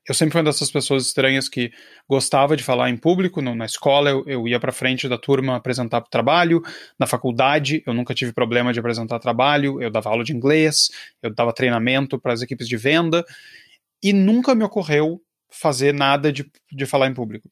eu 0.08 0.14
sempre 0.16 0.32
fui 0.32 0.40
uma 0.40 0.46
dessas 0.46 0.72
pessoas 0.72 1.08
estranhas 1.08 1.50
que 1.50 1.72
gostava 2.08 2.56
de 2.56 2.64
falar 2.64 2.90
em 2.90 2.96
público. 2.96 3.42
No, 3.42 3.54
na 3.54 3.66
escola, 3.66 4.10
eu, 4.10 4.24
eu 4.26 4.48
ia 4.48 4.60
para 4.60 4.72
frente 4.72 5.10
da 5.10 5.18
turma 5.18 5.58
apresentar 5.58 6.02
trabalho. 6.02 6.62
Na 6.98 7.06
faculdade, 7.06 7.84
eu 7.86 7.94
nunca 7.94 8.14
tive 8.14 8.32
problema 8.32 8.72
de 8.72 8.80
apresentar 8.80 9.20
trabalho. 9.20 9.82
Eu 9.82 9.92
dava 9.92 10.10
aula 10.10 10.24
de 10.24 10.34
inglês, 10.34 10.90
eu 11.22 11.34
dava 11.34 11.52
treinamento 11.52 12.18
para 12.18 12.32
as 12.32 12.42
equipes 12.42 12.70
de 12.70 12.78
venda. 12.78 13.26
E 14.02 14.14
nunca 14.14 14.56
me 14.56 14.64
ocorreu 14.64 15.22
fazer 15.50 15.94
nada 15.94 16.32
de, 16.32 16.50
de 16.72 16.86
falar 16.86 17.08
em 17.08 17.14
público. 17.14 17.50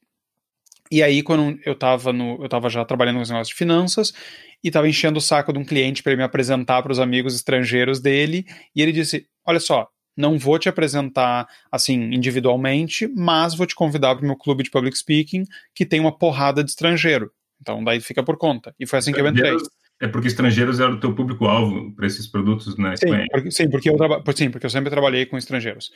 E 0.90 1.02
aí, 1.02 1.22
quando 1.22 1.58
eu 1.66 1.72
estava 1.72 2.12
no, 2.12 2.42
eu 2.42 2.48
tava 2.48 2.70
já 2.70 2.84
trabalhando 2.84 3.16
com 3.16 3.22
os 3.22 3.28
negócios 3.28 3.48
de 3.48 3.54
finanças 3.54 4.14
e 4.62 4.68
estava 4.68 4.88
enchendo 4.88 5.18
o 5.18 5.22
saco 5.22 5.52
de 5.52 5.58
um 5.58 5.64
cliente 5.64 6.02
para 6.02 6.12
ele 6.12 6.18
me 6.18 6.24
apresentar 6.24 6.82
para 6.82 6.92
os 6.92 7.00
amigos 7.00 7.34
estrangeiros 7.34 8.00
dele, 8.00 8.46
e 8.74 8.80
ele 8.80 8.92
disse: 8.92 9.26
Olha 9.44 9.58
só, 9.58 9.88
não 10.16 10.38
vou 10.38 10.58
te 10.58 10.68
apresentar 10.68 11.46
assim 11.70 12.10
individualmente, 12.12 13.06
mas 13.14 13.54
vou 13.54 13.66
te 13.66 13.74
convidar 13.74 14.14
para 14.14 14.24
o 14.24 14.26
meu 14.26 14.36
clube 14.36 14.62
de 14.62 14.70
public 14.70 14.96
speaking 14.96 15.44
que 15.74 15.84
tem 15.84 16.00
uma 16.00 16.16
porrada 16.16 16.64
de 16.64 16.70
estrangeiro. 16.70 17.30
Então 17.60 17.82
daí 17.84 18.00
fica 18.00 18.22
por 18.22 18.36
conta. 18.36 18.74
E 18.78 18.86
foi 18.86 18.98
assim 18.98 19.12
que 19.12 19.20
eu 19.20 19.26
entrei. 19.26 19.56
É 19.98 20.06
porque 20.06 20.28
estrangeiros 20.28 20.78
era 20.78 20.92
o 20.92 21.00
teu 21.00 21.14
público-alvo 21.14 21.94
para 21.94 22.06
esses 22.06 22.26
produtos 22.26 22.76
na 22.76 22.94
sim, 22.96 23.06
Espanha. 23.06 23.26
Porque, 23.30 23.50
sim, 23.50 23.70
porque 23.70 23.88
eu 23.88 23.96
traba... 23.96 24.22
sim, 24.34 24.50
porque 24.50 24.66
eu 24.66 24.70
sempre 24.70 24.90
trabalhei 24.90 25.24
com 25.24 25.38
estrangeiros. 25.38 25.90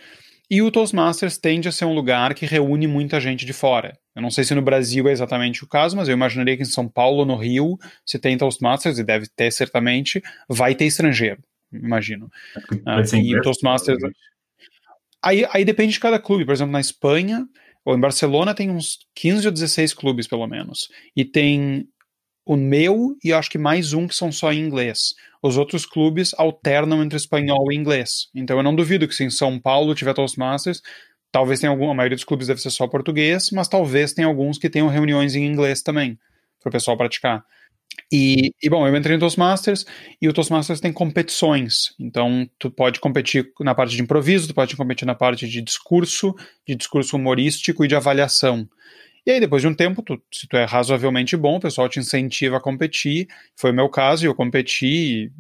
E 0.51 0.63
o 0.63 0.71
Toastmasters 0.71 1.37
tende 1.37 1.69
a 1.69 1.73
ser 1.73 1.85
um 1.85 1.95
lugar 1.95 2.33
que 2.35 2.47
reúne 2.47 2.87
muita 2.87 3.21
gente 3.21 3.45
de 3.45 3.53
fora. 3.53 3.93
Eu 4.17 4.23
não 4.23 4.31
sei 4.31 4.43
se 4.43 4.55
no 4.55 4.63
Brasil 4.63 5.07
é 5.07 5.13
exatamente 5.13 5.63
o 5.63 5.69
caso, 5.69 5.97
mas 5.97 6.09
eu 6.09 6.15
imaginaria 6.15 6.57
que 6.57 6.63
em 6.63 6.67
São 6.67 6.89
Paulo, 6.89 7.27
no 7.27 7.37
Rio, 7.37 7.77
se 8.05 8.19
tem 8.19 8.39
Toastmasters, 8.39 8.99
e 8.99 9.05
deve 9.05 9.27
ter 9.37 9.53
certamente, 9.53 10.23
vai 10.49 10.75
ter 10.75 10.87
estrangeiro 10.87 11.43
imagino. 11.73 12.31
Ah, 12.87 13.03
e 13.17 13.37
o 13.37 13.43
Toastmasters. 13.43 13.99
Aí, 15.23 15.47
aí 15.53 15.65
depende 15.65 15.93
de 15.93 16.01
cada 16.01 16.19
clube. 16.19 16.45
Por 16.45 16.53
exemplo, 16.53 16.73
na 16.73 16.81
Espanha, 16.81 17.47
ou 17.85 17.95
em 17.95 18.01
Barcelona, 18.01 18.55
tem 18.55 18.71
uns 18.71 18.99
15 19.15 19.47
ou 19.47 19.53
16 19.53 19.95
clubes, 19.95 20.27
pelo 20.27 20.47
menos. 20.47 20.89
E 21.15 21.25
tem 21.25 21.89
o 22.45 22.57
meu 22.57 23.17
e 23.23 23.33
acho 23.33 23.51
que 23.51 23.59
mais 23.59 23.93
um 23.93 24.09
que 24.09 24.15
são 24.15 24.33
só 24.33 24.53
em 24.53 24.61
inglês. 24.61 25.15
Os 25.43 25.57
outros 25.57 25.87
clubes 25.87 26.35
alternam 26.37 27.03
entre 27.03 27.17
espanhol 27.17 27.71
e 27.71 27.77
inglês. 27.77 28.29
Então 28.35 28.57
eu 28.57 28.63
não 28.63 28.75
duvido 28.75 29.07
que 29.07 29.15
se 29.15 29.25
em 29.25 29.31
São 29.31 29.59
Paulo 29.59 29.95
tiver 29.95 30.15
Toastmasters, 30.15 30.83
talvez 31.31 31.61
tenha 31.61 31.71
algum, 31.71 31.91
a 31.91 31.95
maioria 31.95 32.17
dos 32.17 32.25
clubes 32.25 32.49
deve 32.49 32.61
ser 32.61 32.71
só 32.71 32.89
português, 32.89 33.51
mas 33.53 33.69
talvez 33.69 34.13
tenha 34.13 34.27
alguns 34.27 34.59
que 34.59 34.69
tenham 34.69 34.89
reuniões 34.89 35.35
em 35.35 35.47
inglês 35.47 35.83
também, 35.83 36.19
para 36.61 36.71
o 36.71 36.73
pessoal 36.73 36.97
praticar. 36.97 37.45
E, 38.13 38.53
e, 38.63 38.69
bom, 38.69 38.87
eu 38.87 38.97
entrei 38.97 39.17
no 39.17 39.21
Toastmasters 39.21 39.85
e 40.21 40.29
o 40.29 40.33
Toastmasters 40.33 40.81
tem 40.81 40.93
competições. 40.93 41.95
Então, 41.99 42.49
tu 42.59 42.71
pode 42.71 42.99
competir 42.99 43.53
na 43.61 43.75
parte 43.75 43.95
de 43.95 44.03
improviso, 44.03 44.49
tu 44.49 44.55
pode 44.55 44.77
competir 44.77 45.07
na 45.07 45.15
parte 45.15 45.49
de 45.49 45.63
discurso, 45.63 46.35
de 46.67 46.75
discurso 46.75 47.17
humorístico 47.17 47.85
e 47.85 47.89
de 47.89 47.95
avaliação. 47.95 48.69
E 49.25 49.31
aí, 49.31 49.39
depois 49.39 49.63
de 49.63 49.69
um 49.69 49.75
tempo, 49.75 50.03
tu, 50.03 50.21
se 50.33 50.49
tu 50.49 50.57
é 50.57 50.65
razoavelmente 50.65 51.37
bom, 51.37 51.57
o 51.57 51.61
pessoal 51.61 51.89
te 51.89 52.01
incentiva 52.01 52.57
a 52.57 52.61
competir. 52.61 53.29
Foi 53.55 53.71
o 53.71 53.75
meu 53.75 53.89
caso, 53.89 54.27
eu 54.27 54.35
competi, 54.35 55.31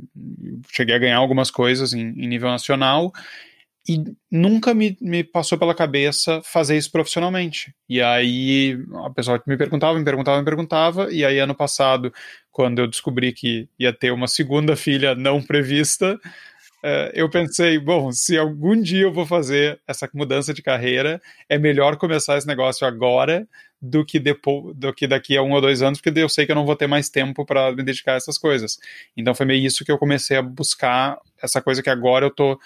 cheguei 0.70 0.94
a 0.94 0.98
ganhar 0.98 1.16
algumas 1.16 1.50
coisas 1.50 1.92
em, 1.92 2.10
em 2.16 2.28
nível 2.28 2.50
nacional 2.50 3.12
e 3.88 4.04
nunca 4.30 4.74
me, 4.74 4.96
me 5.00 5.24
passou 5.24 5.56
pela 5.58 5.74
cabeça 5.74 6.40
fazer 6.44 6.76
isso 6.76 6.90
profissionalmente. 6.92 7.74
E 7.88 8.00
aí 8.00 8.78
a 9.06 9.10
pessoa 9.10 9.42
me 9.46 9.56
perguntava, 9.56 9.98
me 9.98 10.04
perguntava, 10.04 10.38
me 10.38 10.44
perguntava, 10.44 11.12
e 11.12 11.24
aí 11.24 11.38
ano 11.38 11.54
passado, 11.54 12.12
quando 12.50 12.80
eu 12.80 12.86
descobri 12.86 13.32
que 13.32 13.68
ia 13.78 13.92
ter 13.92 14.12
uma 14.12 14.28
segunda 14.28 14.76
filha 14.76 15.14
não 15.14 15.42
prevista, 15.42 16.14
uh, 16.84 17.10
eu 17.14 17.28
pensei, 17.30 17.78
bom, 17.78 18.12
se 18.12 18.36
algum 18.36 18.80
dia 18.80 19.04
eu 19.04 19.12
vou 19.12 19.24
fazer 19.24 19.80
essa 19.88 20.08
mudança 20.12 20.52
de 20.52 20.62
carreira, 20.62 21.20
é 21.48 21.58
melhor 21.58 21.96
começar 21.96 22.36
esse 22.36 22.46
negócio 22.46 22.86
agora 22.86 23.48
do 23.80 24.04
que 24.04 24.18
depois, 24.18 24.76
do 24.76 24.92
que 24.92 25.06
daqui 25.06 25.38
a 25.38 25.42
um 25.42 25.52
ou 25.52 25.60
dois 25.60 25.80
anos, 25.80 26.00
porque 26.00 26.20
eu 26.20 26.28
sei 26.28 26.44
que 26.44 26.52
eu 26.52 26.56
não 26.56 26.66
vou 26.66 26.76
ter 26.76 26.86
mais 26.86 27.08
tempo 27.08 27.46
para 27.46 27.72
me 27.72 27.82
dedicar 27.82 28.12
a 28.12 28.16
essas 28.16 28.36
coisas. 28.36 28.78
Então 29.16 29.34
foi 29.34 29.46
meio 29.46 29.64
isso 29.64 29.86
que 29.86 29.90
eu 29.90 29.96
comecei 29.96 30.36
a 30.36 30.42
buscar 30.42 31.18
essa 31.42 31.62
coisa 31.62 31.82
que 31.82 31.88
agora 31.88 32.26
eu 32.26 32.30
tô 32.30 32.60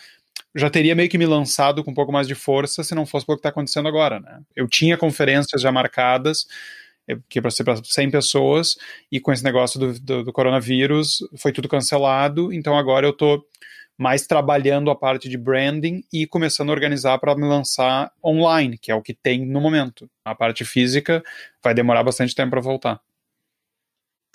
já 0.55 0.71
teria 0.71 0.95
meio 0.95 1.09
que 1.09 1.19
me 1.19 1.27
lançado 1.27 1.83
com 1.83 1.91
um 1.91 1.95
pouco 1.95 2.13
mais 2.13 2.29
de 2.29 2.35
força 2.35 2.85
se 2.85 2.95
não 2.95 3.05
fosse 3.05 3.27
pelo 3.27 3.37
que 3.37 3.41
está 3.41 3.49
acontecendo 3.49 3.89
agora, 3.89 4.21
né? 4.21 4.41
Eu 4.55 4.69
tinha 4.69 4.97
conferências 4.97 5.61
já 5.61 5.73
marcadas, 5.73 6.47
eh, 7.09 7.19
que 7.29 7.41
para 7.41 7.51
ser 7.51 7.65
para 7.65 7.77
100 7.83 8.11
pessoas, 8.11 8.77
e 9.11 9.19
com 9.19 9.33
esse 9.33 9.43
negócio 9.43 9.81
do, 9.81 9.99
do, 9.99 10.25
do, 10.25 10.33
coronavírus 10.33 11.19
foi 11.37 11.53
tudo 11.53 11.69
cancelado, 11.69 12.53
então 12.53 12.79
agora 12.79 13.07
eu 13.07 13.11
estou 13.11 13.45
mais 13.99 14.27
trabalhando 14.27 14.91
a 14.91 14.97
parte 14.97 15.29
de 15.29 15.37
branding 15.37 16.03
e 16.13 16.27
começando 16.27 16.71
a 16.71 16.73
organizar 16.73 17.19
para 17.19 17.35
me 17.35 17.47
lançar 17.47 18.13
online, 18.25 18.79
que 18.79 18.91
é 18.91 18.95
o 18.95 19.03
que 19.03 19.15
tem 19.15 19.47
no 19.47 19.61
momento. 19.61 20.09
A 20.25 20.35
parte 20.35 20.65
física 20.65 21.23
vai 21.63 21.75
demorar 21.75 22.03
bastante 22.03 22.35
tempo 22.35 22.51
para 22.51 22.61
voltar. 22.61 23.01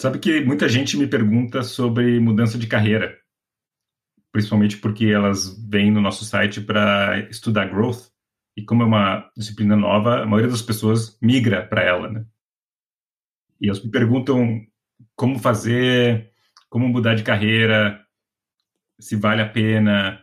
Sabe 0.02 0.18
que 0.20 0.40
muita 0.42 0.70
gente 0.70 0.96
me 0.96 1.08
pergunta 1.08 1.62
sobre 1.62 2.22
mudança 2.22 2.58
de 2.58 2.68
carreira 2.68 3.20
principalmente 4.32 4.78
porque 4.78 5.06
elas 5.06 5.58
vêm 5.68 5.92
no 5.92 6.02
nosso 6.02 6.26
site 6.26 6.62
para 6.62 7.20
estudar 7.30 7.70
growth, 7.70 8.10
e 8.56 8.64
como 8.64 8.84
é 8.84 8.86
uma 8.86 9.32
disciplina 9.38 9.76
nova, 9.76 10.22
a 10.22 10.26
maioria 10.26 10.52
das 10.52 10.62
pessoas 10.62 11.18
migra 11.22 11.66
para 11.66 11.82
ela, 11.82 12.10
né? 12.10 12.26
E 13.62 13.68
elas 13.68 13.84
me 13.84 13.90
perguntam 13.90 14.62
como 15.16 15.40
fazer, 15.40 16.32
como 16.70 16.88
mudar 16.88 17.16
de 17.16 17.24
carreira, 17.24 18.06
se 19.00 19.16
vale 19.16 19.42
a 19.42 19.50
pena. 19.50 20.22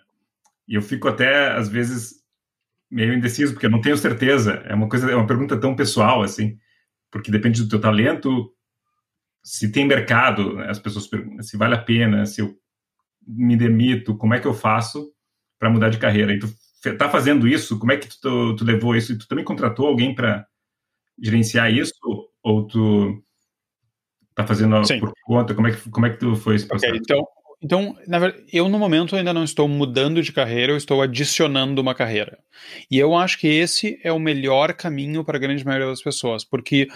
E 0.68 0.74
eu 0.74 0.82
fico 0.82 1.08
até, 1.08 1.52
às 1.52 1.68
vezes, 1.68 2.14
meio 2.90 3.14
indeciso, 3.14 3.52
porque 3.52 3.66
eu 3.66 3.70
não 3.70 3.80
tenho 3.80 3.96
certeza. 3.96 4.62
É 4.66 4.74
uma 4.74 4.88
coisa, 4.88 5.10
é 5.10 5.14
uma 5.14 5.26
pergunta 5.26 5.58
tão 5.58 5.74
pessoal, 5.74 6.22
assim, 6.22 6.58
porque 7.10 7.30
depende 7.30 7.62
do 7.62 7.68
teu 7.68 7.80
talento, 7.80 8.52
se 9.42 9.70
tem 9.70 9.86
mercado, 9.86 10.54
né? 10.56 10.68
as 10.68 10.78
pessoas 10.78 11.06
perguntam 11.06 11.42
se 11.42 11.56
vale 11.56 11.74
a 11.74 11.82
pena, 11.82 12.26
se 12.26 12.40
eu 12.40 12.54
me 13.26 13.56
demito, 13.56 14.16
como 14.16 14.34
é 14.34 14.40
que 14.40 14.46
eu 14.46 14.54
faço 14.54 15.10
para 15.58 15.70
mudar 15.70 15.88
de 15.88 15.98
carreira? 15.98 16.32
E 16.32 16.38
tu 16.38 16.48
tá 16.96 17.08
fazendo 17.08 17.48
isso? 17.48 17.78
Como 17.78 17.92
é 17.92 17.96
que 17.96 18.08
tu, 18.20 18.54
tu 18.56 18.64
levou 18.64 18.94
isso? 18.94 19.12
E 19.12 19.18
tu 19.18 19.26
também 19.26 19.44
contratou 19.44 19.86
alguém 19.86 20.14
para 20.14 20.46
gerenciar 21.20 21.72
isso? 21.72 21.94
Ou 22.42 22.66
tu 22.66 23.22
tá 24.34 24.46
fazendo 24.46 24.84
Sim. 24.84 25.00
por 25.00 25.12
conta? 25.24 25.54
Como 25.54 25.66
é 25.66 25.72
que, 25.72 25.90
como 25.90 26.06
é 26.06 26.10
que 26.10 26.18
tu 26.18 26.36
foi 26.36 26.56
esse 26.56 26.66
processo? 26.66 26.92
Okay, 26.92 27.02
então, 27.02 27.26
então, 27.62 27.96
na 28.06 28.18
verdade, 28.18 28.44
eu 28.52 28.68
no 28.68 28.78
momento 28.78 29.16
ainda 29.16 29.32
não 29.32 29.42
estou 29.42 29.66
mudando 29.66 30.22
de 30.22 30.32
carreira, 30.32 30.72
eu 30.72 30.76
estou 30.76 31.00
adicionando 31.00 31.80
uma 31.80 31.94
carreira. 31.94 32.38
E 32.90 32.98
eu 32.98 33.16
acho 33.16 33.38
que 33.38 33.48
esse 33.48 33.98
é 34.04 34.12
o 34.12 34.18
melhor 34.18 34.74
caminho 34.74 35.24
para 35.24 35.36
a 35.36 35.40
grande 35.40 35.64
maioria 35.64 35.88
das 35.88 36.02
pessoas, 36.02 36.44
porque 36.44 36.86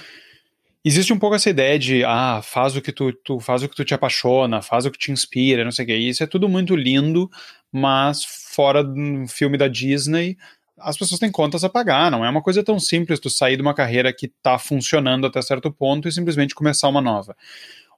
existe 0.85 1.13
um 1.13 1.19
pouco 1.19 1.37
essa 1.37 1.51
ideia 1.51 1.79
de, 1.79 2.05
ah, 2.05 2.41
faz 2.43 2.77
o 2.77 2.81
que 2.81 2.93
tu, 2.93 3.13
tu 3.13 3.39
faz 3.41 3.63
o 3.63 3.69
que 3.69 3.77
tu 3.77 3.85
te 3.85 3.95
apaixona, 3.95 4.63
faz 4.63 4.87
o 4.87 4.91
que 4.91 4.99
te 4.99 5.13
inspira, 5.13 5.65
não 5.65 5.73
sei 5.73 5.85
o 5.85 5.89
que. 5.89 5.97
Isso 5.97 6.23
é 6.23 6.27
tudo 6.27 6.49
muito 6.49 6.75
lindo, 6.75 7.31
mas 7.71 8.25
fora 8.25 8.83
do 8.83 9.27
filme 9.29 9.59
da 9.59 9.69
Disney, 9.69 10.37
as 10.79 10.97
pessoas 10.97 11.21
têm 11.21 11.31
contas 11.31 11.63
a 11.63 11.69
pagar, 11.69 12.11
não 12.11 12.25
é 12.25 12.31
uma 12.31 12.43
coisa 12.43 12.63
tão 12.65 12.79
simples 12.79 13.21
tu 13.21 13.29
sair 13.29 13.57
de 13.57 13.63
uma 13.63 13.75
carreira 13.75 14.13
que 14.13 14.27
está 14.27 14.59
funcionando 14.59 15.27
até 15.27 15.41
certo 15.43 15.71
ponto 15.71 16.09
e 16.09 16.13
simplesmente 16.13 16.55
começar 16.55 16.89
uma 16.89 17.01
nova. 17.01 17.37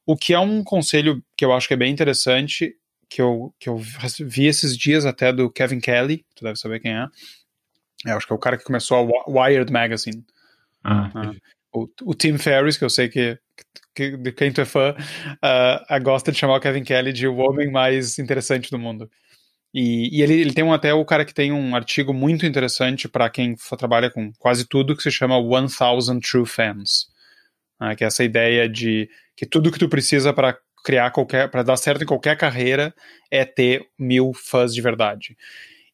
O 0.05 0.17
que 0.17 0.35
é 0.35 0.39
um 0.39 0.65
conselho 0.65 1.23
que 1.37 1.45
eu 1.45 1.53
acho 1.53 1.69
que 1.69 1.75
é 1.75 1.77
bem 1.77 1.93
interessante, 1.93 2.77
que 3.09 3.23
eu, 3.23 3.55
que 3.59 3.69
eu 3.69 3.77
vi 4.21 4.47
esses 4.47 4.77
dias 4.77 5.07
até 5.07 5.33
do 5.33 5.49
Kevin 5.49 5.79
Kelly, 5.79 6.25
tu 6.35 6.45
deve 6.45 6.59
saber 6.59 6.81
quem 6.81 6.93
é. 6.93 7.07
Eu 8.05 8.17
acho 8.17 8.27
que 8.27 8.33
é 8.33 8.37
o 8.37 8.39
cara 8.39 8.59
que 8.59 8.65
começou 8.65 8.97
a 8.97 9.31
Wired 9.31 9.71
Magazine. 9.71 10.25
Ah, 10.83 11.09
ah, 11.15 11.33
o, 11.73 11.89
o, 12.03 12.15
Tim 12.15 12.39
Ferriss, 12.39 12.77
que 12.77 12.85
eu 12.85 12.91
sei 12.91 13.09
que, 13.09 13.39
que 13.95 14.17
de 14.17 14.33
quem 14.33 14.53
tu 14.53 14.61
é 14.61 14.65
fã, 14.65 14.95
uh, 14.95 16.03
gosta 16.03 16.31
de 16.31 16.39
chamar 16.39 16.57
o 16.57 16.61
Kevin 16.61 16.85
Kelly 16.85 17.13
de 17.13 17.27
o 17.27 17.37
homem 17.37 17.71
mais 17.71 18.19
interessante 18.19 18.71
do 18.71 18.79
mundo. 18.79 19.11
E, 19.75 20.19
e 20.19 20.23
ele, 20.23 20.35
ele, 20.35 20.53
tem 20.53 20.63
um, 20.63 20.73
até 20.73 20.93
o 20.93 21.05
cara 21.05 21.25
que 21.25 21.33
tem 21.33 21.51
um 21.51 21.75
artigo 21.75 22.13
muito 22.13 22.45
interessante 22.45 23.09
para 23.09 23.31
quem 23.31 23.57
trabalha 23.79 24.11
com 24.11 24.31
quase 24.39 24.67
tudo 24.67 24.95
que 24.95 25.03
se 25.03 25.11
chama 25.11 25.41
1000 25.41 26.21
True 26.21 26.47
Fans. 26.47 27.07
Né, 27.81 27.97
que 27.97 28.05
é 28.05 28.07
essa 28.07 28.23
ideia 28.23 28.69
de 28.69 29.09
que 29.37 29.47
tudo 29.47 29.73
que 29.73 29.79
tu 29.79 29.89
precisa 29.89 30.33
para 30.33 30.57
criar 30.85 31.11
qualquer, 31.11 31.51
para 31.51 31.63
dar 31.63 31.77
certo 31.77 32.03
em 32.03 32.07
qualquer 32.07 32.37
carreira 32.37 32.95
é 33.31 33.45
ter 33.45 33.87
mil 33.99 34.33
fãs 34.35 34.75
de 34.75 34.81
verdade. 34.81 35.37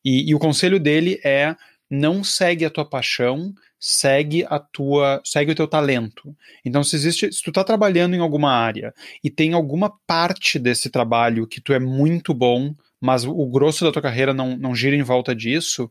E, 0.05 0.31
e, 0.31 0.35
o 0.35 0.39
conselho 0.39 0.81
dele 0.81 1.21
é 1.25 1.55
não 1.91 2.23
segue 2.25 2.65
a 2.65 2.71
tua 2.71 2.89
paixão, 2.89 3.53
segue 3.81 4.45
a 4.49 4.59
tua, 4.59 5.21
segue 5.25 5.53
o 5.53 5.55
teu 5.55 5.69
talento. 5.69 6.35
Então, 6.65 6.83
se 6.83 6.97
existe, 6.97 7.33
se 7.33 7.43
tu 7.43 7.53
tá 7.53 7.63
trabalhando 7.63 8.15
em 8.15 8.21
alguma 8.21 8.53
área 8.53 8.93
e 9.23 9.31
tem 9.31 9.53
alguma 9.53 9.93
parte 10.07 10.59
desse 10.59 10.91
trabalho 10.91 11.47
que 11.47 11.61
tu 11.61 11.73
é 11.73 11.79
muito 11.79 12.35
bom, 12.35 12.75
mas 13.01 13.25
o 13.25 13.47
grosso 13.47 13.85
da 13.85 13.93
tua 13.93 14.03
carreira 14.03 14.35
não, 14.35 14.57
não 14.57 14.75
gira 14.75 14.97
em 14.97 15.03
volta 15.03 15.35
disso, 15.35 15.91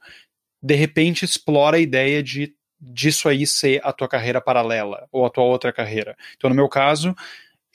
de 0.62 0.76
repente 0.76 1.24
explora 1.24 1.78
a 1.78 1.82
ideia 1.82 2.22
de 2.22 2.54
disso 2.80 3.28
aí 3.28 3.48
ser 3.48 3.82
a 3.84 3.92
tua 3.92 4.08
carreira 4.08 4.40
paralela 4.40 5.08
ou 5.12 5.26
a 5.26 5.30
tua 5.30 5.44
outra 5.44 5.74
carreira. 5.74 6.16
Então, 6.36 6.50
no 6.50 6.56
meu 6.56 6.70
caso, 6.70 7.16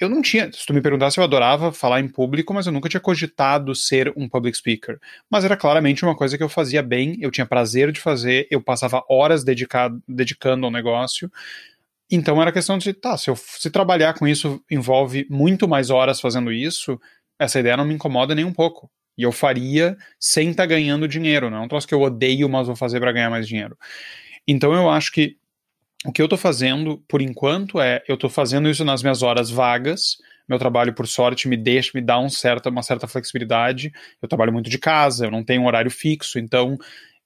eu 0.04 0.08
não 0.08 0.22
tinha, 0.22 0.50
se 0.52 0.66
tu 0.66 0.72
me 0.72 0.80
perguntasse, 0.80 1.18
eu 1.18 1.24
adorava 1.24 1.72
falar 1.72 2.00
em 2.00 2.08
público, 2.08 2.52
mas 2.52 2.66
eu 2.66 2.72
nunca 2.72 2.88
tinha 2.88 3.00
cogitado 3.00 3.74
ser 3.74 4.12
um 4.16 4.28
public 4.28 4.56
speaker. 4.56 4.98
Mas 5.30 5.44
era 5.44 5.56
claramente 5.56 6.04
uma 6.04 6.16
coisa 6.16 6.36
que 6.36 6.42
eu 6.42 6.48
fazia 6.48 6.82
bem, 6.82 7.16
eu 7.20 7.30
tinha 7.30 7.46
prazer 7.46 7.92
de 7.92 8.00
fazer, 8.00 8.46
eu 8.50 8.60
passava 8.60 9.04
horas 9.08 9.44
dedicado, 9.44 10.02
dedicando 10.06 10.66
ao 10.66 10.72
negócio. 10.72 11.30
Então 12.10 12.40
era 12.40 12.52
questão 12.52 12.78
de, 12.78 12.92
tá, 12.92 13.16
se 13.16 13.30
eu 13.30 13.36
se 13.36 13.70
trabalhar 13.70 14.14
com 14.14 14.28
isso 14.28 14.62
envolve 14.70 15.26
muito 15.30 15.66
mais 15.68 15.90
horas 15.90 16.20
fazendo 16.20 16.52
isso, 16.52 17.00
essa 17.38 17.60
ideia 17.60 17.76
não 17.76 17.84
me 17.84 17.94
incomoda 17.94 18.34
nem 18.34 18.44
um 18.44 18.52
pouco. 18.52 18.90
E 19.16 19.22
eu 19.22 19.32
faria 19.32 19.96
sem 20.18 20.50
estar 20.50 20.64
tá 20.64 20.66
ganhando 20.66 21.08
dinheiro, 21.08 21.50
não 21.50 21.58
é 21.58 21.60
um 21.60 21.68
troço 21.68 21.86
que 21.86 21.94
eu 21.94 22.00
odeio, 22.00 22.48
mas 22.48 22.66
vou 22.66 22.76
fazer 22.76 23.00
para 23.00 23.12
ganhar 23.12 23.30
mais 23.30 23.46
dinheiro. 23.46 23.76
Então 24.46 24.72
eu 24.72 24.90
acho 24.90 25.12
que 25.12 25.36
o 26.04 26.12
que 26.12 26.20
eu 26.20 26.26
estou 26.26 26.38
fazendo, 26.38 26.98
por 27.08 27.22
enquanto, 27.22 27.80
é 27.80 28.02
eu 28.08 28.14
estou 28.14 28.28
fazendo 28.28 28.68
isso 28.68 28.84
nas 28.84 29.02
minhas 29.02 29.22
horas 29.22 29.50
vagas. 29.50 30.16
Meu 30.48 30.58
trabalho, 30.58 30.92
por 30.92 31.06
sorte, 31.06 31.48
me 31.48 31.56
deixa, 31.56 31.92
me 31.94 32.00
dá 32.00 32.18
um 32.18 32.28
certa, 32.28 32.70
uma 32.70 32.82
certa 32.82 33.06
flexibilidade. 33.06 33.92
Eu 34.20 34.28
trabalho 34.28 34.52
muito 34.52 34.68
de 34.68 34.78
casa, 34.78 35.26
eu 35.26 35.30
não 35.30 35.44
tenho 35.44 35.62
um 35.62 35.66
horário 35.66 35.90
fixo, 35.90 36.38
então 36.38 36.76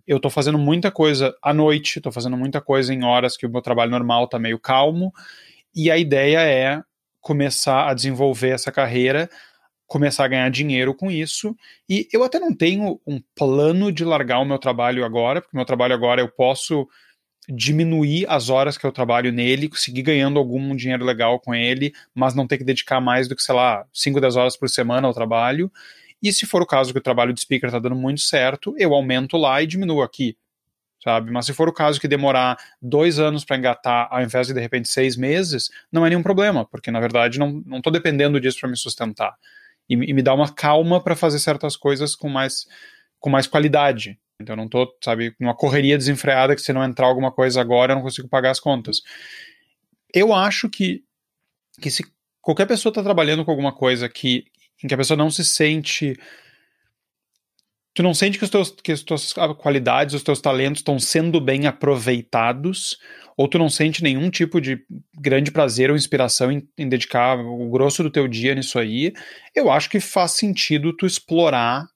eu 0.07 0.19
estou 0.19 0.31
fazendo 0.31 0.59
muita 0.59 0.91
coisa 0.91 1.35
à 1.43 1.53
noite, 1.53 1.99
estou 1.99 2.13
fazendo 2.13 2.37
muita 2.37 2.61
coisa 2.61 2.93
em 2.93 3.03
horas 3.03 3.37
que 3.37 3.47
o 3.47 3.51
meu 3.51 3.63
trabalho 3.63 3.91
normal 3.91 4.25
está 4.25 4.39
meio 4.39 4.59
calmo. 4.59 5.13
E 5.75 5.91
a 5.91 5.97
ideia 5.97 6.41
é 6.41 6.83
começar 7.21 7.89
a 7.89 7.95
desenvolver 7.95 8.51
essa 8.51 8.71
carreira, 8.71 9.29
começar 9.87 10.25
a 10.25 10.29
ganhar 10.29 10.51
dinheiro 10.51 10.95
com 10.95 11.11
isso. 11.11 11.57
E 11.89 12.07
eu 12.13 12.23
até 12.23 12.39
não 12.39 12.55
tenho 12.55 13.01
um 13.07 13.21
plano 13.35 13.91
de 13.91 14.05
largar 14.05 14.39
o 14.39 14.45
meu 14.45 14.59
trabalho 14.59 15.05
agora, 15.05 15.41
porque 15.41 15.57
meu 15.57 15.67
trabalho 15.67 15.95
agora 15.95 16.21
eu 16.21 16.29
posso 16.29 16.87
diminuir 17.49 18.27
as 18.29 18.49
horas 18.49 18.77
que 18.77 18.85
eu 18.85 18.93
trabalho 18.93 19.33
nele, 19.33 19.69
conseguir 19.69 20.03
ganhando 20.03 20.39
algum 20.39 20.75
dinheiro 20.75 21.05
legal 21.05 21.39
com 21.39 21.55
ele, 21.55 21.93
mas 22.15 22.35
não 22.35 22.47
ter 22.47 22.59
que 22.59 22.65
dedicar 22.65 23.01
mais 23.01 23.29
do 23.29 23.37
que, 23.37 23.43
sei 23.43 23.55
lá, 23.55 23.87
5, 23.93 24.21
10 24.21 24.37
horas 24.37 24.57
por 24.57 24.69
semana 24.69 25.07
ao 25.07 25.15
trabalho. 25.15 25.71
E 26.23 26.33
se 26.33 26.47
for 26.47 26.61
o 26.63 26.67
caso 26.67 26.93
que 26.93 26.99
o 26.99 27.03
trabalho 27.03 27.33
de 27.33 27.41
speaker 27.41 27.69
está 27.69 27.79
dando 27.79 27.95
muito 27.95 28.21
certo, 28.21 28.75
eu 28.79 28.95
aumento 28.95 29.37
lá 29.37 29.63
e 29.63 29.67
diminuo 29.67 30.03
aqui, 30.03 30.37
sabe? 31.03 31.31
Mas 31.31 31.47
se 31.47 31.53
for 31.53 31.69
o 31.69 31.73
caso 31.73 32.01
que 32.01 32.09
demorar 32.09 32.59
dois 32.83 33.19
anos 33.19 33.45
para 33.45 33.57
engatar, 33.57 34.09
ao 34.11 34.21
invés 34.21 34.49
de 34.49 34.55
de 34.55 34.61
repente 34.61 34.89
seis 34.89 35.17
meses, 35.17 35.71
não 35.93 36.05
é 36.05 36.09
nenhum 36.09 36.23
problema, 36.23 36.65
porque 36.65 36.91
na 36.91 36.99
verdade 36.99 37.39
não, 37.39 37.63
tô 37.81 37.91
dependendo 37.91 38.41
disso 38.41 38.59
para 38.61 38.71
me 38.71 38.77
sustentar. 38.77 39.35
E, 39.89 39.95
e 39.95 40.13
me 40.13 40.23
dá 40.23 40.35
uma 40.35 40.53
calma 40.53 41.01
para 41.01 41.15
fazer 41.15 41.39
certas 41.39 41.77
coisas 41.77 42.17
com 42.17 42.29
mais, 42.29 42.67
com 43.21 43.31
mais 43.31 43.47
qualidade. 43.47 44.19
Então 44.41 44.53
eu 44.53 44.57
não 44.57 44.69
tô, 44.69 44.95
sabe, 45.03 45.35
numa 45.41 45.55
correria 45.55 45.97
desenfreada 45.97 46.55
que 46.55 46.61
se 46.61 46.73
não 46.73 46.85
entrar 46.85 47.07
alguma 47.07 47.33
coisa 47.33 47.61
agora 47.61 47.93
eu 47.93 47.97
não 47.97 48.03
consigo 48.03 48.29
pagar 48.29 48.51
as 48.51 48.61
contas. 48.61 49.03
Eu 50.13 50.33
acho 50.33 50.69
que, 50.69 51.03
que 51.81 51.91
se 51.91 52.05
qualquer 52.41 52.67
pessoa 52.67 52.91
está 52.91 53.03
trabalhando 53.03 53.45
com 53.45 53.51
alguma 53.51 53.73
coisa 53.73 54.09
que, 54.09 54.45
em 54.83 54.87
que 54.87 54.95
a 54.95 54.97
pessoa 54.97 55.17
não 55.17 55.31
se 55.31 55.45
sente. 55.45 56.17
Tu 57.93 58.03
não 58.03 58.13
sente 58.13 58.39
que, 58.39 58.45
os 58.45 58.51
teus, 58.51 58.71
que 58.71 58.93
as 58.93 59.03
tuas 59.03 59.33
qualidades, 59.59 60.15
os 60.15 60.23
teus 60.23 60.41
talentos 60.41 60.81
estão 60.81 60.99
sendo 60.99 61.41
bem 61.41 61.67
aproveitados, 61.67 62.99
ou 63.39 63.49
tu 63.49 63.59
não 63.59 63.71
sente 63.71 64.03
nenhum 64.03 64.29
tipo 64.29 64.61
de 64.61 64.85
grande 65.19 65.51
prazer 65.51 65.91
ou 65.91 65.97
inspiração 65.97 66.53
em, 66.53 66.69
em 66.77 66.89
dedicar 66.89 67.39
o 67.39 67.71
grosso 67.71 68.03
do 68.03 68.11
teu 68.11 68.29
dia 68.29 68.55
nisso 68.55 68.79
aí, 68.79 69.15
eu 69.55 69.71
acho 69.71 69.89
que 69.89 69.99
faz 69.99 70.33
sentido 70.33 70.95
tu 70.95 71.07
explorar 71.07 71.87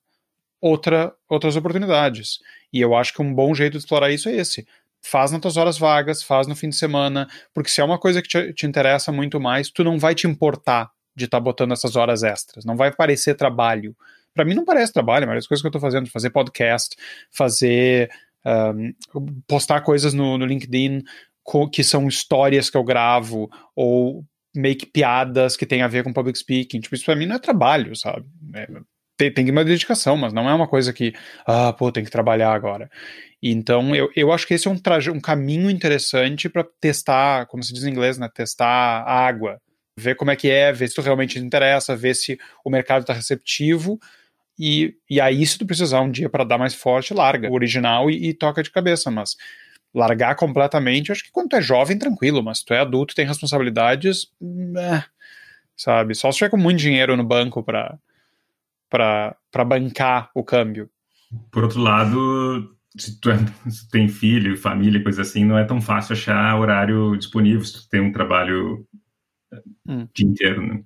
outra, 0.61 1.12
outras 1.29 1.57
oportunidades. 1.57 2.38
E 2.73 2.81
eu 2.81 2.94
acho 2.94 3.14
que 3.14 3.23
um 3.23 3.35
bom 3.35 3.55
jeito 3.55 3.73
de 3.73 3.79
explorar 3.79 4.11
isso 4.11 4.29
é 4.29 4.37
esse. 4.37 4.66
Faz 5.03 5.31
nas 5.31 5.40
tuas 5.40 5.57
horas 5.57 5.79
vagas, 5.79 6.23
faz 6.23 6.46
no 6.46 6.55
fim 6.55 6.68
de 6.68 6.77
semana, 6.77 7.27
porque 7.55 7.70
se 7.70 7.81
é 7.81 7.85
uma 7.85 7.99
coisa 7.99 8.20
que 8.20 8.29
te, 8.29 8.53
te 8.53 8.66
interessa 8.66 9.11
muito 9.11 9.40
mais, 9.40 9.70
tu 9.70 9.83
não 9.83 9.99
vai 9.99 10.14
te 10.14 10.27
importar 10.27 10.90
de 11.16 11.25
estar 11.25 11.38
tá 11.38 11.42
botando 11.42 11.73
essas 11.73 11.96
horas 11.96 12.23
extras, 12.23 12.64
não 12.64 12.77
vai 12.77 12.92
parecer 12.94 13.35
trabalho. 13.35 13.96
Para 14.35 14.44
mim 14.44 14.55
não 14.55 14.64
parece 14.64 14.92
trabalho, 14.92 15.27
mas 15.27 15.38
as 15.38 15.46
coisas 15.46 15.62
que 15.62 15.66
eu 15.66 15.70
estou 15.70 15.81
fazendo, 15.81 16.11
fazer 16.11 16.31
podcast, 16.31 16.94
fazer 17.31 18.11
um, 18.44 18.94
postar 19.46 19.81
coisas 19.81 20.12
no, 20.12 20.38
no 20.38 20.46
LinkedIn 20.46 21.03
que 21.73 21.83
são 21.83 22.07
histórias 22.07 22.70
que 22.70 22.77
eu 22.77 22.85
gravo 22.85 23.51
ou 23.75 24.25
make 24.55 24.87
piadas 24.87 25.57
que 25.57 25.66
tem 25.66 25.83
a 25.83 25.88
ver 25.88 26.05
com 26.05 26.12
public 26.12 26.38
speaking, 26.38 26.81
tipo, 26.81 26.94
isso 26.94 27.05
para 27.05 27.16
mim 27.16 27.27
não 27.27 27.37
é 27.37 27.38
trabalho, 27.38 27.96
sabe? 27.96 28.27
É, 28.55 28.68
tem, 29.21 29.31
tem 29.31 29.51
uma 29.51 29.65
dedicação, 29.65 30.17
mas 30.17 30.33
não 30.33 30.49
é 30.49 30.55
uma 30.55 30.67
coisa 30.67 30.93
que, 30.93 31.13
ah, 31.47 31.73
pô, 31.75 31.93
tem 31.93 32.03
que 32.03 32.11
trabalhar 32.11 32.53
agora. 32.55 32.91
Então, 33.43 33.95
eu, 33.95 34.11
eu 34.17 34.33
acho 34.33 34.47
que 34.47 34.55
esse 34.55 34.67
é 34.67 34.71
um, 34.71 34.79
traje, 34.79 35.11
um 35.11 35.21
caminho 35.21 35.71
interessante 35.71 36.49
para 36.49 36.65
testar, 36.81 37.47
como 37.47 37.63
se 37.63 37.73
diz 37.73 37.85
em 37.85 37.91
inglês, 37.91 38.17
né? 38.19 38.29
Testar 38.35 39.03
água. 39.07 39.61
Ver 39.97 40.15
como 40.15 40.31
é 40.31 40.37
que 40.37 40.49
é, 40.49 40.73
ver 40.73 40.89
se 40.89 40.95
tu 40.95 41.03
realmente 41.03 41.39
te 41.39 41.45
interessa, 41.45 41.95
ver 41.95 42.15
se 42.15 42.39
o 42.65 42.71
mercado 42.71 43.03
está 43.03 43.13
receptivo. 43.13 43.99
E, 44.59 44.95
e 45.09 45.21
aí, 45.21 45.45
se 45.45 45.59
tu 45.59 45.67
precisar 45.67 46.01
um 46.01 46.11
dia 46.11 46.31
para 46.31 46.45
dar 46.45 46.59
mais 46.59 46.75
forte, 46.75 47.13
larga 47.13 47.51
o 47.51 47.55
original 47.55 48.11
e, 48.11 48.29
e, 48.29 48.35
toca 48.35 48.63
de 48.63 48.71
cabeça. 48.71 49.11
Mas 49.11 49.37
largar 49.93 50.35
completamente, 50.35 51.13
acho 51.13 51.25
que 51.25 51.33
quando 51.33 51.51
tu 51.51 51.57
é 51.57 51.63
jovem, 51.63 51.99
tranquilo, 51.99 52.43
mas 52.43 52.61
se 52.61 52.65
tu 52.65 52.73
é 52.73 52.79
adulto 52.81 53.15
tem 53.15 53.27
responsabilidades, 53.27 54.29
é, 54.79 55.03
sabe? 55.77 56.15
Só 56.15 56.31
se 56.31 56.39
tiver 56.39 56.51
com 56.51 56.57
muito 56.57 56.79
dinheiro 56.79 57.17
no 57.17 57.25
banco 57.25 57.63
para 57.63 57.99
para 58.90 59.64
bancar 59.64 60.31
o 60.35 60.44
câmbio. 60.44 60.90
Por 61.50 61.62
outro 61.62 61.81
lado, 61.81 62.76
se 62.96 63.20
tu, 63.20 63.31
é, 63.31 63.38
se 63.68 63.87
tu 63.87 63.90
tem 63.90 64.09
filho, 64.09 64.57
família, 64.57 65.03
coisa 65.03 65.22
assim, 65.22 65.45
não 65.45 65.57
é 65.57 65.64
tão 65.64 65.80
fácil 65.80 66.14
achar 66.14 66.59
horário 66.59 67.16
disponível 67.16 67.64
se 67.64 67.74
tu 67.74 67.88
tem 67.88 68.01
um 68.01 68.12
trabalho 68.12 68.86
hum. 69.86 70.07
dia 70.14 70.26
inteiro, 70.26 70.66
né? 70.66 70.82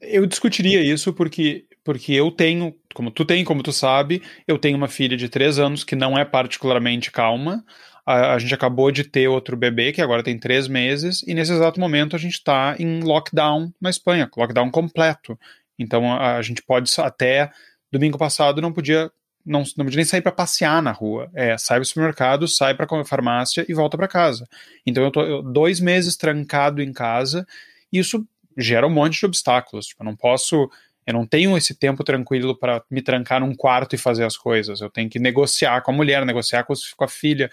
Eu 0.00 0.26
discutiria 0.26 0.82
isso 0.82 1.12
porque, 1.12 1.66
porque 1.82 2.12
eu 2.12 2.30
tenho, 2.30 2.74
como 2.94 3.10
tu 3.10 3.24
tem, 3.24 3.44
como 3.44 3.62
tu 3.62 3.72
sabe, 3.72 4.22
eu 4.46 4.58
tenho 4.58 4.76
uma 4.76 4.88
filha 4.88 5.16
de 5.16 5.28
três 5.28 5.58
anos 5.58 5.82
que 5.82 5.96
não 5.96 6.16
é 6.16 6.24
particularmente 6.24 7.10
calma. 7.10 7.64
A, 8.06 8.34
a 8.34 8.38
gente 8.38 8.54
acabou 8.54 8.90
de 8.90 9.04
ter 9.04 9.28
outro 9.28 9.56
bebê 9.56 9.92
que 9.92 10.02
agora 10.02 10.22
tem 10.22 10.38
três 10.38 10.68
meses 10.68 11.22
e 11.26 11.32
nesse 11.32 11.52
exato 11.52 11.80
momento 11.80 12.14
a 12.14 12.18
gente 12.18 12.34
está 12.34 12.76
em 12.78 13.02
lockdown 13.02 13.72
na 13.80 13.88
Espanha, 13.88 14.30
lockdown 14.36 14.70
completo. 14.70 15.38
Então 15.78 16.12
a, 16.12 16.36
a 16.36 16.42
gente 16.42 16.62
pode 16.62 16.90
até 16.98 17.50
domingo 17.90 18.18
passado 18.18 18.60
não 18.60 18.72
podia 18.72 19.10
não, 19.46 19.62
não 19.76 19.84
podia 19.84 19.98
nem 19.98 20.04
sair 20.04 20.22
para 20.22 20.32
passear 20.32 20.82
na 20.82 20.90
rua. 20.90 21.30
É, 21.34 21.56
sai 21.58 21.76
para 21.76 21.82
o 21.82 21.86
supermercado, 21.86 22.48
sai 22.48 22.74
para 22.74 22.86
a 22.90 23.04
farmácia 23.04 23.64
e 23.68 23.74
volta 23.74 23.96
para 23.96 24.08
casa. 24.08 24.48
Então 24.86 25.04
eu 25.04 25.10
tô 25.10 25.42
dois 25.42 25.80
meses 25.80 26.16
trancado 26.16 26.80
em 26.80 26.92
casa 26.92 27.46
e 27.92 27.98
isso 27.98 28.26
gera 28.56 28.86
um 28.86 28.90
monte 28.90 29.20
de 29.20 29.26
obstáculos. 29.26 29.86
Tipo, 29.86 30.02
eu 30.02 30.06
não 30.06 30.16
posso 30.16 30.70
Eu 31.06 31.12
não 31.12 31.26
tenho 31.26 31.56
esse 31.56 31.74
tempo 31.74 32.02
tranquilo 32.02 32.58
para 32.58 32.82
me 32.90 33.02
trancar 33.02 33.40
num 33.40 33.54
quarto 33.54 33.94
e 33.94 33.98
fazer 33.98 34.24
as 34.24 34.36
coisas. 34.38 34.80
Eu 34.80 34.88
tenho 34.88 35.10
que 35.10 35.18
negociar 35.18 35.82
com 35.82 35.90
a 35.90 35.94
mulher, 35.94 36.24
negociar 36.24 36.64
com, 36.64 36.72
com 36.96 37.04
a 37.04 37.08
filha. 37.08 37.50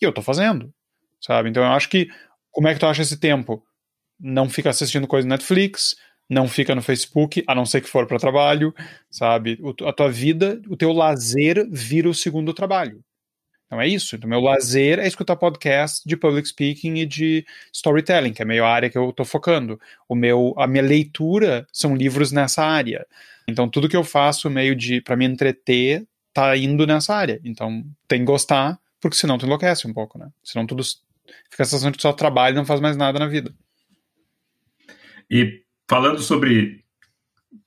E 0.00 0.04
eu 0.04 0.12
tô 0.12 0.20
fazendo, 0.22 0.72
sabe? 1.20 1.48
Então 1.48 1.62
eu 1.62 1.70
acho 1.70 1.88
que. 1.88 2.08
Como 2.50 2.66
é 2.66 2.74
que 2.74 2.80
tu 2.80 2.86
acha 2.86 3.02
esse 3.02 3.16
tempo? 3.18 3.62
Não 4.18 4.48
fica 4.50 4.70
assistindo 4.70 5.06
coisa 5.06 5.28
no 5.28 5.30
Netflix, 5.34 5.94
não 6.28 6.48
fica 6.48 6.74
no 6.74 6.82
Facebook, 6.82 7.42
a 7.46 7.54
não 7.54 7.64
ser 7.64 7.80
que 7.80 7.88
for 7.88 8.06
para 8.06 8.18
trabalho, 8.18 8.74
sabe? 9.10 9.58
O, 9.62 9.74
a 9.86 9.92
tua 9.92 10.10
vida, 10.10 10.60
o 10.68 10.76
teu 10.76 10.92
lazer 10.92 11.66
vira 11.70 12.08
o 12.08 12.14
segundo 12.14 12.52
trabalho. 12.52 13.02
Então 13.66 13.80
é 13.80 13.86
isso. 13.86 14.16
Então, 14.16 14.28
meu 14.28 14.40
lazer 14.40 14.98
é 14.98 15.06
escutar 15.06 15.36
podcast 15.36 16.02
de 16.06 16.16
public 16.16 16.48
speaking 16.48 16.94
e 16.96 17.06
de 17.06 17.46
storytelling, 17.72 18.32
que 18.32 18.42
é 18.42 18.44
meio 18.44 18.64
a 18.64 18.68
área 18.68 18.88
que 18.88 18.96
eu 18.96 19.10
estou 19.10 19.26
focando. 19.26 19.78
O 20.08 20.14
meu, 20.14 20.54
a 20.56 20.66
minha 20.66 20.82
leitura 20.82 21.66
são 21.72 21.94
livros 21.94 22.32
nessa 22.32 22.64
área. 22.64 23.06
Então 23.46 23.68
tudo 23.68 23.88
que 23.88 23.96
eu 23.96 24.04
faço 24.04 24.50
meio 24.50 24.76
de 24.76 25.00
para 25.00 25.16
me 25.16 25.24
entreter 25.24 26.06
tá 26.32 26.56
indo 26.56 26.86
nessa 26.86 27.14
área. 27.14 27.40
Então 27.44 27.84
tem 28.06 28.20
que 28.20 28.26
gostar, 28.26 28.78
porque 29.00 29.16
senão 29.16 29.38
tu 29.38 29.46
enlouquece 29.46 29.86
um 29.86 29.92
pouco, 29.92 30.18
né? 30.18 30.30
Senão 30.42 30.66
tudo 30.66 30.82
fica 31.50 31.62
a 31.62 31.66
sensação 31.66 31.90
de 31.90 31.96
que 31.96 32.02
só 32.02 32.12
trabalha 32.12 32.52
e 32.52 32.56
não 32.56 32.66
faz 32.66 32.80
mais 32.80 32.96
nada 32.96 33.18
na 33.18 33.26
vida. 33.26 33.54
E 35.30 35.62
falando 35.88 36.20
sobre 36.20 36.84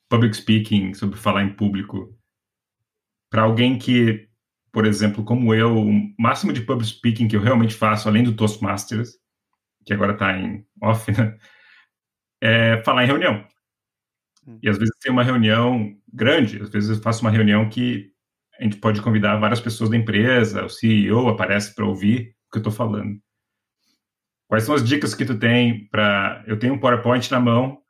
public 0.09 0.35
speaking, 0.35 0.93
sobre 0.93 1.17
falar 1.17 1.43
em 1.43 1.53
público, 1.53 2.17
para 3.29 3.43
alguém 3.43 3.77
que 3.77 4.29
por 4.71 4.85
exemplo, 4.85 5.23
como 5.23 5.53
eu, 5.53 5.77
o 5.77 6.13
máximo 6.17 6.53
de 6.53 6.61
public 6.61 6.89
speaking 6.89 7.27
que 7.27 7.35
eu 7.35 7.41
realmente 7.41 7.75
faço, 7.75 8.07
além 8.07 8.23
do 8.23 8.33
Toastmasters, 8.33 9.11
que 9.85 9.93
agora 9.93 10.13
está 10.13 10.37
em 10.37 10.65
off, 10.81 11.11
né, 11.11 11.37
é 12.41 12.81
falar 12.83 13.03
em 13.03 13.07
reunião. 13.07 13.45
Hum. 14.47 14.59
E 14.63 14.69
às 14.69 14.77
vezes 14.77 14.95
tem 15.01 15.11
uma 15.11 15.23
reunião 15.23 15.93
grande, 16.11 16.61
às 16.61 16.69
vezes 16.69 16.97
eu 16.97 17.03
faço 17.03 17.21
uma 17.21 17.31
reunião 17.31 17.69
que 17.69 18.11
a 18.59 18.63
gente 18.63 18.77
pode 18.77 19.01
convidar 19.01 19.37
várias 19.37 19.59
pessoas 19.59 19.89
da 19.89 19.97
empresa, 19.97 20.63
o 20.63 20.69
CEO 20.69 21.27
aparece 21.27 21.75
para 21.75 21.85
ouvir 21.85 22.35
o 22.47 22.51
que 22.51 22.57
eu 22.57 22.61
estou 22.61 22.71
falando. 22.71 23.19
Quais 24.47 24.63
são 24.63 24.75
as 24.75 24.83
dicas 24.83 25.15
que 25.15 25.25
tu 25.25 25.37
tem 25.37 25.87
para... 25.87 26.43
Eu 26.45 26.59
tenho 26.59 26.73
um 26.73 26.79
PowerPoint 26.79 27.29
na 27.31 27.39
mão, 27.39 27.80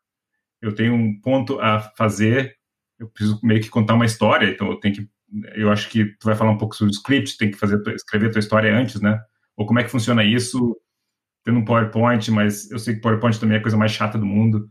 eu 0.62 0.74
tenho 0.74 0.94
um 0.94 1.20
ponto 1.20 1.60
a 1.60 1.80
fazer, 1.98 2.56
eu 3.00 3.08
preciso 3.10 3.40
meio 3.44 3.62
que 3.62 3.70
contar 3.70 3.96
uma 3.96 4.06
história, 4.06 4.50
então 4.50 4.70
eu 4.70 4.80
tenho 4.80 4.96
que 4.96 5.10
eu 5.56 5.72
acho 5.72 5.90
que 5.90 6.06
tu 6.18 6.26
vai 6.26 6.36
falar 6.36 6.52
um 6.52 6.58
pouco 6.58 6.76
sobre 6.76 6.92
o 6.92 6.96
script, 6.96 7.38
tem 7.38 7.52
que 7.52 7.58
fazer 7.58 7.82
escrever 7.96 8.28
a 8.28 8.32
tua 8.32 8.40
história 8.40 8.76
antes, 8.76 9.00
né? 9.00 9.18
Ou 9.56 9.66
como 9.66 9.80
é 9.80 9.84
que 9.84 9.90
funciona 9.90 10.24
isso 10.24 10.78
tendo 11.44 11.60
um 11.60 11.66
PowerPoint, 11.66 12.30
mas 12.32 12.70
eu 12.70 12.78
sei 12.78 12.96
que 12.96 13.02
PowerPoint 13.02 13.40
também 13.40 13.56
é 13.56 13.60
a 13.60 13.62
coisa 13.62 13.78
mais 13.78 13.92
chata 13.92 14.18
do 14.18 14.26
mundo, 14.26 14.70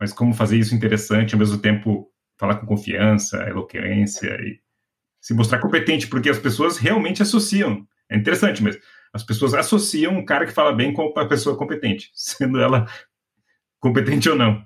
mas 0.00 0.12
como 0.12 0.32
fazer 0.32 0.58
isso 0.58 0.74
interessante, 0.74 1.34
ao 1.34 1.38
mesmo 1.38 1.58
tempo 1.58 2.10
falar 2.38 2.56
com 2.56 2.66
confiança, 2.66 3.36
eloquência 3.48 4.28
e 4.40 4.58
se 5.20 5.34
mostrar 5.34 5.58
competente, 5.58 6.06
porque 6.06 6.30
as 6.30 6.38
pessoas 6.38 6.78
realmente 6.78 7.22
associam. 7.22 7.86
É 8.10 8.16
interessante, 8.16 8.62
mas 8.62 8.78
as 9.12 9.22
pessoas 9.22 9.54
associam 9.54 10.16
um 10.16 10.24
cara 10.24 10.46
que 10.46 10.52
fala 10.52 10.72
bem 10.72 10.92
com 10.92 11.06
uma 11.06 11.28
pessoa 11.28 11.56
competente, 11.56 12.10
sendo 12.14 12.60
ela 12.60 12.86
competente 13.80 14.28
ou 14.28 14.36
não. 14.36 14.64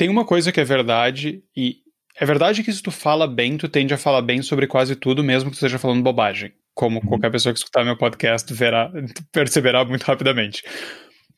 Tem 0.00 0.08
uma 0.08 0.24
coisa 0.24 0.50
que 0.50 0.58
é 0.58 0.64
verdade, 0.64 1.44
e 1.54 1.76
é 2.18 2.24
verdade 2.24 2.62
que 2.62 2.72
se 2.72 2.82
tu 2.82 2.90
fala 2.90 3.26
bem, 3.26 3.58
tu 3.58 3.68
tende 3.68 3.92
a 3.92 3.98
falar 3.98 4.22
bem 4.22 4.40
sobre 4.40 4.66
quase 4.66 4.96
tudo, 4.96 5.22
mesmo 5.22 5.50
que 5.50 5.56
tu 5.56 5.58
esteja 5.58 5.78
falando 5.78 6.02
bobagem. 6.02 6.54
Como 6.72 7.00
uhum. 7.00 7.06
qualquer 7.06 7.30
pessoa 7.30 7.52
que 7.52 7.58
escutar 7.58 7.84
meu 7.84 7.98
podcast 7.98 8.50
verá, 8.54 8.90
perceberá 9.30 9.84
muito 9.84 10.04
rapidamente. 10.04 10.62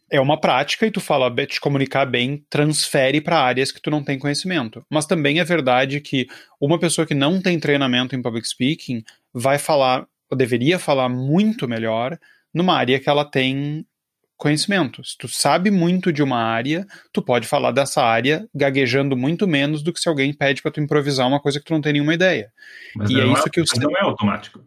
É 0.08 0.20
uma 0.20 0.38
prática 0.38 0.86
e 0.86 0.92
tu 0.92 1.00
fala, 1.00 1.28
te 1.44 1.60
comunicar 1.60 2.06
bem 2.06 2.46
transfere 2.48 3.20
para 3.20 3.40
áreas 3.40 3.72
que 3.72 3.82
tu 3.82 3.90
não 3.90 4.00
tem 4.00 4.16
conhecimento. 4.16 4.86
Mas 4.88 5.06
também 5.06 5.40
é 5.40 5.44
verdade 5.44 6.00
que 6.00 6.28
uma 6.60 6.78
pessoa 6.78 7.04
que 7.04 7.14
não 7.14 7.42
tem 7.42 7.58
treinamento 7.58 8.14
em 8.14 8.22
public 8.22 8.46
speaking 8.46 9.02
vai 9.34 9.58
falar, 9.58 10.06
ou 10.30 10.38
deveria 10.38 10.78
falar 10.78 11.08
muito 11.08 11.66
melhor 11.66 12.16
numa 12.54 12.76
área 12.76 13.00
que 13.00 13.10
ela 13.10 13.24
tem 13.24 13.84
conhecimento. 14.42 15.04
Se 15.04 15.16
tu 15.16 15.28
sabe 15.28 15.70
muito 15.70 16.12
de 16.12 16.20
uma 16.20 16.36
área, 16.36 16.84
tu 17.12 17.22
pode 17.22 17.46
falar 17.46 17.70
dessa 17.70 18.02
área 18.02 18.48
gaguejando 18.52 19.16
muito 19.16 19.46
menos 19.46 19.84
do 19.84 19.92
que 19.92 20.00
se 20.00 20.08
alguém 20.08 20.34
pede 20.34 20.60
para 20.60 20.72
tu 20.72 20.80
improvisar 20.80 21.28
uma 21.28 21.38
coisa 21.38 21.60
que 21.60 21.64
tu 21.64 21.72
não 21.72 21.80
tem 21.80 21.92
nenhuma 21.92 22.12
ideia. 22.12 22.50
Mas 22.96 23.08
e 23.08 23.20
é 23.20 23.24
isso 23.24 23.46
é, 23.46 23.50
que 23.50 23.60
eu 23.60 23.64
não 23.80 23.96
é 23.96 24.00
automático. 24.02 24.60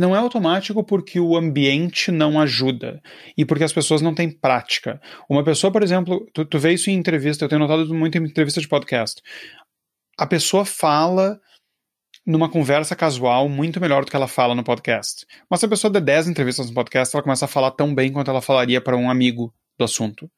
Não 0.00 0.16
é 0.16 0.18
automático 0.18 0.82
porque 0.82 1.20
o 1.20 1.36
ambiente 1.36 2.10
não 2.10 2.40
ajuda 2.40 3.00
e 3.38 3.44
porque 3.44 3.62
as 3.62 3.72
pessoas 3.72 4.02
não 4.02 4.16
têm 4.16 4.28
prática. 4.28 5.00
Uma 5.30 5.44
pessoa, 5.44 5.72
por 5.72 5.84
exemplo, 5.84 6.26
tu, 6.34 6.44
tu 6.44 6.58
vê 6.58 6.72
isso 6.72 6.90
em 6.90 6.94
entrevista, 6.94 7.44
eu 7.44 7.48
tenho 7.48 7.60
notado 7.60 7.94
muito 7.94 8.18
em 8.18 8.24
entrevista 8.24 8.60
de 8.60 8.66
podcast. 8.66 9.22
A 10.18 10.26
pessoa 10.26 10.64
fala 10.64 11.40
numa 12.24 12.48
conversa 12.48 12.94
casual 12.94 13.48
muito 13.48 13.80
melhor 13.80 14.04
do 14.04 14.10
que 14.10 14.16
ela 14.16 14.28
fala 14.28 14.54
no 14.54 14.62
podcast. 14.62 15.26
Mas 15.50 15.60
se 15.60 15.66
a 15.66 15.68
pessoa 15.68 15.90
der 15.90 16.00
10 16.00 16.28
entrevistas 16.28 16.68
no 16.68 16.74
podcast, 16.74 17.14
ela 17.14 17.22
começa 17.22 17.44
a 17.44 17.48
falar 17.48 17.72
tão 17.72 17.94
bem 17.94 18.12
quanto 18.12 18.30
ela 18.30 18.40
falaria 18.40 18.80
para 18.80 18.96
um 18.96 19.10
amigo 19.10 19.52
do 19.76 19.84
assunto. 19.84 20.30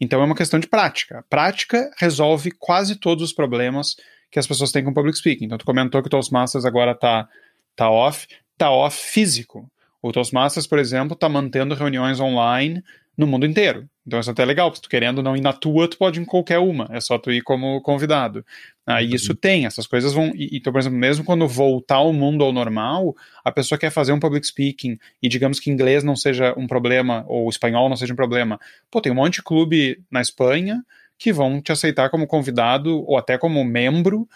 Então 0.00 0.20
é 0.20 0.24
uma 0.24 0.34
questão 0.34 0.58
de 0.58 0.66
prática. 0.66 1.24
Prática 1.28 1.90
resolve 1.98 2.50
quase 2.50 2.96
todos 2.96 3.22
os 3.24 3.32
problemas 3.32 3.96
que 4.30 4.38
as 4.38 4.46
pessoas 4.46 4.72
têm 4.72 4.84
com 4.84 4.92
public 4.92 5.16
speaking. 5.18 5.46
Então 5.46 5.58
tu 5.58 5.64
comentou 5.64 6.02
que 6.02 6.08
o 6.08 6.10
Toastmasters 6.10 6.64
agora 6.64 6.94
tá, 6.94 7.28
tá 7.74 7.90
off, 7.90 8.26
tá 8.56 8.70
off 8.70 8.96
físico. 8.96 9.70
O 10.02 10.12
Toastmasters, 10.12 10.66
por 10.66 10.78
exemplo, 10.78 11.14
está 11.14 11.28
mantendo 11.28 11.74
reuniões 11.74 12.20
online 12.20 12.82
no 13.16 13.26
mundo 13.26 13.46
inteiro. 13.46 13.88
Então 14.06 14.20
isso 14.20 14.30
é 14.30 14.32
até 14.32 14.44
legal, 14.44 14.72
se 14.72 14.80
tu 14.80 14.88
querendo 14.88 15.22
não 15.22 15.36
ir 15.36 15.40
na 15.40 15.52
tua, 15.52 15.88
tu 15.88 15.98
pode 15.98 16.20
ir 16.20 16.22
em 16.22 16.24
qualquer 16.24 16.58
uma, 16.58 16.86
é 16.90 17.00
só 17.00 17.18
tu 17.18 17.32
ir 17.32 17.42
como 17.42 17.80
convidado. 17.80 18.44
Aí 18.86 19.08
uhum. 19.08 19.14
isso 19.16 19.34
tem, 19.34 19.66
essas 19.66 19.86
coisas 19.86 20.12
vão. 20.12 20.30
Então, 20.36 20.72
por 20.72 20.78
exemplo, 20.78 20.96
mesmo 20.96 21.24
quando 21.24 21.46
voltar 21.48 22.00
o 22.00 22.12
mundo 22.12 22.44
ao 22.44 22.52
normal, 22.52 23.16
a 23.44 23.50
pessoa 23.50 23.76
quer 23.76 23.90
fazer 23.90 24.12
um 24.12 24.20
public 24.20 24.46
speaking 24.46 24.96
e 25.20 25.28
digamos 25.28 25.58
que 25.58 25.70
inglês 25.70 26.04
não 26.04 26.14
seja 26.14 26.54
um 26.56 26.68
problema, 26.68 27.24
ou 27.26 27.48
espanhol 27.48 27.88
não 27.88 27.96
seja 27.96 28.12
um 28.12 28.16
problema. 28.16 28.60
Pô, 28.90 29.00
tem 29.00 29.10
um 29.10 29.16
monte 29.16 29.34
de 29.34 29.42
clube 29.42 30.00
na 30.08 30.20
Espanha 30.20 30.84
que 31.18 31.32
vão 31.32 31.60
te 31.60 31.72
aceitar 31.72 32.08
como 32.08 32.26
convidado 32.28 33.04
ou 33.06 33.16
até 33.16 33.36
como 33.36 33.64
membro 33.64 34.28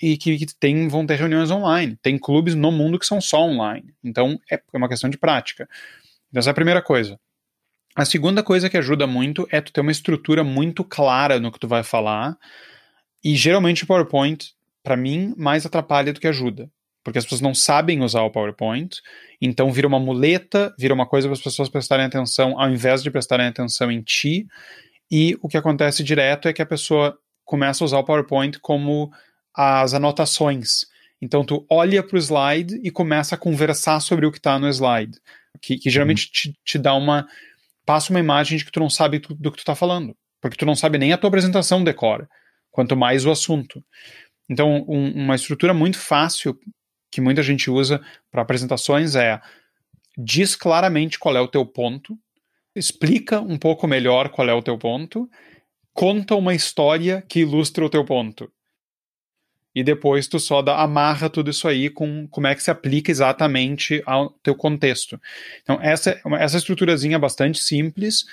e 0.00 0.16
que, 0.16 0.38
que 0.38 0.46
tem, 0.60 0.86
vão 0.86 1.04
ter 1.04 1.16
reuniões 1.16 1.50
online. 1.50 1.96
Tem 2.00 2.16
clubes 2.16 2.54
no 2.54 2.70
mundo 2.70 3.00
que 3.00 3.06
são 3.06 3.20
só 3.20 3.42
online. 3.42 3.92
Então 4.04 4.38
é 4.48 4.60
uma 4.74 4.88
questão 4.88 5.10
de 5.10 5.18
prática. 5.18 5.68
Então, 6.28 6.38
essa 6.38 6.50
é 6.50 6.52
a 6.52 6.54
primeira 6.54 6.80
coisa. 6.80 7.18
A 7.98 8.04
segunda 8.04 8.44
coisa 8.44 8.70
que 8.70 8.76
ajuda 8.76 9.08
muito 9.08 9.44
é 9.50 9.60
tu 9.60 9.72
ter 9.72 9.80
uma 9.80 9.90
estrutura 9.90 10.44
muito 10.44 10.84
clara 10.84 11.40
no 11.40 11.50
que 11.50 11.58
tu 11.58 11.66
vai 11.66 11.82
falar. 11.82 12.38
E 13.24 13.34
geralmente 13.34 13.82
o 13.82 13.88
PowerPoint, 13.88 14.52
para 14.84 14.96
mim, 14.96 15.34
mais 15.36 15.66
atrapalha 15.66 16.12
do 16.12 16.20
que 16.20 16.28
ajuda. 16.28 16.70
Porque 17.02 17.18
as 17.18 17.24
pessoas 17.24 17.40
não 17.40 17.52
sabem 17.52 18.00
usar 18.00 18.22
o 18.22 18.30
PowerPoint, 18.30 19.00
então 19.42 19.72
vira 19.72 19.88
uma 19.88 19.98
muleta, 19.98 20.72
vira 20.78 20.94
uma 20.94 21.06
coisa 21.08 21.26
para 21.26 21.34
as 21.34 21.42
pessoas 21.42 21.68
prestarem 21.68 22.06
atenção 22.06 22.56
ao 22.56 22.70
invés 22.70 23.02
de 23.02 23.10
prestarem 23.10 23.48
atenção 23.48 23.90
em 23.90 24.00
ti. 24.00 24.46
E 25.10 25.36
o 25.42 25.48
que 25.48 25.56
acontece 25.56 26.04
direto 26.04 26.46
é 26.46 26.52
que 26.52 26.62
a 26.62 26.66
pessoa 26.66 27.18
começa 27.44 27.82
a 27.82 27.86
usar 27.86 27.98
o 27.98 28.04
PowerPoint 28.04 28.60
como 28.60 29.10
as 29.52 29.92
anotações. 29.92 30.86
Então 31.20 31.42
tu 31.42 31.66
olha 31.68 32.00
para 32.00 32.14
o 32.14 32.20
slide 32.20 32.80
e 32.80 32.92
começa 32.92 33.34
a 33.34 33.38
conversar 33.38 33.98
sobre 33.98 34.24
o 34.24 34.30
que 34.30 34.38
está 34.38 34.56
no 34.56 34.68
slide, 34.68 35.18
que, 35.60 35.78
que 35.78 35.90
geralmente 35.90 36.26
uhum. 36.26 36.52
te, 36.52 36.58
te, 36.64 36.78
dá 36.78 36.94
uma 36.94 37.26
passa 37.88 38.12
uma 38.12 38.20
imagem 38.20 38.58
de 38.58 38.66
que 38.66 38.70
tu 38.70 38.80
não 38.80 38.90
sabe 38.90 39.18
do 39.18 39.50
que 39.50 39.56
tu 39.56 39.60
está 39.60 39.74
falando, 39.74 40.14
porque 40.42 40.58
tu 40.58 40.66
não 40.66 40.76
sabe 40.76 40.98
nem 40.98 41.14
a 41.14 41.16
tua 41.16 41.28
apresentação 41.28 41.82
decora, 41.82 42.28
quanto 42.70 42.94
mais 42.94 43.24
o 43.24 43.30
assunto. 43.30 43.82
Então, 44.46 44.84
um, 44.86 45.24
uma 45.24 45.34
estrutura 45.34 45.72
muito 45.72 45.98
fácil 45.98 46.54
que 47.10 47.22
muita 47.22 47.42
gente 47.42 47.70
usa 47.70 47.98
para 48.30 48.42
apresentações 48.42 49.16
é 49.16 49.40
diz 50.18 50.54
claramente 50.54 51.18
qual 51.18 51.34
é 51.34 51.40
o 51.40 51.48
teu 51.48 51.64
ponto, 51.64 52.14
explica 52.76 53.40
um 53.40 53.56
pouco 53.56 53.86
melhor 53.86 54.28
qual 54.28 54.46
é 54.50 54.52
o 54.52 54.62
teu 54.62 54.76
ponto, 54.76 55.26
conta 55.94 56.34
uma 56.34 56.54
história 56.54 57.24
que 57.26 57.40
ilustra 57.40 57.86
o 57.86 57.88
teu 57.88 58.04
ponto 58.04 58.52
e 59.78 59.84
depois 59.84 60.26
tu 60.26 60.40
só 60.40 60.60
dá, 60.60 60.82
amarra 60.82 61.30
tudo 61.30 61.50
isso 61.50 61.68
aí 61.68 61.88
com 61.88 62.26
como 62.26 62.48
é 62.48 62.54
que 62.56 62.60
se 62.64 62.68
aplica 62.68 63.12
exatamente 63.12 64.02
ao 64.04 64.30
teu 64.42 64.52
contexto. 64.52 65.20
Então, 65.62 65.78
essa, 65.80 66.20
essa 66.36 66.56
estruturazinha 66.56 67.14
é 67.14 67.18
bastante 67.18 67.60
simples. 67.60 68.24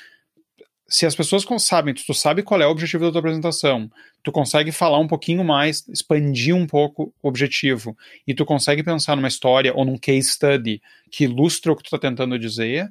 Se 0.88 1.06
as 1.06 1.14
pessoas 1.14 1.46
sabem, 1.60 1.94
tu 1.94 2.16
sabe 2.16 2.42
qual 2.42 2.60
é 2.64 2.66
o 2.66 2.72
objetivo 2.72 3.06
da 3.06 3.12
tua 3.12 3.20
apresentação, 3.20 3.92
tu 4.24 4.32
consegue 4.32 4.72
falar 4.72 4.98
um 4.98 5.08
pouquinho 5.08 5.44
mais, 5.44 5.88
expandir 5.88 6.56
um 6.56 6.66
pouco 6.66 7.14
o 7.22 7.28
objetivo, 7.28 7.96
e 8.26 8.34
tu 8.34 8.44
consegue 8.44 8.82
pensar 8.82 9.16
numa 9.16 9.28
história 9.28 9.72
ou 9.72 9.86
num 9.86 10.00
case 10.00 10.30
study 10.30 10.82
que 11.12 11.26
ilustra 11.26 11.72
o 11.72 11.76
que 11.76 11.84
tu 11.84 11.96
está 11.96 12.00
tentando 12.00 12.40
dizer, 12.40 12.90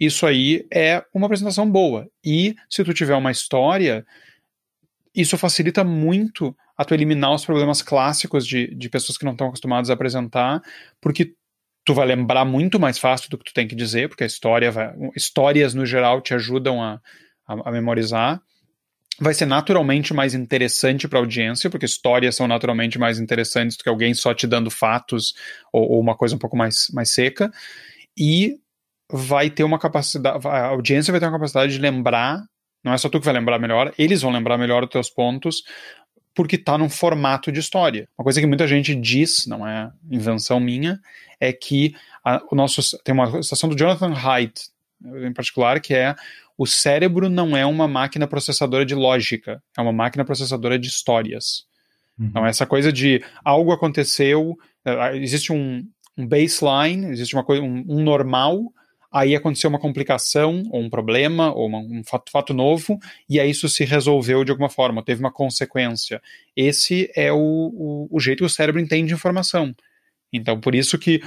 isso 0.00 0.26
aí 0.26 0.66
é 0.68 1.04
uma 1.14 1.26
apresentação 1.26 1.70
boa. 1.70 2.08
E 2.24 2.56
se 2.68 2.82
tu 2.82 2.92
tiver 2.92 3.14
uma 3.14 3.30
história, 3.30 4.04
isso 5.14 5.38
facilita 5.38 5.84
muito 5.84 6.56
a 6.76 6.84
tu 6.84 6.94
eliminar 6.94 7.32
os 7.32 7.44
problemas 7.44 7.82
clássicos 7.82 8.46
de, 8.46 8.74
de 8.74 8.88
pessoas 8.88 9.16
que 9.16 9.24
não 9.24 9.32
estão 9.32 9.48
acostumadas 9.48 9.90
a 9.90 9.94
apresentar, 9.94 10.62
porque 11.00 11.34
tu 11.84 11.94
vai 11.94 12.06
lembrar 12.06 12.44
muito 12.44 12.80
mais 12.80 12.98
fácil 12.98 13.28
do 13.30 13.38
que 13.38 13.44
tu 13.44 13.54
tem 13.54 13.68
que 13.68 13.74
dizer, 13.74 14.08
porque 14.08 14.24
a 14.24 14.26
história 14.26 14.70
vai, 14.70 14.92
histórias 15.14 15.74
no 15.74 15.84
geral 15.84 16.20
te 16.20 16.34
ajudam 16.34 16.82
a, 16.82 17.00
a, 17.46 17.68
a 17.68 17.72
memorizar. 17.72 18.40
vai 19.20 19.34
ser 19.34 19.46
naturalmente 19.46 20.12
mais 20.14 20.34
interessante 20.34 21.06
para 21.06 21.18
a 21.18 21.22
audiência, 21.22 21.70
porque 21.70 21.86
histórias 21.86 22.34
são 22.34 22.48
naturalmente 22.48 22.98
mais 22.98 23.20
interessantes 23.20 23.76
do 23.76 23.84
que 23.84 23.88
alguém 23.88 24.14
só 24.14 24.34
te 24.34 24.46
dando 24.46 24.70
fatos 24.70 25.34
ou, 25.72 25.92
ou 25.92 26.00
uma 26.00 26.16
coisa 26.16 26.34
um 26.34 26.38
pouco 26.38 26.56
mais, 26.56 26.88
mais 26.92 27.10
seca. 27.10 27.52
E 28.18 28.56
vai 29.12 29.50
ter 29.50 29.64
uma 29.64 29.78
capacidade, 29.78 30.46
a 30.46 30.66
audiência 30.66 31.12
vai 31.12 31.20
ter 31.20 31.26
uma 31.26 31.32
capacidade 31.32 31.72
de 31.72 31.78
lembrar, 31.78 32.42
não 32.82 32.92
é 32.92 32.98
só 32.98 33.08
tu 33.08 33.20
que 33.20 33.26
vai 33.26 33.34
lembrar 33.34 33.58
melhor, 33.58 33.92
eles 33.98 34.22
vão 34.22 34.32
lembrar 34.32 34.58
melhor 34.58 34.84
os 34.84 34.90
teus 34.90 35.10
pontos, 35.10 35.62
porque 36.34 36.56
está 36.56 36.76
num 36.76 36.88
formato 36.88 37.52
de 37.52 37.60
história. 37.60 38.08
Uma 38.18 38.24
coisa 38.24 38.40
que 38.40 38.46
muita 38.46 38.66
gente 38.66 38.94
diz, 38.94 39.46
não 39.46 39.66
é 39.66 39.90
invenção 40.10 40.58
minha, 40.58 41.00
é 41.40 41.52
que 41.52 41.94
a, 42.24 42.42
o 42.50 42.56
nosso 42.56 42.98
tem 43.04 43.12
uma 43.12 43.42
citação 43.42 43.68
do 43.68 43.76
Jonathan 43.76 44.12
Haidt, 44.12 44.68
em 45.04 45.32
particular, 45.32 45.80
que 45.80 45.94
é 45.94 46.14
o 46.56 46.66
cérebro 46.66 47.28
não 47.28 47.56
é 47.56 47.66
uma 47.66 47.88
máquina 47.88 48.26
processadora 48.26 48.86
de 48.86 48.94
lógica, 48.94 49.62
é 49.76 49.80
uma 49.80 49.92
máquina 49.92 50.24
processadora 50.24 50.78
de 50.78 50.88
histórias. 50.88 51.66
Uhum. 52.18 52.26
Então, 52.26 52.46
essa 52.46 52.64
coisa 52.64 52.92
de 52.92 53.22
algo 53.44 53.72
aconteceu, 53.72 54.56
é, 54.84 55.16
existe 55.16 55.52
um, 55.52 55.86
um 56.16 56.26
baseline, 56.26 57.06
existe 57.10 57.34
uma 57.34 57.44
coisa, 57.44 57.62
um, 57.62 57.84
um 57.88 58.02
normal, 58.02 58.72
aí 59.14 59.36
aconteceu 59.36 59.70
uma 59.70 59.78
complicação, 59.78 60.64
ou 60.70 60.82
um 60.82 60.90
problema, 60.90 61.54
ou 61.54 61.68
uma, 61.68 61.78
um 61.78 62.02
fato, 62.02 62.32
fato, 62.32 62.52
novo, 62.52 62.98
e 63.28 63.38
aí 63.38 63.48
isso 63.48 63.68
se 63.68 63.84
resolveu 63.84 64.42
de 64.42 64.50
alguma 64.50 64.68
forma, 64.68 65.04
teve 65.04 65.20
uma 65.20 65.30
consequência. 65.30 66.20
Esse 66.56 67.08
é 67.14 67.32
o, 67.32 67.36
o, 67.38 68.08
o 68.10 68.18
jeito 68.18 68.38
que 68.38 68.44
o 68.44 68.50
cérebro 68.50 68.80
entende 68.80 69.14
informação. 69.14 69.72
Então, 70.32 70.58
por 70.58 70.74
isso 70.74 70.98
que 70.98 71.22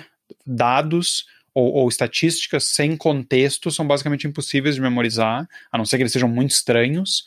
dados 0.46 1.26
ou, 1.54 1.74
ou, 1.74 1.88
estatísticas 1.88 2.66
sem 2.66 2.98
contexto 2.98 3.72
são 3.72 3.88
basicamente 3.88 4.28
impossíveis 4.28 4.76
de 4.76 4.82
memorizar, 4.82 5.48
a 5.72 5.78
não 5.78 5.86
ser 5.86 5.96
que 5.96 6.04
eles 6.04 6.12
sejam 6.12 6.28
muito 6.28 6.52
estranhos, 6.52 7.24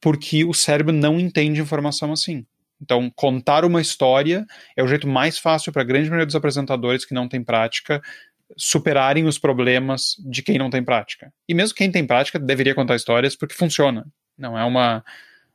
porque 0.00 0.44
o 0.44 0.52
cérebro 0.52 0.92
não 0.92 1.20
entende 1.20 1.60
informação 1.60 2.12
assim. 2.12 2.44
Então, 2.82 3.08
contar 3.14 3.64
uma 3.64 3.80
história 3.80 4.44
é 4.76 4.82
o 4.82 4.88
jeito 4.88 5.06
mais 5.06 5.38
fácil 5.38 5.72
para 5.72 5.82
a 5.82 5.84
grande 5.84 6.10
maioria 6.10 6.26
dos 6.26 6.34
apresentadores 6.34 7.04
que 7.04 7.14
não 7.14 7.28
tem 7.28 7.42
prática 7.44 8.02
superarem 8.56 9.26
os 9.26 9.38
problemas 9.38 10.14
de 10.18 10.42
quem 10.42 10.58
não 10.58 10.70
tem 10.70 10.84
prática. 10.84 11.32
E 11.48 11.54
mesmo 11.54 11.74
quem 11.74 11.90
tem 11.90 12.06
prática 12.06 12.38
deveria 12.38 12.74
contar 12.74 12.96
histórias 12.96 13.36
porque 13.36 13.54
funciona. 13.54 14.06
Não 14.36 14.58
é 14.58 14.64
uma 14.64 15.04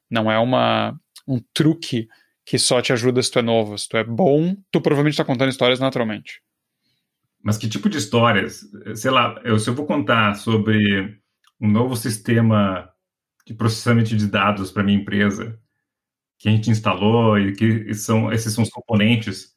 não 0.10 0.32
é 0.32 0.40
uma 0.40 1.00
um 1.28 1.40
truque 1.54 2.08
que 2.46 2.58
só 2.58 2.82
te 2.82 2.92
ajuda 2.92 3.22
se 3.22 3.30
tu 3.32 3.40
é 3.40 3.42
novo. 3.42 3.78
Se 3.78 3.88
tu 3.88 3.98
é 3.98 4.04
bom, 4.04 4.56
tu 4.72 4.82
provavelmente 4.82 5.14
está 5.14 5.24
contando 5.24 5.50
histórias 5.50 5.80
naturalmente. 5.80 6.42
Mas 7.42 7.58
que 7.58 7.70
tipo 7.70 7.90
de 7.90 7.98
histórias? 7.98 8.62
Sei 8.96 9.12
lá, 9.12 9.40
eu, 9.44 9.60
se 9.60 9.70
eu 9.70 9.76
vou 9.76 9.86
contar 9.86 10.34
sobre 10.36 11.20
um 11.60 11.70
novo 11.70 11.96
sistema 11.96 12.90
de 13.46 13.54
processamento 13.54 14.16
de 14.16 14.28
dados 14.28 14.72
para 14.72 14.84
minha 14.84 15.00
empresa 15.00 15.60
que 16.38 16.48
a 16.48 16.52
gente 16.52 16.70
instalou 16.70 17.38
e 17.38 17.52
que 17.54 17.94
são 17.94 18.32
esses 18.32 18.54
são 18.54 18.64
os 18.64 18.70
componentes 18.70 19.54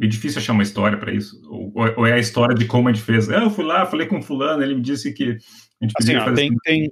é 0.00 0.06
difícil 0.06 0.38
achar 0.38 0.52
uma 0.52 0.62
história 0.62 0.98
para 0.98 1.12
isso. 1.12 1.40
Ou, 1.48 1.72
ou, 1.96 2.06
é 2.06 2.12
a 2.12 2.18
história 2.18 2.54
de 2.54 2.66
como 2.66 2.88
a 2.88 2.92
gente 2.92 3.04
fez. 3.04 3.30
Ah, 3.30 3.44
eu 3.44 3.50
fui 3.50 3.64
lá, 3.64 3.86
falei 3.86 4.06
com 4.06 4.20
fulano, 4.20 4.62
ele 4.62 4.74
me 4.74 4.82
disse 4.82 5.12
que 5.12 5.24
a 5.24 5.84
gente 5.84 5.94
assim, 5.98 6.14
fazer 6.14 6.34
tem, 6.34 6.48
assim. 6.48 6.58
tem, 6.64 6.90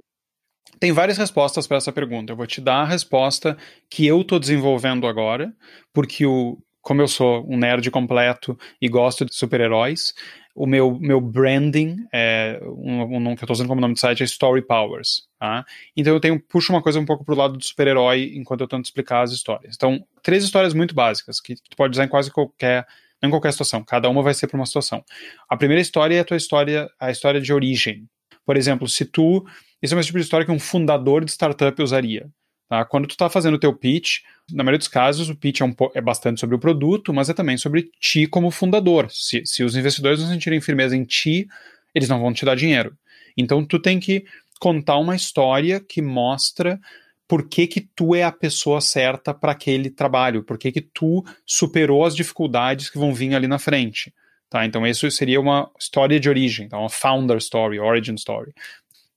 tem 0.79 0.91
várias 0.91 1.17
respostas 1.17 1.67
para 1.67 1.77
essa 1.77 1.91
pergunta. 1.91 2.33
Eu 2.33 2.37
vou 2.37 2.47
te 2.47 2.59
dar 2.59 2.81
a 2.81 2.85
resposta 2.85 3.57
que 3.89 4.05
eu 4.05 4.21
estou 4.21 4.39
desenvolvendo 4.39 5.07
agora, 5.07 5.53
porque 5.93 6.25
o, 6.25 6.57
como 6.81 7.01
eu 7.01 7.07
sou 7.07 7.45
um 7.47 7.57
nerd 7.57 7.89
completo 7.91 8.57
e 8.81 8.89
gosto 8.89 9.25
de 9.25 9.35
super-heróis, 9.35 10.13
o 10.55 10.65
meu, 10.65 10.97
meu 10.99 11.19
branding, 11.19 11.97
é, 12.13 12.59
um, 12.63 13.01
um 13.01 13.35
que 13.35 13.43
eu 13.43 13.45
estou 13.45 13.53
usando 13.53 13.67
como 13.67 13.81
nome 13.81 13.93
do 13.93 13.99
site 13.99 14.23
é 14.23 14.25
Story 14.25 14.65
Powers. 14.65 15.23
Tá? 15.45 15.63
Então 15.95 16.11
eu 16.11 16.19
tenho 16.19 16.39
puxo 16.39 16.73
uma 16.73 16.81
coisa 16.81 16.99
um 16.99 17.05
pouco 17.05 17.23
pro 17.23 17.35
lado 17.35 17.55
do 17.55 17.63
super-herói 17.63 18.31
enquanto 18.33 18.61
eu 18.61 18.67
tento 18.67 18.85
explicar 18.85 19.21
as 19.21 19.31
histórias. 19.31 19.75
Então, 19.75 20.03
três 20.23 20.43
histórias 20.43 20.73
muito 20.73 20.95
básicas 20.95 21.39
que 21.39 21.53
tu 21.55 21.77
pode 21.77 21.91
usar 21.91 22.05
em 22.05 22.07
quase 22.07 22.31
qualquer 22.31 22.87
não 23.21 23.29
em 23.29 23.31
qualquer 23.31 23.51
situação, 23.51 23.83
cada 23.83 24.09
uma 24.09 24.23
vai 24.23 24.33
ser 24.33 24.47
para 24.47 24.57
uma 24.57 24.65
situação. 24.65 25.03
A 25.47 25.55
primeira 25.55 25.79
história 25.79 26.15
é 26.15 26.19
a 26.19 26.25
tua 26.25 26.35
história, 26.35 26.89
a 26.99 27.11
história 27.11 27.39
de 27.39 27.53
origem. 27.53 28.09
Por 28.43 28.57
exemplo, 28.57 28.87
se 28.89 29.05
tu, 29.05 29.45
isso 29.81 29.93
é 29.93 29.97
uma 29.97 30.03
tipo 30.03 30.17
de 30.17 30.23
história 30.23 30.45
que 30.45 30.51
um 30.51 30.59
fundador 30.59 31.23
de 31.23 31.31
startup 31.31 31.79
usaria. 31.81 32.27
Tá? 32.67 32.83
Quando 32.83 33.07
tu 33.07 33.11
está 33.11 33.29
fazendo 33.29 33.53
o 33.53 33.59
teu 33.59 33.73
pitch, 33.73 34.21
na 34.51 34.63
maioria 34.63 34.79
dos 34.79 34.87
casos, 34.87 35.29
o 35.29 35.35
pitch 35.35 35.61
é, 35.61 35.65
um, 35.65 35.75
é, 35.93 36.01
bastante 36.01 36.39
sobre 36.39 36.55
o 36.55 36.59
produto, 36.59 37.13
mas 37.13 37.29
é 37.29 37.33
também 37.33 37.55
sobre 37.55 37.89
ti 37.99 38.25
como 38.25 38.49
fundador. 38.49 39.07
Se, 39.11 39.43
se 39.45 39.63
os 39.63 39.75
investidores 39.75 40.19
não 40.19 40.27
sentirem 40.27 40.59
firmeza 40.59 40.97
em 40.97 41.03
ti, 41.03 41.47
eles 41.93 42.09
não 42.09 42.19
vão 42.19 42.33
te 42.33 42.43
dar 42.45 42.55
dinheiro. 42.55 42.97
Então, 43.37 43.65
tu 43.65 43.79
tem 43.79 43.99
que 43.99 44.25
contar 44.59 44.97
uma 44.97 45.15
história 45.15 45.79
que 45.79 46.01
mostra 46.01 46.79
por 47.27 47.47
que, 47.47 47.67
que 47.67 47.81
tu 47.81 48.13
é 48.13 48.23
a 48.23 48.31
pessoa 48.31 48.79
certa 48.81 49.33
para 49.33 49.51
aquele 49.51 49.89
trabalho, 49.89 50.43
por 50.43 50.57
que, 50.57 50.71
que 50.71 50.81
tu 50.81 51.23
superou 51.45 52.05
as 52.05 52.15
dificuldades 52.15 52.89
que 52.89 52.99
vão 52.99 53.13
vir 53.13 53.33
ali 53.33 53.47
na 53.47 53.57
frente. 53.57 54.13
Tá? 54.49 54.65
Então, 54.65 54.85
isso 54.85 55.09
seria 55.09 55.41
uma 55.41 55.71
história 55.79 56.19
de 56.19 56.29
origem, 56.29 56.69
tá? 56.69 56.77
uma 56.77 56.89
founder 56.89 57.37
story, 57.37 57.79
origin 57.79 58.15
story. 58.15 58.53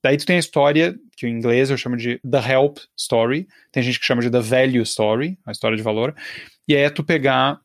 Daí 0.02 0.16
tu 0.16 0.24
tem 0.24 0.36
a 0.36 0.40
história, 0.40 0.98
que 1.16 1.26
em 1.26 1.30
inglês 1.30 1.70
eu 1.70 1.76
chamo 1.76 1.96
de 1.96 2.18
The 2.20 2.52
Help 2.52 2.78
Story, 2.96 3.48
tem 3.72 3.82
gente 3.82 3.98
que 3.98 4.06
chama 4.06 4.22
de 4.22 4.30
The 4.30 4.40
Value 4.40 4.82
Story, 4.82 5.38
a 5.44 5.50
história 5.50 5.76
de 5.76 5.82
valor, 5.82 6.14
e 6.66 6.74
é 6.74 6.88
tu 6.88 7.02
pegar, 7.02 7.60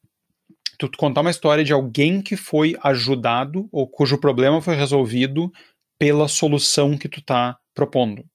tu 0.79 0.89
contar 0.97 1.21
uma 1.21 1.29
história 1.29 1.63
de 1.63 1.71
alguém 1.71 2.21
que 2.21 2.35
foi 2.35 2.75
ajudado 2.83 3.69
ou 3.71 3.87
cujo 3.87 4.17
problema 4.17 4.61
foi 4.61 4.75
resolvido 4.75 5.51
pela 5.99 6.27
solução 6.27 6.97
que 6.97 7.07
tu 7.07 7.21
tá 7.21 7.57
propondo. 7.73 8.25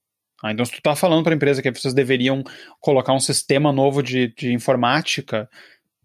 Ah, 0.41 0.51
então, 0.51 0.65
se 0.65 0.71
tu 0.71 0.77
está 0.77 0.95
falando 0.95 1.23
para 1.23 1.33
a 1.33 1.35
empresa 1.35 1.61
que 1.61 1.71
vocês 1.71 1.93
deveriam 1.93 2.43
colocar 2.79 3.13
um 3.13 3.19
sistema 3.19 3.71
novo 3.73 4.01
de, 4.01 4.33
de 4.35 4.53
informática, 4.53 5.49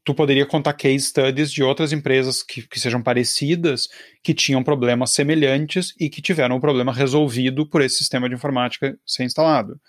tu 0.04 0.14
poderia 0.14 0.44
contar 0.44 0.74
case 0.74 1.06
studies 1.06 1.50
de 1.50 1.62
outras 1.62 1.92
empresas 1.92 2.42
que, 2.42 2.66
que 2.66 2.78
sejam 2.78 3.02
parecidas, 3.02 3.88
que 4.22 4.34
tinham 4.34 4.62
problemas 4.62 5.12
semelhantes 5.12 5.94
e 5.98 6.10
que 6.10 6.20
tiveram 6.20 6.56
o 6.56 6.60
problema 6.60 6.92
resolvido 6.92 7.66
por 7.66 7.80
esse 7.80 7.96
sistema 7.96 8.28
de 8.28 8.34
informática 8.34 8.98
ser 9.06 9.24
instalado. 9.24 9.80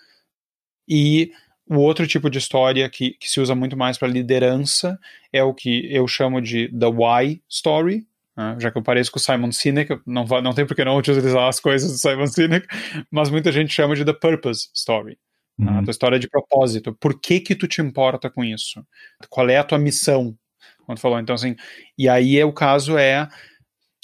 E 0.88 1.32
o 1.68 1.76
outro 1.76 2.06
tipo 2.06 2.30
de 2.30 2.38
história 2.38 2.88
que, 2.88 3.10
que 3.12 3.28
se 3.28 3.40
usa 3.40 3.54
muito 3.54 3.76
mais 3.76 3.98
para 3.98 4.08
liderança 4.08 4.98
é 5.32 5.42
o 5.42 5.52
que 5.52 5.92
eu 5.92 6.06
chamo 6.06 6.40
de 6.40 6.68
the 6.68 6.86
why 6.86 7.42
story, 7.48 8.06
né? 8.36 8.56
já 8.58 8.70
que 8.70 8.78
eu 8.78 8.82
pareço 8.82 9.10
com 9.10 9.18
o 9.18 9.20
Simon 9.20 9.50
Sinek, 9.50 10.00
não, 10.06 10.24
não 10.24 10.52
tem 10.52 10.66
por 10.66 10.74
que 10.76 10.84
não 10.84 10.96
utilizar 10.96 11.48
as 11.48 11.58
coisas 11.58 11.90
do 11.90 11.98
Simon 11.98 12.26
Sinek, 12.26 12.66
mas 13.10 13.30
muita 13.30 13.50
gente 13.50 13.72
chama 13.72 13.96
de 13.96 14.04
the 14.04 14.12
purpose 14.12 14.68
story. 14.74 15.18
Uhum. 15.58 15.78
A 15.78 15.82
tua 15.82 15.90
história 15.90 16.18
de 16.18 16.28
propósito. 16.28 16.94
Por 16.94 17.18
que 17.18 17.40
que 17.40 17.54
tu 17.54 17.66
te 17.66 17.80
importa 17.80 18.28
com 18.28 18.44
isso? 18.44 18.84
Qual 19.30 19.48
é 19.48 19.56
a 19.56 19.64
tua 19.64 19.78
missão? 19.78 20.36
Quando 20.84 21.00
falou, 21.00 21.18
então 21.18 21.34
assim, 21.34 21.56
e 21.98 22.08
aí 22.08 22.38
é 22.38 22.44
o 22.44 22.52
caso 22.52 22.96
é, 22.96 23.28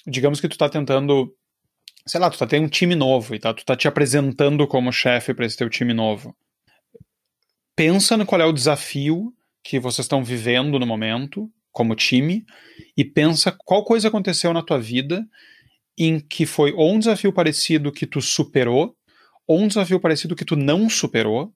digamos 0.07 0.41
que 0.41 0.49
tu 0.49 0.59
tá 0.59 0.69
tentando, 0.69 1.33
sei 2.07 2.21
lá, 2.21 2.29
tu 2.29 2.39
tá 2.39 2.47
tendo 2.47 2.65
um 2.65 2.69
time 2.69 2.95
novo 2.95 3.35
e 3.35 3.39
tá, 3.39 3.55
tu 3.55 3.65
tá 3.65 3.77
te 3.77 3.87
apresentando 3.87 4.67
como 4.67 4.93
chefe 4.93 5.33
para 5.35 5.47
esse 5.47 5.57
teu 5.57 5.69
time 5.69 5.93
novo. 5.93 6.35
Pensa 7.77 8.17
no 8.17 8.27
qual 8.27 8.41
é 8.41 8.45
o 8.45 8.53
desafio 8.53 9.33
que 9.63 9.79
vocês 9.79 10.05
estão 10.05 10.25
vivendo 10.25 10.79
no 10.79 10.87
momento, 10.87 11.51
como 11.73 11.97
time, 11.97 12.45
e 12.97 13.05
pensa 13.05 13.57
qual 13.65 13.85
coisa 13.85 14.09
aconteceu 14.09 14.53
na 14.53 14.63
tua 14.63 14.79
vida 14.79 15.27
em 15.99 16.21
que 16.21 16.47
foi 16.47 16.73
ou 16.73 16.93
um 16.93 16.99
desafio 16.99 17.33
parecido 17.33 17.93
que 17.93 18.07
tu 18.07 18.21
superou 18.21 18.95
ou 19.47 19.61
um 19.61 19.69
desafio 19.69 20.01
parecido 20.01 20.37
que 20.37 20.45
tu 20.45 20.57
não 20.57 20.89
superou 20.89 21.53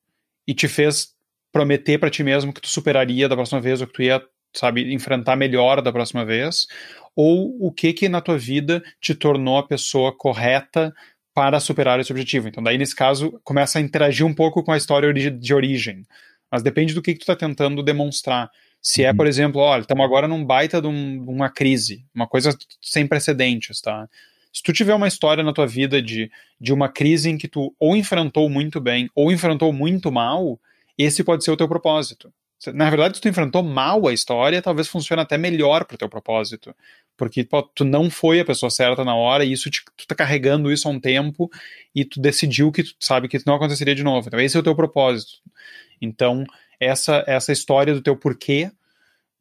e 0.47 0.55
te 0.55 0.69
fez 0.69 1.15
prometer 1.53 1.99
para 1.99 2.11
ti 2.11 2.23
mesmo 2.23 2.53
que 2.53 2.61
tu 2.61 2.69
superaria 2.69 3.29
da 3.29 3.35
próxima 3.35 3.61
vez 3.61 3.81
ou 3.81 3.87
que 3.87 3.93
tu 3.93 4.03
ia, 4.03 4.23
sabe, 4.55 4.93
enfrentar 4.93 5.37
melhor 5.37 5.81
da 5.81 5.93
próxima 5.93 6.25
vez, 6.25 6.67
ou 7.15 7.57
o 7.59 7.73
que 7.73 7.93
que 7.93 8.09
na 8.09 8.21
tua 8.21 8.37
vida 8.37 8.83
te 9.01 9.15
tornou 9.15 9.57
a 9.57 9.67
pessoa 9.67 10.15
correta 10.15 10.95
para 11.35 11.59
superar 11.61 11.99
esse 11.99 12.13
objetivo. 12.13 12.49
Então, 12.49 12.63
daí 12.63 12.77
nesse 12.77 12.95
caso, 12.95 13.41
começa 13.43 13.79
a 13.79 13.83
interagir 13.83 14.27
um 14.27 14.35
pouco 14.35 14.63
com 14.63 14.73
a 14.73 14.77
história 14.77 15.13
de 15.13 15.55
origem. 15.55 16.05
Mas 16.51 16.63
depende 16.63 16.95
do 16.95 17.03
que, 17.03 17.13
que 17.13 17.19
tu 17.19 17.23
está 17.23 17.37
tentando 17.37 17.83
demonstrar. 17.83 18.51
Se 18.87 19.03
é, 19.03 19.11
uhum. 19.11 19.17
por 19.17 19.27
exemplo, 19.27 19.61
olha, 19.61 19.81
estamos 19.81 20.05
agora 20.05 20.29
num 20.29 20.45
baita 20.45 20.81
de 20.81 20.87
um, 20.87 21.25
uma 21.29 21.51
crise, 21.51 22.07
uma 22.15 22.25
coisa 22.25 22.57
sem 22.81 23.05
precedentes, 23.05 23.81
tá? 23.81 24.09
Se 24.53 24.63
tu 24.63 24.73
tiver 24.73 24.95
uma 24.95 25.09
história 25.09 25.43
na 25.43 25.53
tua 25.53 25.67
vida 25.67 26.01
de, 26.01 26.31
de 26.61 26.73
uma 26.73 26.89
crise 26.89 27.29
em 27.29 27.37
que 27.37 27.49
tu 27.49 27.75
ou 27.81 27.97
enfrentou 27.97 28.49
muito 28.49 28.81
bem 28.81 29.11
ou 29.13 29.33
enfrentou 29.33 29.73
muito 29.73 30.13
mal, 30.13 30.57
esse 30.97 31.25
pode 31.25 31.43
ser 31.43 31.51
o 31.51 31.57
teu 31.57 31.67
propósito. 31.67 32.33
Na 32.73 32.89
verdade, 32.89 33.17
se 33.17 33.21
tu 33.21 33.29
enfrentou 33.29 33.61
mal 33.61 34.07
a 34.07 34.13
história, 34.13 34.63
talvez 34.63 34.87
funcione 34.87 35.21
até 35.21 35.37
melhor 35.37 35.85
para 35.85 35.97
o 35.97 35.99
teu 35.99 36.09
propósito. 36.09 36.73
Porque 37.17 37.43
pô, 37.43 37.65
tu 37.65 37.85
não 37.85 38.09
foi 38.09 38.39
a 38.39 38.45
pessoa 38.45 38.71
certa 38.71 39.05
na 39.05 39.17
hora 39.17 39.45
e 39.45 39.51
isso 39.51 39.69
te, 39.69 39.83
tu 39.97 40.07
tá 40.07 40.15
carregando 40.15 40.71
isso 40.71 40.87
há 40.87 40.93
um 40.93 41.01
tempo 41.01 41.51
e 41.93 42.05
tu 42.05 42.21
decidiu 42.21 42.71
que 42.71 42.85
tu 42.85 42.95
sabe 43.01 43.27
que 43.27 43.37
não 43.45 43.57
aconteceria 43.57 43.97
de 43.97 44.05
novo. 44.05 44.29
Então, 44.29 44.39
esse 44.39 44.57
é 44.57 44.61
o 44.61 44.63
teu 44.63 44.77
propósito. 44.77 45.41
Então, 46.01 46.47
essa, 46.81 47.25
essa 47.27 47.53
história 47.53 47.95
do 47.95 48.03
teu 48.03 48.17
porquê, 48.17 48.71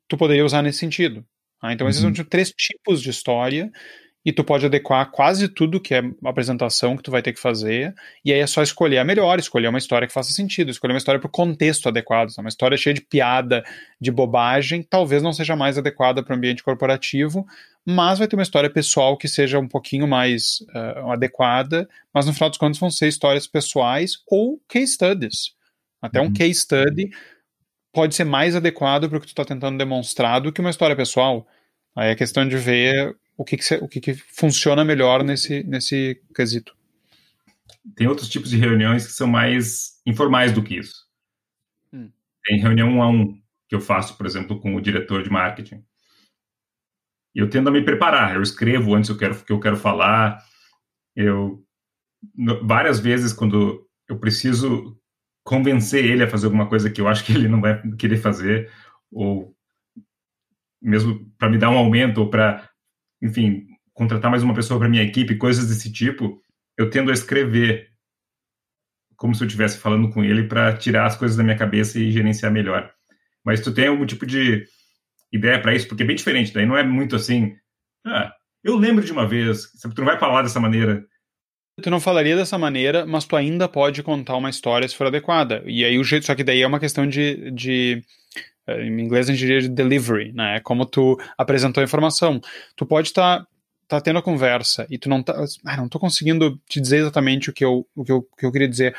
tu 0.07 0.17
poderia 0.17 0.45
usar 0.45 0.61
nesse 0.61 0.79
sentido. 0.79 1.25
Ah, 1.61 1.73
então, 1.73 1.87
esses 1.87 2.01
uhum. 2.01 2.09
são 2.09 2.13
tipo, 2.13 2.29
três 2.29 2.51
tipos 2.51 3.01
de 3.01 3.09
história 3.09 3.71
e 4.25 4.31
tu 4.31 4.43
pode 4.43 4.65
adequar 4.65 5.11
quase 5.11 5.47
tudo 5.47 5.79
que 5.79 5.93
é 5.93 6.01
apresentação 6.23 6.97
que 6.97 7.03
tu 7.03 7.11
vai 7.11 7.21
ter 7.21 7.31
que 7.31 7.39
fazer, 7.39 7.93
e 8.23 8.33
aí 8.33 8.39
é 8.39 8.47
só 8.47 8.63
escolher 8.63 8.97
a 8.97 9.03
melhor, 9.03 9.37
escolher 9.37 9.67
uma 9.67 9.77
história 9.77 10.07
que 10.07 10.13
faça 10.13 10.33
sentido, 10.33 10.71
escolher 10.71 10.93
uma 10.93 10.97
história 10.97 11.19
para 11.19 11.27
o 11.27 11.31
contexto 11.31 11.87
adequado. 11.87 12.31
Uma 12.39 12.49
história 12.49 12.75
cheia 12.75 12.93
de 12.95 13.01
piada, 13.01 13.63
de 14.01 14.11
bobagem, 14.11 14.81
talvez 14.81 15.21
não 15.21 15.31
seja 15.31 15.55
mais 15.55 15.77
adequada 15.77 16.23
para 16.23 16.33
o 16.33 16.37
ambiente 16.37 16.63
corporativo, 16.63 17.45
mas 17.85 18.17
vai 18.17 18.27
ter 18.27 18.35
uma 18.35 18.41
história 18.41 18.69
pessoal 18.69 19.15
que 19.15 19.27
seja 19.27 19.59
um 19.59 19.67
pouquinho 19.67 20.07
mais 20.07 20.61
uh, 20.73 21.11
adequada, 21.11 21.87
mas 22.11 22.25
no 22.25 22.33
final 22.33 22.49
dos 22.49 22.57
contos 22.57 22.79
vão 22.79 22.89
ser 22.89 23.07
histórias 23.07 23.45
pessoais 23.45 24.17
ou 24.27 24.59
case 24.67 24.93
studies. 24.93 25.54
Até 26.05 26.19
uhum. 26.19 26.27
um 26.27 26.33
case 26.33 26.55
study 26.55 27.09
pode 27.93 28.13
ser 28.13 28.25
mais 28.25 28.55
adequado 28.55 29.07
para 29.07 29.17
o 29.17 29.21
que 29.21 29.27
tu 29.27 29.29
está 29.29 29.45
tentando 29.45 29.77
demonstrar 29.77 30.41
do 30.41 30.51
que 30.51 30.61
uma 30.61 30.69
história 30.69 30.95
pessoal. 30.95 31.47
Aí 31.95 32.09
é 32.09 32.15
questão 32.15 32.47
de 32.47 32.57
ver 32.57 33.15
o 33.37 33.45
que, 33.45 33.57
que, 33.57 33.75
o 33.75 33.87
que, 33.87 34.01
que 34.01 34.13
funciona 34.13 34.83
melhor 34.83 35.23
nesse, 35.23 35.63
nesse 35.63 36.21
quesito. 36.35 36.75
Tem 37.95 38.07
outros 38.07 38.29
tipos 38.29 38.49
de 38.49 38.57
reuniões 38.57 39.05
que 39.05 39.13
são 39.13 39.27
mais 39.27 40.01
informais 40.05 40.51
do 40.51 40.63
que 40.63 40.77
isso. 40.77 41.05
Hum. 41.93 42.11
Tem 42.43 42.59
reunião 42.59 42.89
um 42.89 43.01
a 43.01 43.07
um 43.07 43.39
que 43.67 43.75
eu 43.75 43.81
faço, 43.81 44.17
por 44.17 44.25
exemplo, 44.25 44.59
com 44.59 44.75
o 44.75 44.81
diretor 44.81 45.23
de 45.23 45.29
marketing. 45.29 45.83
E 47.33 47.39
eu 47.39 47.49
tendo 47.49 47.69
a 47.69 47.71
me 47.71 47.83
preparar. 47.83 48.35
Eu 48.35 48.41
escrevo 48.41 48.95
antes 48.95 49.09
o 49.09 49.17
que 49.17 49.51
eu 49.51 49.59
quero 49.59 49.77
falar. 49.77 50.43
Eu 51.15 51.63
várias 52.63 52.99
vezes 52.99 53.33
quando 53.33 53.87
eu 54.07 54.17
preciso 54.19 54.99
convencer 55.45 56.03
ele 56.03 56.23
a 56.23 56.29
fazer 56.29 56.47
alguma 56.47 56.67
coisa 56.67 56.89
que 56.89 56.99
eu 56.99 57.07
acho 57.07 57.23
que 57.23 57.31
ele 57.31 57.47
não 57.47 57.61
vai 57.61 57.81
querer 57.97 58.17
fazer 58.17 58.69
ou 59.09 59.55
mesmo 60.81 61.31
para 61.37 61.49
me 61.49 61.57
dar 61.57 61.69
um 61.69 61.77
aumento 61.77 62.17
ou 62.17 62.29
para 62.29 62.69
enfim, 63.21 63.67
contratar 63.93 64.29
mais 64.29 64.43
uma 64.43 64.53
pessoa 64.53 64.79
para 64.79 64.89
minha 64.89 65.03
equipe, 65.03 65.37
coisas 65.37 65.67
desse 65.67 65.91
tipo, 65.91 66.41
eu 66.77 66.89
tendo 66.89 67.09
a 67.09 67.13
escrever 67.13 67.89
como 69.15 69.33
se 69.33 69.41
eu 69.41 69.47
estivesse 69.47 69.77
falando 69.77 70.09
com 70.09 70.23
ele 70.23 70.43
para 70.43 70.75
tirar 70.75 71.05
as 71.05 71.15
coisas 71.15 71.37
da 71.37 71.43
minha 71.43 71.57
cabeça 71.57 71.97
e 71.97 72.11
gerenciar 72.11 72.51
melhor. 72.51 72.91
Mas 73.45 73.61
tu 73.61 73.73
tem 73.73 73.87
algum 73.87 74.05
tipo 74.05 74.25
de 74.25 74.65
ideia 75.31 75.61
para 75.61 75.73
isso? 75.73 75.87
Porque 75.87 76.03
é 76.03 76.05
bem 76.05 76.15
diferente, 76.15 76.53
daí 76.53 76.65
não 76.65 76.77
é 76.77 76.83
muito 76.83 77.15
assim, 77.15 77.55
ah, 78.05 78.33
eu 78.63 78.75
lembro 78.75 79.05
de 79.05 79.11
uma 79.11 79.27
vez, 79.27 79.71
sabe, 79.75 79.95
tu 79.95 79.99
não 79.99 80.07
vai 80.07 80.19
falar 80.19 80.41
dessa 80.41 80.59
maneira. 80.59 81.05
Tu 81.81 81.89
não 81.89 81.99
falaria 81.99 82.37
dessa 82.37 82.57
maneira, 82.57 83.05
mas 83.05 83.25
tu 83.25 83.35
ainda 83.35 83.67
pode 83.67 84.01
contar 84.01 84.37
uma 84.37 84.49
história 84.49 84.87
se 84.87 84.95
for 84.95 85.07
adequada. 85.07 85.61
E 85.65 85.83
aí 85.83 85.99
o 85.99 86.03
jeito, 86.03 86.25
só 86.25 86.33
que 86.33 86.43
daí 86.43 86.61
é 86.61 86.67
uma 86.67 86.79
questão 86.79 87.05
de, 87.05 87.51
de 87.51 88.01
é, 88.67 88.81
em 88.81 88.99
inglês 89.01 89.29
a 89.29 89.33
gente 89.33 89.39
diria 89.39 89.61
de 89.61 89.69
delivery, 89.69 90.31
né? 90.33 90.57
É 90.57 90.59
como 90.59 90.85
tu 90.85 91.19
apresentou 91.37 91.81
a 91.81 91.83
informação. 91.83 92.41
Tu 92.75 92.85
pode 92.85 93.09
estar 93.09 93.41
tá, 93.41 93.47
tá 93.87 94.01
tendo 94.01 94.19
a 94.19 94.21
conversa 94.21 94.87
e 94.89 94.97
tu 94.97 95.09
não 95.09 95.21
tá. 95.21 95.35
Ah, 95.65 95.77
não 95.77 95.89
tô 95.89 95.99
conseguindo 95.99 96.59
te 96.67 96.79
dizer 96.79 96.97
exatamente 96.97 97.49
o 97.49 97.53
que 97.53 97.65
eu, 97.65 97.85
o 97.93 98.03
que 98.05 98.11
eu, 98.11 98.23
que 98.37 98.45
eu 98.45 98.51
queria 98.51 98.69
dizer. 98.69 98.95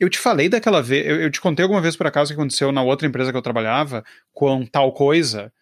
Eu 0.00 0.08
te 0.08 0.18
falei 0.18 0.48
daquela 0.48 0.82
vez, 0.82 1.06
eu, 1.06 1.20
eu 1.20 1.30
te 1.30 1.40
contei 1.40 1.62
alguma 1.62 1.80
vez 1.80 1.96
por 1.96 2.06
acaso 2.06 2.32
o 2.32 2.34
que 2.34 2.40
aconteceu 2.40 2.72
na 2.72 2.82
outra 2.82 3.06
empresa 3.06 3.30
que 3.30 3.36
eu 3.36 3.42
trabalhava 3.42 4.04
com 4.32 4.64
tal 4.66 4.92
coisa? 4.92 5.52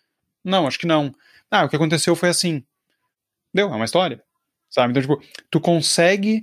Não, 0.45 0.67
acho 0.67 0.79
que 0.79 0.87
não. 0.87 1.13
Ah, 1.51 1.65
o 1.65 1.69
que 1.69 1.77
aconteceu 1.77 2.17
foi 2.17 2.29
assim. 2.29 2.65
Deu, 3.53 3.69
é 3.69 3.77
uma 3.77 3.85
história. 3.85 4.23
Sabe? 4.73 4.91
Então, 4.91 5.03
tipo, 5.03 5.23
tu 5.51 5.61
consegue 5.61 6.43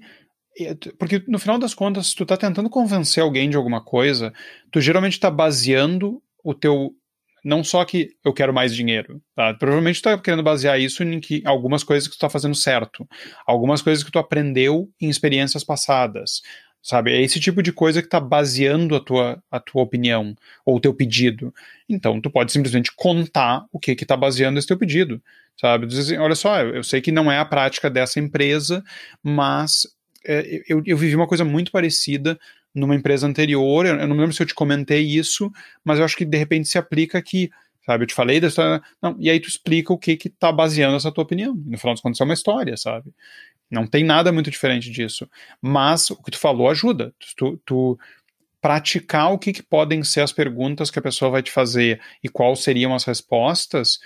porque 0.97 1.23
no 1.27 1.39
final 1.39 1.57
das 1.57 1.73
contas, 1.73 2.07
se 2.07 2.15
tu 2.15 2.25
tá 2.25 2.35
tentando 2.35 2.69
convencer 2.69 3.23
alguém 3.23 3.49
de 3.49 3.55
alguma 3.55 3.81
coisa, 3.81 4.33
tu 4.69 4.81
geralmente 4.81 5.19
tá 5.19 5.31
baseando 5.31 6.21
o 6.43 6.53
teu 6.53 6.93
não 7.43 7.63
só 7.63 7.85
que 7.85 8.09
eu 8.25 8.33
quero 8.33 8.53
mais 8.53 8.75
dinheiro, 8.75 9.21
tá? 9.33 9.53
Provavelmente 9.53 10.01
tu 10.01 10.09
está 10.09 10.17
querendo 10.21 10.43
basear 10.43 10.77
isso 10.77 11.03
em 11.03 11.21
que 11.21 11.41
algumas 11.45 11.85
coisas 11.85 12.05
que 12.05 12.13
tu 12.13 12.17
está 12.17 12.29
fazendo 12.29 12.53
certo, 12.53 13.07
algumas 13.47 13.81
coisas 13.81 14.03
que 14.03 14.11
tu 14.11 14.19
aprendeu 14.19 14.89
em 14.99 15.09
experiências 15.09 15.63
passadas, 15.63 16.41
sabe? 16.83 17.13
É 17.13 17.21
esse 17.21 17.39
tipo 17.39 17.63
de 17.63 17.71
coisa 17.71 18.01
que 18.01 18.07
está 18.07 18.19
baseando 18.19 18.93
a 18.93 18.99
tua, 18.99 19.41
a 19.49 19.57
tua 19.57 19.83
opinião 19.83 20.35
ou 20.65 20.75
o 20.75 20.79
teu 20.81 20.93
pedido. 20.93 21.53
Então, 21.87 22.19
tu 22.19 22.29
pode 22.29 22.51
simplesmente 22.51 22.91
contar 22.93 23.65
o 23.71 23.79
que 23.79 23.95
que 23.95 24.03
está 24.03 24.17
baseando 24.17 24.59
esse 24.59 24.67
teu 24.67 24.77
pedido, 24.77 25.21
sabe? 25.59 25.85
Dizer 25.85 26.01
assim, 26.01 26.17
olha 26.17 26.35
só, 26.35 26.61
eu, 26.61 26.75
eu 26.75 26.83
sei 26.83 27.01
que 27.01 27.11
não 27.11 27.31
é 27.31 27.37
a 27.37 27.45
prática 27.45 27.89
dessa 27.89 28.19
empresa, 28.19 28.83
mas 29.21 29.87
é, 30.25 30.63
eu, 30.67 30.81
eu 30.85 30.97
vivi 30.97 31.15
uma 31.15 31.27
coisa 31.27 31.43
muito 31.43 31.71
parecida 31.71 32.39
numa 32.73 32.95
empresa 32.95 33.27
anterior, 33.27 33.85
eu 33.85 34.07
não 34.07 34.15
lembro 34.15 34.33
se 34.33 34.41
eu 34.41 34.45
te 34.45 34.53
comentei 34.53 35.01
isso, 35.01 35.51
mas 35.83 35.99
eu 35.99 36.05
acho 36.05 36.15
que 36.15 36.23
de 36.23 36.37
repente 36.37 36.69
se 36.69 36.77
aplica 36.77 37.17
aqui, 37.17 37.49
sabe? 37.85 38.03
Eu 38.03 38.07
te 38.07 38.13
falei 38.13 38.39
dessa. 38.39 38.81
Não, 39.01 39.15
e 39.19 39.29
aí 39.29 39.39
tu 39.39 39.49
explica 39.49 39.91
o 39.91 39.97
que 39.97 40.15
que 40.15 40.29
tá 40.29 40.51
baseando 40.51 40.95
essa 40.95 41.11
tua 41.11 41.23
opinião. 41.23 41.55
no 41.55 41.77
final 41.77 41.93
das 41.93 42.01
contas 42.01 42.21
é 42.21 42.23
uma 42.23 42.33
história, 42.33 42.77
sabe? 42.77 43.11
Não 43.69 43.85
tem 43.85 44.03
nada 44.03 44.31
muito 44.31 44.49
diferente 44.49 44.89
disso. 44.91 45.27
Mas 45.61 46.09
o 46.11 46.21
que 46.21 46.31
tu 46.31 46.37
falou 46.37 46.69
ajuda. 46.69 47.13
Tu, 47.35 47.57
tu 47.65 47.99
praticar 48.61 49.31
o 49.31 49.37
que, 49.37 49.53
que 49.53 49.63
podem 49.63 50.03
ser 50.03 50.21
as 50.21 50.31
perguntas 50.31 50.91
que 50.91 50.99
a 50.99 51.01
pessoa 51.01 51.31
vai 51.31 51.41
te 51.41 51.51
fazer 51.51 52.01
e 52.23 52.27
quais 52.27 52.59
seriam 52.59 52.93
as 52.93 53.05
respostas 53.05 53.99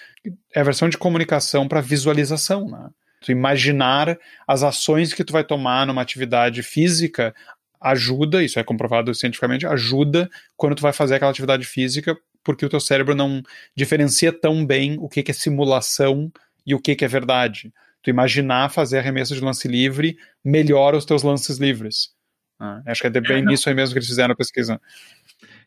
é 0.54 0.60
a 0.60 0.64
versão 0.64 0.88
de 0.88 0.98
comunicação 0.98 1.68
para 1.68 1.82
visualização, 1.82 2.70
né? 2.70 2.90
Tu 3.22 3.32
imaginar 3.32 4.18
as 4.46 4.64
ações 4.64 5.14
que 5.14 5.24
tu 5.24 5.32
vai 5.32 5.46
tomar 5.46 5.88
numa 5.88 6.02
atividade 6.02 6.62
física 6.62 7.34
ajuda, 7.80 8.44
isso 8.44 8.60
é 8.60 8.64
comprovado 8.64 9.14
cientificamente, 9.14 9.66
ajuda 9.66 10.30
quando 10.56 10.76
tu 10.76 10.82
vai 10.82 10.94
fazer 10.94 11.16
aquela 11.16 11.32
atividade 11.32 11.66
física, 11.66 12.18
porque 12.44 12.66
o 12.66 12.70
teu 12.70 12.80
cérebro 12.80 13.16
não 13.16 13.42
diferencia 13.76 14.32
tão 14.32 14.66
bem 14.66 14.98
o 15.00 15.08
que, 15.08 15.24
que 15.24 15.32
é 15.32 15.34
simulação 15.34 16.32
e 16.66 16.76
o 16.76 16.80
que, 16.80 16.96
que 16.96 17.06
é 17.06 17.08
verdade. 17.08 17.74
Tu 18.02 18.10
imaginar 18.10 18.70
fazer 18.70 19.00
arremesso 19.00 19.34
de 19.34 19.42
lance 19.42 19.68
livre 19.68 20.18
melhora 20.44 20.98
os 20.98 21.06
teus 21.06 21.24
lances 21.24 21.58
livres. 21.58 22.13
Ah, 22.60 22.82
acho 22.86 23.02
que 23.02 23.08
é 23.08 23.22
bem 23.22 23.40
é, 23.40 23.42
nisso 23.42 23.68
aí 23.68 23.76
mesmo 23.76 23.94
que 23.94 24.00
eles 24.00 24.08
fizeram 24.08 24.34
a 24.34 24.38
pesquisa. 24.38 24.80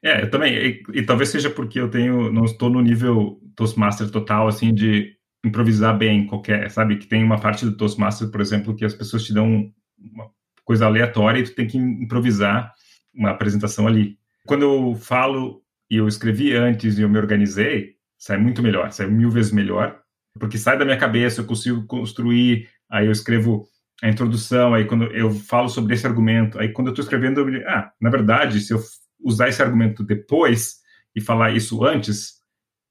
É, 0.02 0.22
eu 0.22 0.30
também, 0.30 0.54
e, 0.54 0.82
e, 0.94 1.02
talvez 1.02 1.30
seja 1.30 1.50
porque 1.50 1.80
eu 1.80 1.90
tenho, 1.90 2.32
não 2.32 2.44
estou 2.44 2.70
no 2.70 2.80
nível 2.80 3.40
Toastmaster 3.54 4.10
total, 4.10 4.48
assim, 4.48 4.72
de 4.72 5.16
improvisar 5.44 5.96
bem 5.96 6.26
qualquer, 6.26 6.70
sabe, 6.70 6.96
que 6.96 7.06
tem 7.06 7.22
uma 7.22 7.40
parte 7.40 7.64
do 7.64 7.76
Toastmaster, 7.76 8.28
por 8.30 8.40
exemplo, 8.40 8.74
que 8.74 8.84
as 8.84 8.94
pessoas 8.94 9.24
te 9.24 9.32
dão 9.32 9.72
uma 9.98 10.30
coisa 10.64 10.86
aleatória 10.86 11.40
e 11.40 11.44
tu 11.44 11.54
tem 11.54 11.66
que 11.66 11.78
improvisar 11.78 12.72
uma 13.14 13.30
apresentação 13.30 13.86
ali. 13.86 14.18
Quando 14.46 14.62
eu 14.62 14.94
falo 14.96 15.62
e 15.90 15.96
eu 15.96 16.08
escrevi 16.08 16.54
antes 16.54 16.98
e 16.98 17.02
eu 17.02 17.08
me 17.08 17.18
organizei, 17.18 17.94
sai 18.18 18.36
muito 18.36 18.62
melhor, 18.62 18.90
sai 18.92 19.06
mil 19.06 19.30
vezes 19.30 19.52
melhor, 19.52 19.98
porque 20.38 20.58
sai 20.58 20.78
da 20.78 20.84
minha 20.84 20.96
cabeça, 20.98 21.40
eu 21.40 21.46
consigo 21.46 21.86
construir, 21.86 22.68
aí 22.90 23.06
eu 23.06 23.12
escrevo 23.12 23.68
a 24.02 24.08
introdução, 24.08 24.74
aí 24.74 24.84
quando 24.84 25.04
eu 25.06 25.30
falo 25.30 25.68
sobre 25.68 25.94
esse 25.94 26.06
argumento, 26.06 26.58
aí 26.58 26.70
quando 26.70 26.88
eu 26.88 26.92
estou 26.92 27.02
escrevendo, 27.02 27.40
eu 27.40 27.46
me 27.46 27.64
ah, 27.64 27.90
na 28.00 28.10
verdade, 28.10 28.60
se 28.60 28.72
eu 28.72 28.80
usar 29.20 29.48
esse 29.48 29.62
argumento 29.62 30.04
depois 30.04 30.76
e 31.14 31.20
falar 31.20 31.52
isso 31.52 31.84
antes, 31.84 32.34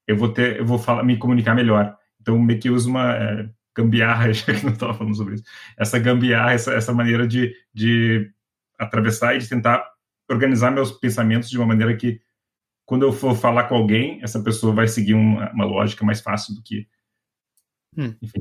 eu 0.06 0.16
vou 0.16 0.32
ter, 0.32 0.58
eu 0.58 0.66
vou 0.66 0.78
falar, 0.78 1.02
me 1.04 1.16
comunicar 1.16 1.54
melhor. 1.54 1.96
Então, 2.20 2.38
meio 2.38 2.58
que 2.58 2.70
uso 2.70 2.90
uma, 2.90 3.14
é, 3.14 3.48
gambiarra, 3.76 4.32
já 4.34 4.54
que 4.54 4.64
não 4.64 4.72
estava 4.72 4.94
falando 4.94 5.14
sobre 5.14 5.34
isso, 5.34 5.44
essa 5.78 5.98
gambiarra, 5.98 6.52
essa, 6.52 6.72
essa 6.72 6.92
maneira 6.92 7.26
de, 7.26 7.54
de 7.72 8.30
atravessar 8.78 9.36
e 9.36 9.38
de 9.38 9.48
tentar 9.48 9.86
organizar 10.30 10.70
meus 10.70 10.90
pensamentos 10.90 11.48
de 11.48 11.58
uma 11.58 11.66
maneira 11.66 11.94
que, 11.96 12.20
quando 12.84 13.04
eu 13.04 13.12
for 13.12 13.36
falar 13.36 13.64
com 13.64 13.74
alguém, 13.74 14.20
essa 14.22 14.42
pessoa 14.42 14.72
vai 14.72 14.88
seguir 14.88 15.14
uma, 15.14 15.50
uma 15.52 15.64
lógica 15.64 16.04
mais 16.04 16.20
fácil 16.20 16.54
do 16.54 16.62
que. 16.62 16.88
Hum. 17.96 18.14
Enfim, 18.22 18.40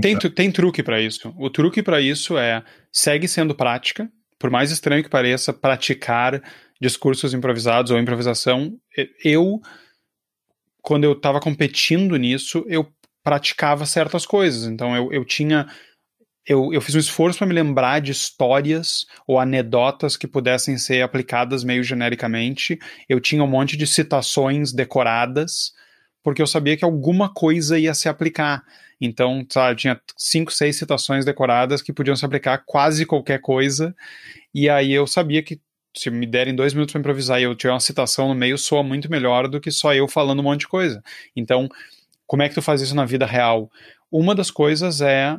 tem, 0.00 0.18
tem, 0.18 0.30
tem, 0.30 0.50
truque 0.50 0.82
para 0.82 1.00
isso. 1.00 1.34
O 1.36 1.50
truque 1.50 1.82
para 1.82 2.00
isso 2.00 2.38
é 2.38 2.62
segue 2.90 3.28
sendo 3.28 3.54
prática, 3.54 4.10
por 4.38 4.50
mais 4.50 4.70
estranho 4.70 5.02
que 5.02 5.10
pareça, 5.10 5.52
praticar 5.52 6.42
discursos 6.80 7.34
improvisados 7.34 7.90
ou 7.90 7.98
improvisação. 7.98 8.78
Eu, 9.22 9.60
quando 10.82 11.04
eu 11.04 11.12
estava 11.12 11.40
competindo 11.40 12.16
nisso, 12.16 12.64
eu 12.68 12.86
praticava 13.22 13.86
certas 13.86 14.26
coisas. 14.26 14.64
Então 14.64 14.94
eu, 14.94 15.12
eu 15.12 15.24
tinha. 15.24 15.66
Eu, 16.46 16.74
eu 16.74 16.80
fiz 16.82 16.94
um 16.94 16.98
esforço 16.98 17.38
para 17.38 17.46
me 17.46 17.54
lembrar 17.54 18.00
de 18.00 18.12
histórias 18.12 19.06
ou 19.26 19.40
anedotas 19.40 20.14
que 20.14 20.26
pudessem 20.26 20.76
ser 20.76 21.00
aplicadas 21.00 21.64
meio 21.64 21.82
genericamente. 21.82 22.78
Eu 23.08 23.18
tinha 23.18 23.42
um 23.42 23.46
monte 23.46 23.78
de 23.78 23.86
citações 23.86 24.70
decoradas, 24.70 25.72
porque 26.22 26.42
eu 26.42 26.46
sabia 26.46 26.76
que 26.76 26.84
alguma 26.84 27.32
coisa 27.32 27.78
ia 27.78 27.94
se 27.94 28.10
aplicar. 28.10 28.62
Então, 29.00 29.44
sabe, 29.50 29.80
tinha 29.80 30.00
cinco, 30.16 30.52
seis 30.52 30.76
citações 30.76 31.24
decoradas 31.24 31.82
que 31.82 31.92
podiam 31.92 32.16
se 32.16 32.24
aplicar 32.24 32.54
a 32.54 32.58
quase 32.58 33.04
qualquer 33.06 33.40
coisa. 33.40 33.94
E 34.54 34.68
aí 34.68 34.92
eu 34.92 35.06
sabia 35.06 35.42
que 35.42 35.60
se 35.96 36.10
me 36.10 36.26
derem 36.26 36.54
dois 36.54 36.74
minutos 36.74 36.92
para 36.92 37.00
improvisar 37.00 37.40
e 37.40 37.44
eu 37.44 37.54
tiver 37.54 37.72
uma 37.72 37.80
citação 37.80 38.28
no 38.28 38.34
meio, 38.34 38.58
soa 38.58 38.82
muito 38.82 39.10
melhor 39.10 39.48
do 39.48 39.60
que 39.60 39.70
só 39.70 39.94
eu 39.94 40.08
falando 40.08 40.40
um 40.40 40.42
monte 40.42 40.60
de 40.60 40.68
coisa. 40.68 41.02
Então, 41.36 41.68
como 42.26 42.42
é 42.42 42.48
que 42.48 42.54
tu 42.54 42.62
faz 42.62 42.80
isso 42.80 42.96
na 42.96 43.04
vida 43.04 43.26
real? 43.26 43.70
Uma 44.10 44.34
das 44.34 44.50
coisas 44.50 45.00
é 45.00 45.38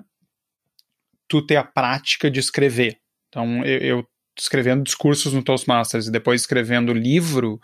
tu 1.27 1.41
ter 1.41 1.57
a 1.57 1.63
prática 1.63 2.31
de 2.31 2.39
escrever. 2.39 2.99
Então, 3.29 3.65
eu, 3.65 3.79
eu 3.79 4.07
escrevendo 4.37 4.83
discursos 4.83 5.33
no 5.33 5.43
Toastmasters 5.43 6.07
e 6.07 6.11
depois 6.11 6.41
escrevendo 6.41 6.93
livro, 6.93 7.59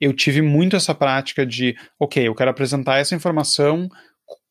eu 0.00 0.12
tive 0.12 0.42
muito 0.42 0.76
essa 0.76 0.94
prática 0.94 1.46
de, 1.46 1.76
ok, 1.98 2.26
eu 2.26 2.34
quero 2.34 2.50
apresentar 2.50 2.98
essa 2.98 3.14
informação 3.14 3.88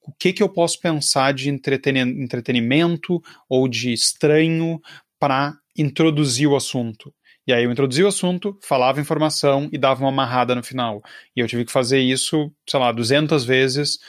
o 0.08 0.14
que, 0.18 0.34
que 0.34 0.44
eu 0.44 0.50
posso 0.50 0.80
pensar 0.80 1.34
de 1.34 1.50
entretenimento 1.50 3.22
ou 3.50 3.68
de 3.68 3.92
estranho 3.94 4.80
para 5.20 5.54
introduzir 5.78 6.48
o 6.48 6.56
assunto. 6.56 7.14
E 7.48 7.54
aí 7.54 7.64
eu 7.64 7.72
introduzi 7.72 8.04
o 8.04 8.08
assunto, 8.08 8.58
falava 8.62 9.00
informação 9.00 9.70
e 9.72 9.78
dava 9.78 10.02
uma 10.02 10.10
amarrada 10.10 10.56
no 10.56 10.64
final. 10.64 11.02
E 11.36 11.40
eu 11.40 11.48
tive 11.48 11.66
que 11.66 11.72
fazer 11.72 12.00
isso, 12.00 12.52
sei 12.68 12.80
lá, 12.80 12.92
200 12.92 13.46
vezes 13.46 14.00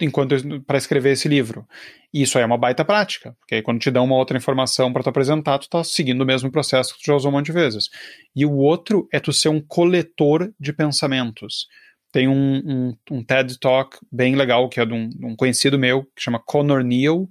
enquanto 0.00 0.34
para 0.62 0.78
escrever 0.78 1.12
esse 1.12 1.28
livro. 1.28 1.66
E 2.12 2.22
isso 2.22 2.38
aí 2.38 2.42
é 2.42 2.46
uma 2.46 2.58
baita 2.58 2.84
prática, 2.84 3.34
porque 3.40 3.56
aí 3.56 3.62
quando 3.62 3.80
te 3.80 3.90
dão 3.90 4.04
uma 4.04 4.16
outra 4.16 4.36
informação 4.36 4.92
para 4.92 5.02
tu 5.02 5.08
apresentar, 5.08 5.58
tu 5.58 5.68
tá 5.68 5.82
seguindo 5.82 6.20
o 6.20 6.26
mesmo 6.26 6.50
processo 6.50 6.94
que 6.94 7.02
tu 7.02 7.06
já 7.06 7.14
usou 7.14 7.30
um 7.30 7.34
monte 7.34 7.46
de 7.46 7.52
vezes. 7.52 7.88
E 8.34 8.46
o 8.46 8.56
outro 8.56 9.08
é 9.12 9.18
tu 9.18 9.32
ser 9.32 9.48
um 9.48 9.60
coletor 9.60 10.52
de 10.58 10.72
pensamentos. 10.72 11.66
Tem 12.14 12.28
um, 12.28 12.62
um, 12.64 12.96
um 13.10 13.24
TED 13.24 13.58
Talk 13.58 13.98
bem 14.12 14.36
legal, 14.36 14.68
que 14.68 14.78
é 14.78 14.86
de 14.86 14.92
um, 14.92 15.10
um 15.20 15.34
conhecido 15.34 15.76
meu, 15.76 16.04
que 16.14 16.22
chama 16.22 16.38
Conor 16.38 16.84
Neal, 16.84 17.28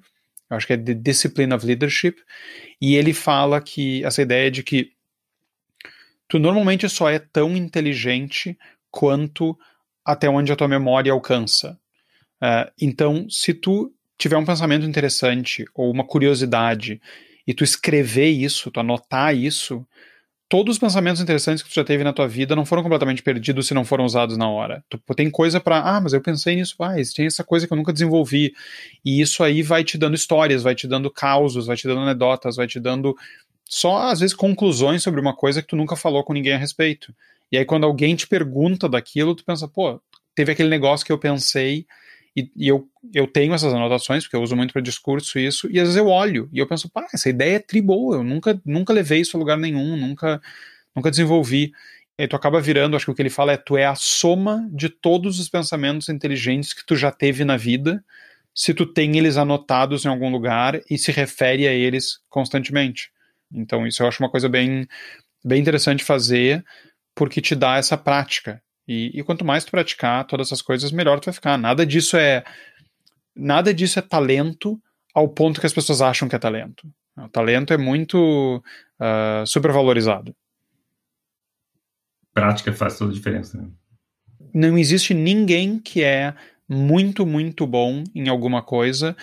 eu 0.49 0.57
acho 0.57 0.67
que 0.67 0.73
é 0.73 0.77
The 0.77 0.93
Discipline 0.93 1.53
of 1.53 1.65
Leadership, 1.65 2.17
e 2.81 2.97
ele 2.97 3.13
fala 3.13 3.61
que 3.61 4.03
essa 4.03 4.21
ideia 4.21 4.51
de 4.51 4.61
que 4.61 4.91
tu 6.27 6.37
normalmente 6.37 6.89
só 6.89 7.09
é 7.09 7.17
tão 7.17 7.55
inteligente 7.55 8.57
quanto 8.91 9.57
até 10.03 10.29
onde 10.29 10.51
a 10.51 10.55
tua 10.57 10.67
memória 10.67 11.13
alcança. 11.13 11.79
Uh, 12.41 12.69
então, 12.77 13.25
se 13.29 13.53
tu 13.53 13.89
tiver 14.17 14.35
um 14.35 14.45
pensamento 14.45 14.85
interessante 14.85 15.63
ou 15.73 15.89
uma 15.89 16.05
curiosidade 16.05 17.01
e 17.47 17.53
tu 17.53 17.63
escrever 17.63 18.31
isso, 18.31 18.69
tu 18.69 18.81
anotar 18.81 19.33
isso, 19.33 19.87
todos 20.53 20.75
os 20.75 20.79
pensamentos 20.79 21.19
interessantes 21.19 21.63
que 21.63 21.69
tu 21.69 21.73
já 21.73 21.83
teve 21.83 22.03
na 22.03 22.13
tua 22.13 22.27
vida 22.27 22.55
não 22.55 22.63
foram 22.63 22.83
completamente 22.83 23.23
perdidos 23.23 23.65
se 23.65 23.73
não 23.73 23.83
foram 23.83 24.05
usados 24.05 24.37
na 24.37 24.47
hora. 24.47 24.85
Tu 24.87 24.99
tem 25.15 25.27
coisa 25.27 25.59
para, 25.59 25.79
ah, 25.79 25.99
mas 25.99 26.13
eu 26.13 26.21
pensei 26.21 26.55
nisso, 26.55 26.75
ah, 26.79 26.93
tem 27.15 27.25
essa 27.25 27.43
coisa 27.43 27.65
que 27.65 27.73
eu 27.73 27.75
nunca 27.75 27.91
desenvolvi. 27.91 28.53
E 29.03 29.19
isso 29.19 29.43
aí 29.43 29.63
vai 29.63 29.83
te 29.83 29.97
dando 29.97 30.13
histórias, 30.13 30.61
vai 30.61 30.75
te 30.75 30.87
dando 30.87 31.09
causos, 31.09 31.65
vai 31.65 31.75
te 31.75 31.87
dando 31.87 32.01
anedotas, 32.01 32.55
vai 32.55 32.67
te 32.67 32.79
dando 32.79 33.17
só 33.67 34.11
às 34.11 34.19
vezes 34.19 34.35
conclusões 34.35 35.01
sobre 35.01 35.19
uma 35.19 35.35
coisa 35.35 35.59
que 35.59 35.69
tu 35.69 35.75
nunca 35.75 35.95
falou 35.95 36.23
com 36.23 36.33
ninguém 36.33 36.53
a 36.53 36.57
respeito. 36.59 37.11
E 37.51 37.57
aí 37.57 37.65
quando 37.65 37.85
alguém 37.85 38.15
te 38.15 38.27
pergunta 38.27 38.87
daquilo, 38.87 39.33
tu 39.33 39.43
pensa, 39.43 39.67
pô, 39.67 39.99
teve 40.35 40.51
aquele 40.51 40.69
negócio 40.69 41.03
que 41.03 41.11
eu 41.11 41.17
pensei 41.17 41.87
e, 42.35 42.51
e 42.55 42.67
eu, 42.67 42.87
eu 43.13 43.27
tenho 43.27 43.53
essas 43.53 43.73
anotações, 43.73 44.23
porque 44.23 44.35
eu 44.35 44.41
uso 44.41 44.55
muito 44.55 44.73
para 44.73 44.81
discurso 44.81 45.37
isso, 45.37 45.67
e 45.71 45.79
às 45.79 45.87
vezes 45.87 45.95
eu 45.97 46.07
olho 46.07 46.49
e 46.51 46.59
eu 46.59 46.67
penso, 46.67 46.89
pá, 46.89 47.07
essa 47.13 47.29
ideia 47.29 47.57
é 47.57 47.59
tri 47.59 47.81
boa, 47.81 48.17
eu 48.17 48.23
nunca, 48.23 48.59
nunca 48.65 48.93
levei 48.93 49.21
isso 49.21 49.37
a 49.37 49.39
lugar 49.39 49.57
nenhum, 49.57 49.95
nunca, 49.95 50.41
nunca 50.95 51.11
desenvolvi. 51.11 51.71
E 52.17 52.27
tu 52.27 52.35
acaba 52.35 52.61
virando, 52.61 52.95
acho 52.95 53.05
que 53.05 53.11
o 53.11 53.15
que 53.15 53.21
ele 53.21 53.29
fala 53.29 53.53
é, 53.53 53.57
tu 53.57 53.75
é 53.75 53.85
a 53.85 53.95
soma 53.95 54.67
de 54.71 54.89
todos 54.89 55.39
os 55.39 55.49
pensamentos 55.49 56.09
inteligentes 56.09 56.73
que 56.73 56.85
tu 56.85 56.95
já 56.95 57.11
teve 57.11 57.43
na 57.43 57.57
vida, 57.57 58.03
se 58.53 58.73
tu 58.73 58.85
tem 58.85 59.17
eles 59.17 59.37
anotados 59.37 60.05
em 60.05 60.07
algum 60.07 60.29
lugar 60.29 60.79
e 60.89 60.97
se 60.97 61.11
refere 61.11 61.67
a 61.67 61.73
eles 61.73 62.19
constantemente. 62.29 63.11
Então, 63.51 63.85
isso 63.85 64.03
eu 64.03 64.07
acho 64.07 64.21
uma 64.21 64.29
coisa 64.29 64.47
bem, 64.47 64.87
bem 65.43 65.59
interessante 65.59 66.03
fazer, 66.03 66.63
porque 67.15 67.41
te 67.41 67.55
dá 67.55 67.77
essa 67.77 67.97
prática. 67.97 68.61
E, 68.87 69.17
e, 69.17 69.23
quanto 69.23 69.45
mais 69.45 69.63
tu 69.63 69.71
praticar 69.71 70.25
todas 70.25 70.47
essas 70.47 70.61
coisas, 70.61 70.91
melhor 70.91 71.19
tu 71.19 71.25
vai 71.25 71.33
ficar. 71.33 71.57
Nada 71.57 71.85
disso 71.85 72.17
é 72.17 72.43
nada 73.35 73.73
disso 73.73 73.97
é 73.97 74.01
talento 74.01 74.79
ao 75.13 75.29
ponto 75.29 75.59
que 75.59 75.65
as 75.65 75.73
pessoas 75.73 76.01
acham 76.01 76.27
que 76.27 76.35
é 76.35 76.39
talento. 76.39 76.87
O 77.17 77.29
talento 77.29 77.71
é 77.73 77.77
muito 77.77 78.63
uh, 78.99 79.45
supervalorizado. 79.45 80.35
Prática 82.33 82.73
faz 82.73 82.97
toda 82.97 83.11
a 83.11 83.13
diferença. 83.13 83.57
Né? 83.57 83.69
Não 84.53 84.77
existe 84.77 85.13
ninguém 85.13 85.79
que 85.79 86.03
é 86.03 86.33
muito, 86.67 87.25
muito 87.25 87.67
bom 87.67 88.03
em 88.15 88.27
alguma 88.27 88.61
coisa 88.61 89.15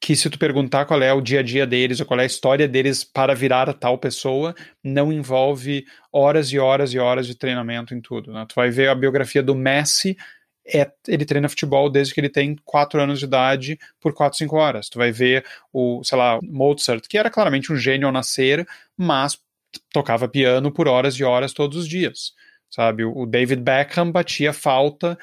que 0.00 0.14
se 0.14 0.28
tu 0.28 0.38
perguntar 0.38 0.84
qual 0.84 1.02
é 1.02 1.12
o 1.12 1.20
dia 1.20 1.40
a 1.40 1.42
dia 1.42 1.66
deles 1.66 2.00
ou 2.00 2.06
qual 2.06 2.20
é 2.20 2.24
a 2.24 2.26
história 2.26 2.68
deles 2.68 3.02
para 3.02 3.34
virar 3.34 3.72
tal 3.74 3.98
pessoa, 3.98 4.54
não 4.82 5.12
envolve 5.12 5.84
horas 6.12 6.52
e 6.52 6.58
horas 6.58 6.92
e 6.92 6.98
horas 6.98 7.26
de 7.26 7.34
treinamento 7.34 7.94
em 7.94 8.00
tudo. 8.00 8.32
Né? 8.32 8.44
Tu 8.48 8.54
vai 8.54 8.70
ver 8.70 8.88
a 8.88 8.94
biografia 8.94 9.42
do 9.42 9.54
Messi, 9.54 10.16
é, 10.68 10.90
ele 11.06 11.24
treina 11.24 11.48
futebol 11.48 11.88
desde 11.88 12.12
que 12.12 12.20
ele 12.20 12.28
tem 12.28 12.56
4 12.64 13.00
anos 13.00 13.20
de 13.20 13.24
idade 13.24 13.78
por 14.00 14.12
4, 14.12 14.38
5 14.38 14.56
horas. 14.56 14.88
Tu 14.88 14.98
vai 14.98 15.12
ver 15.12 15.44
o, 15.72 16.02
sei 16.02 16.18
lá, 16.18 16.40
Mozart, 16.42 17.06
que 17.08 17.16
era 17.16 17.30
claramente 17.30 17.72
um 17.72 17.76
gênio 17.76 18.06
ao 18.06 18.12
nascer, 18.12 18.66
mas 18.96 19.38
tocava 19.92 20.28
piano 20.28 20.72
por 20.72 20.88
horas 20.88 21.14
e 21.14 21.24
horas 21.24 21.52
todos 21.52 21.78
os 21.78 21.88
dias. 21.88 22.32
Sabe, 22.68 23.04
o 23.04 23.24
David 23.26 23.62
Beckham 23.62 24.10
batia 24.10 24.52
falta 24.52 25.16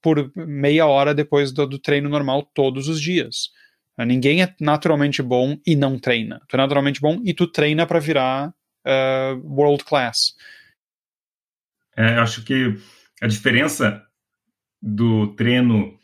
por 0.00 0.30
meia 0.36 0.86
hora 0.86 1.14
depois 1.14 1.50
do, 1.50 1.66
do 1.66 1.78
treino 1.78 2.08
normal 2.08 2.42
todos 2.54 2.88
os 2.88 3.00
dias. 3.00 3.50
Ninguém 3.98 4.42
é 4.42 4.54
naturalmente 4.60 5.22
bom 5.22 5.56
e 5.64 5.76
não 5.76 5.98
treina. 5.98 6.40
Tu 6.48 6.56
é 6.56 6.58
naturalmente 6.58 7.00
bom 7.00 7.20
e 7.24 7.32
tu 7.32 7.46
treina 7.46 7.86
para 7.86 8.00
virar 8.00 8.48
uh, 8.48 9.40
world 9.44 9.84
class. 9.84 10.34
É, 11.96 12.16
eu 12.16 12.22
acho 12.22 12.42
que 12.44 12.76
a 13.22 13.26
diferença 13.26 14.04
do 14.82 15.28
treino 15.34 15.96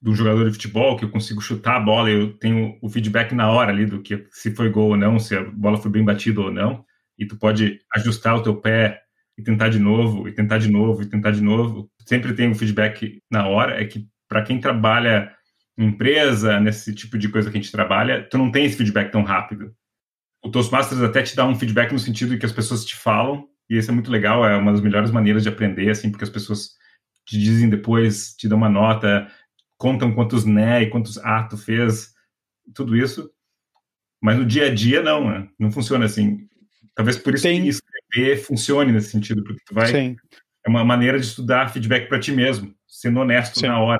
do 0.00 0.14
jogador 0.14 0.44
de 0.44 0.52
futebol, 0.52 0.96
que 0.96 1.04
eu 1.04 1.10
consigo 1.10 1.40
chutar 1.40 1.76
a 1.76 1.80
bola, 1.80 2.10
eu 2.10 2.32
tenho 2.34 2.78
o 2.80 2.88
feedback 2.88 3.34
na 3.34 3.50
hora 3.50 3.72
ali 3.72 3.84
do 3.84 4.00
que 4.00 4.26
se 4.30 4.54
foi 4.54 4.70
gol 4.70 4.90
ou 4.90 4.96
não, 4.96 5.18
se 5.18 5.34
a 5.34 5.42
bola 5.42 5.78
foi 5.78 5.90
bem 5.90 6.04
batida 6.04 6.40
ou 6.40 6.52
não, 6.52 6.84
e 7.18 7.26
tu 7.26 7.36
pode 7.36 7.80
ajustar 7.94 8.36
o 8.36 8.42
teu 8.42 8.54
pé 8.56 9.02
e 9.36 9.42
tentar 9.42 9.68
de 9.68 9.78
novo, 9.78 10.28
e 10.28 10.32
tentar 10.32 10.58
de 10.58 10.68
novo, 10.68 11.02
e 11.02 11.06
tentar 11.06 11.32
de 11.32 11.40
novo. 11.40 11.90
Sempre 12.06 12.32
tem 12.32 12.50
o 12.50 12.54
feedback 12.54 13.20
na 13.30 13.48
hora, 13.48 13.80
é 13.80 13.84
que 13.86 14.06
para 14.28 14.42
quem 14.42 14.60
trabalha 14.60 15.34
empresa, 15.84 16.58
nesse 16.60 16.94
tipo 16.94 17.16
de 17.16 17.28
coisa 17.28 17.50
que 17.50 17.56
a 17.56 17.60
gente 17.60 17.72
trabalha, 17.72 18.26
tu 18.28 18.36
não 18.36 18.50
tem 18.50 18.64
esse 18.64 18.76
feedback 18.76 19.12
tão 19.12 19.22
rápido. 19.22 19.72
O 20.42 20.50
Toastmasters 20.50 21.02
até 21.02 21.22
te 21.22 21.36
dá 21.36 21.46
um 21.46 21.54
feedback 21.54 21.92
no 21.92 21.98
sentido 21.98 22.30
de 22.30 22.38
que 22.38 22.46
as 22.46 22.52
pessoas 22.52 22.84
te 22.84 22.96
falam, 22.96 23.48
e 23.70 23.76
isso 23.76 23.90
é 23.90 23.94
muito 23.94 24.10
legal, 24.10 24.44
é 24.44 24.56
uma 24.56 24.72
das 24.72 24.80
melhores 24.80 25.10
maneiras 25.10 25.42
de 25.42 25.48
aprender, 25.48 25.90
assim, 25.90 26.10
porque 26.10 26.24
as 26.24 26.30
pessoas 26.30 26.70
te 27.26 27.38
dizem 27.38 27.68
depois, 27.68 28.34
te 28.36 28.48
dão 28.48 28.58
uma 28.58 28.68
nota, 28.68 29.30
contam 29.76 30.14
quantos 30.14 30.44
né 30.44 30.82
e 30.82 30.90
quantos 30.90 31.18
ah 31.18 31.44
tu 31.44 31.56
fez, 31.56 32.12
tudo 32.74 32.96
isso. 32.96 33.30
Mas 34.20 34.36
no 34.36 34.44
dia 34.44 34.66
a 34.66 34.74
dia, 34.74 35.02
não, 35.02 35.30
né? 35.30 35.48
não 35.58 35.70
funciona 35.70 36.06
assim. 36.06 36.48
Talvez 36.94 37.16
por 37.16 37.34
isso 37.34 37.42
Sim. 37.42 37.62
que 37.62 37.68
escrever 37.68 38.36
funcione 38.38 38.90
nesse 38.90 39.10
sentido, 39.10 39.44
porque 39.44 39.62
tu 39.64 39.74
vai... 39.74 39.86
Sim. 39.86 40.16
É 40.66 40.70
uma 40.70 40.84
maneira 40.84 41.18
de 41.20 41.24
estudar 41.24 41.72
feedback 41.72 42.08
para 42.08 42.18
ti 42.18 42.32
mesmo, 42.32 42.74
sendo 42.86 43.20
honesto 43.20 43.60
Sim. 43.60 43.68
na 43.68 43.78
hora. 43.78 43.97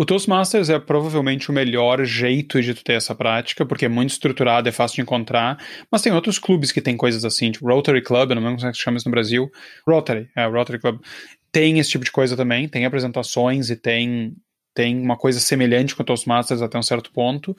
O 0.00 0.06
Toastmasters 0.06 0.70
é 0.70 0.78
provavelmente 0.78 1.50
o 1.50 1.52
melhor 1.52 2.04
jeito 2.04 2.62
de 2.62 2.72
tu 2.72 2.84
ter 2.84 2.92
essa 2.92 3.16
prática, 3.16 3.66
porque 3.66 3.86
é 3.86 3.88
muito 3.88 4.10
estruturado, 4.10 4.68
é 4.68 4.72
fácil 4.72 4.94
de 4.94 5.02
encontrar, 5.02 5.58
mas 5.90 6.02
tem 6.02 6.12
outros 6.12 6.38
clubes 6.38 6.70
que 6.70 6.80
tem 6.80 6.96
coisas 6.96 7.24
assim, 7.24 7.50
tipo 7.50 7.66
Rotary 7.66 8.00
Club, 8.00 8.30
eu 8.30 8.36
não 8.36 8.42
lembro 8.44 8.58
como 8.58 8.68
é 8.68 8.70
que 8.70 8.78
se 8.78 8.84
chama 8.84 8.96
isso 8.96 9.08
no 9.08 9.10
Brasil. 9.10 9.50
Rotary, 9.84 10.30
é, 10.36 10.46
Rotary 10.46 10.78
Club. 10.78 11.00
Tem 11.50 11.80
esse 11.80 11.90
tipo 11.90 12.04
de 12.04 12.12
coisa 12.12 12.36
também, 12.36 12.68
tem 12.68 12.84
apresentações 12.84 13.70
e 13.70 13.76
tem 13.76 14.36
tem 14.72 14.96
uma 14.96 15.16
coisa 15.16 15.40
semelhante 15.40 15.96
com 15.96 16.04
o 16.04 16.06
Toastmasters 16.06 16.62
até 16.62 16.78
um 16.78 16.82
certo 16.82 17.10
ponto, 17.10 17.56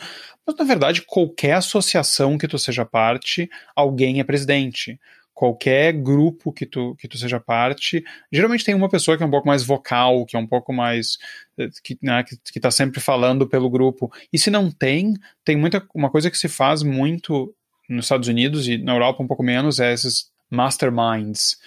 mas 0.48 0.56
na 0.56 0.64
verdade 0.64 1.02
qualquer 1.06 1.56
associação 1.56 2.38
que 2.38 2.48
tu 2.48 2.58
seja 2.58 2.86
parte, 2.86 3.50
alguém 3.76 4.22
é 4.22 4.24
presidente 4.24 4.98
qualquer 5.40 5.94
grupo 5.94 6.52
que 6.52 6.66
tu, 6.66 6.98
que 6.98 7.08
tu 7.08 7.18
seja 7.18 7.40
parte, 7.40 8.04
geralmente 8.30 8.66
tem 8.66 8.76
uma 8.76 8.90
pessoa 8.90 9.16
que 9.16 9.24
é 9.24 9.26
um 9.26 9.32
pouco 9.32 9.48
mais 9.48 9.64
vocal, 9.64 10.26
que 10.26 10.36
é 10.36 10.40
um 10.40 10.46
pouco 10.46 10.74
mais. 10.74 11.18
Eh, 11.58 11.70
que, 11.82 11.98
né, 12.02 12.26
que, 12.52 12.60
tá 12.60 12.70
sempre 12.70 13.00
falando 13.00 13.48
pelo 13.48 13.70
grupo. 13.70 14.12
E 14.34 14.38
se 14.38 14.52
não 14.52 14.70
tem, 14.70 15.14
tem 15.46 15.56
muita. 15.56 15.82
Uma 15.96 16.10
coisa 16.10 16.30
que 16.30 16.38
se 16.38 16.50
faz 16.50 16.84
muito 16.84 17.56
nos 17.88 18.04
Estados 18.04 18.28
Unidos 18.28 18.68
e 18.68 18.78
na 18.78 18.92
Europa 18.92 19.24
um 19.24 19.28
pouco 19.28 19.42
menos 19.42 19.80
é 19.80 19.94
esses 19.94 20.30
masterminds. 20.52 21.58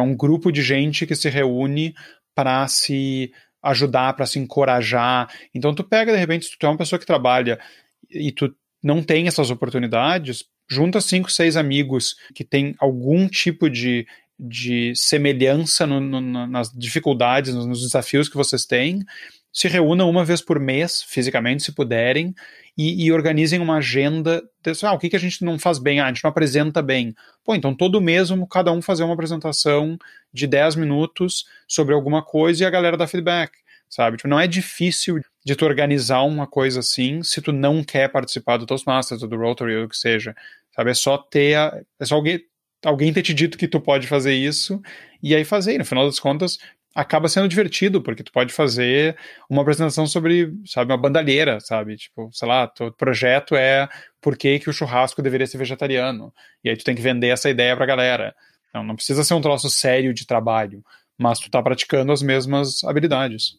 É 0.00 0.02
um 0.02 0.16
grupo 0.16 0.50
de 0.50 0.62
gente 0.62 1.06
que 1.06 1.14
se 1.14 1.28
reúne 1.28 1.94
para 2.34 2.66
se 2.68 3.34
ajudar, 3.62 4.14
para 4.14 4.24
se 4.24 4.38
encorajar. 4.38 5.30
Então 5.54 5.74
tu 5.74 5.84
pega, 5.84 6.10
de 6.10 6.18
repente, 6.18 6.46
se 6.46 6.58
tu 6.58 6.64
é 6.64 6.70
uma 6.70 6.78
pessoa 6.78 6.98
que 6.98 7.04
trabalha 7.04 7.60
e 8.08 8.32
tu 8.32 8.50
não 8.82 9.02
tem 9.02 9.28
essas 9.28 9.50
oportunidades, 9.50 10.46
junta 10.70 11.00
cinco, 11.00 11.30
seis 11.30 11.56
amigos 11.56 12.14
que 12.32 12.44
têm 12.44 12.74
algum 12.78 13.26
tipo 13.26 13.68
de, 13.68 14.06
de 14.38 14.92
semelhança 14.94 15.84
no, 15.86 16.00
no, 16.00 16.46
nas 16.46 16.70
dificuldades, 16.72 17.52
nos, 17.52 17.66
nos, 17.66 17.80
desafios 17.80 18.28
que 18.28 18.36
vocês 18.36 18.64
têm, 18.64 19.04
se 19.52 19.66
reúnam 19.66 20.08
uma 20.08 20.24
vez 20.24 20.40
por 20.40 20.60
mês, 20.60 21.02
fisicamente, 21.02 21.64
se 21.64 21.72
puderem, 21.72 22.32
e, 22.78 23.04
e 23.04 23.10
organizem 23.10 23.58
uma 23.58 23.78
agenda. 23.78 24.40
Ah, 24.84 24.92
o 24.92 24.98
que, 24.98 25.10
que 25.10 25.16
a 25.16 25.20
gente 25.20 25.44
não 25.44 25.58
faz 25.58 25.80
bem? 25.80 25.98
Ah, 25.98 26.04
a 26.04 26.08
gente 26.08 26.22
não 26.22 26.30
apresenta 26.30 26.80
bem. 26.80 27.12
Pô, 27.44 27.54
então 27.56 27.74
todo 27.74 28.00
mês 28.00 28.28
cada 28.48 28.70
um 28.70 28.80
fazer 28.80 29.02
uma 29.02 29.14
apresentação 29.14 29.98
de 30.32 30.46
10 30.46 30.76
minutos 30.76 31.46
sobre 31.66 31.92
alguma 31.92 32.22
coisa 32.22 32.62
e 32.62 32.66
a 32.66 32.70
galera 32.70 32.96
dá 32.96 33.08
feedback 33.08 33.50
sabe? 33.90 34.16
Tipo, 34.16 34.28
não 34.28 34.38
é 34.38 34.46
difícil 34.46 35.20
de 35.44 35.56
tu 35.56 35.64
organizar 35.64 36.22
uma 36.22 36.46
coisa 36.46 36.78
assim 36.78 37.22
se 37.24 37.42
tu 37.42 37.52
não 37.52 37.82
quer 37.82 38.08
participar 38.08 38.56
do 38.56 38.64
Toastmasters 38.64 39.22
ou 39.22 39.28
do 39.28 39.36
Rotary 39.36 39.76
ou 39.76 39.84
o 39.84 39.88
que 39.88 39.96
seja. 39.96 40.34
Sabe? 40.80 40.90
É 40.90 40.94
só 40.94 41.18
ter. 41.18 41.56
A, 41.56 41.78
é 41.98 42.04
só 42.06 42.14
alguém, 42.14 42.40
alguém 42.82 43.12
ter 43.12 43.22
te 43.22 43.34
dito 43.34 43.58
que 43.58 43.68
tu 43.68 43.80
pode 43.80 44.06
fazer 44.06 44.32
isso 44.32 44.80
e 45.22 45.34
aí 45.34 45.44
fazer. 45.44 45.74
E 45.74 45.78
no 45.78 45.84
final 45.84 46.06
das 46.06 46.18
contas, 46.18 46.58
acaba 46.94 47.28
sendo 47.28 47.46
divertido, 47.48 48.00
porque 48.00 48.22
tu 48.22 48.32
pode 48.32 48.50
fazer 48.50 49.14
uma 49.48 49.60
apresentação 49.60 50.06
sobre, 50.06 50.54
sabe, 50.64 50.90
uma 50.90 50.98
bandalheira, 50.98 51.60
sabe? 51.60 51.98
Tipo, 51.98 52.30
sei 52.32 52.48
lá, 52.48 52.66
teu 52.66 52.90
projeto 52.92 53.54
é 53.54 53.86
por 54.22 54.38
que, 54.38 54.58
que 54.58 54.70
o 54.70 54.72
churrasco 54.72 55.20
deveria 55.20 55.46
ser 55.46 55.58
vegetariano. 55.58 56.32
E 56.64 56.70
aí 56.70 56.76
tu 56.76 56.84
tem 56.84 56.94
que 56.94 57.02
vender 57.02 57.28
essa 57.28 57.50
ideia 57.50 57.76
pra 57.76 57.84
galera. 57.84 58.34
Não, 58.72 58.82
não 58.82 58.96
precisa 58.96 59.22
ser 59.22 59.34
um 59.34 59.40
troço 59.42 59.68
sério 59.68 60.14
de 60.14 60.26
trabalho, 60.26 60.82
mas 61.18 61.38
tu 61.38 61.50
tá 61.50 61.62
praticando 61.62 62.10
as 62.10 62.22
mesmas 62.22 62.82
habilidades. 62.84 63.58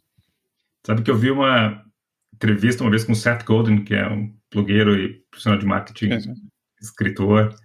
Sabe 0.84 1.04
que 1.04 1.12
eu 1.12 1.18
vi 1.18 1.30
uma 1.30 1.86
entrevista 2.34 2.84
uma 2.84 2.90
vez 2.90 3.04
com 3.04 3.12
o 3.12 3.16
Seth 3.16 3.44
Godin, 3.44 3.84
que 3.84 3.94
é 3.94 4.08
um 4.08 4.34
blogueiro 4.52 4.96
e 4.96 5.22
profissional 5.30 5.60
de 5.60 5.66
marketing, 5.68 6.20
sim, 6.20 6.34
sim. 6.34 6.51
Escritor, 6.82 7.56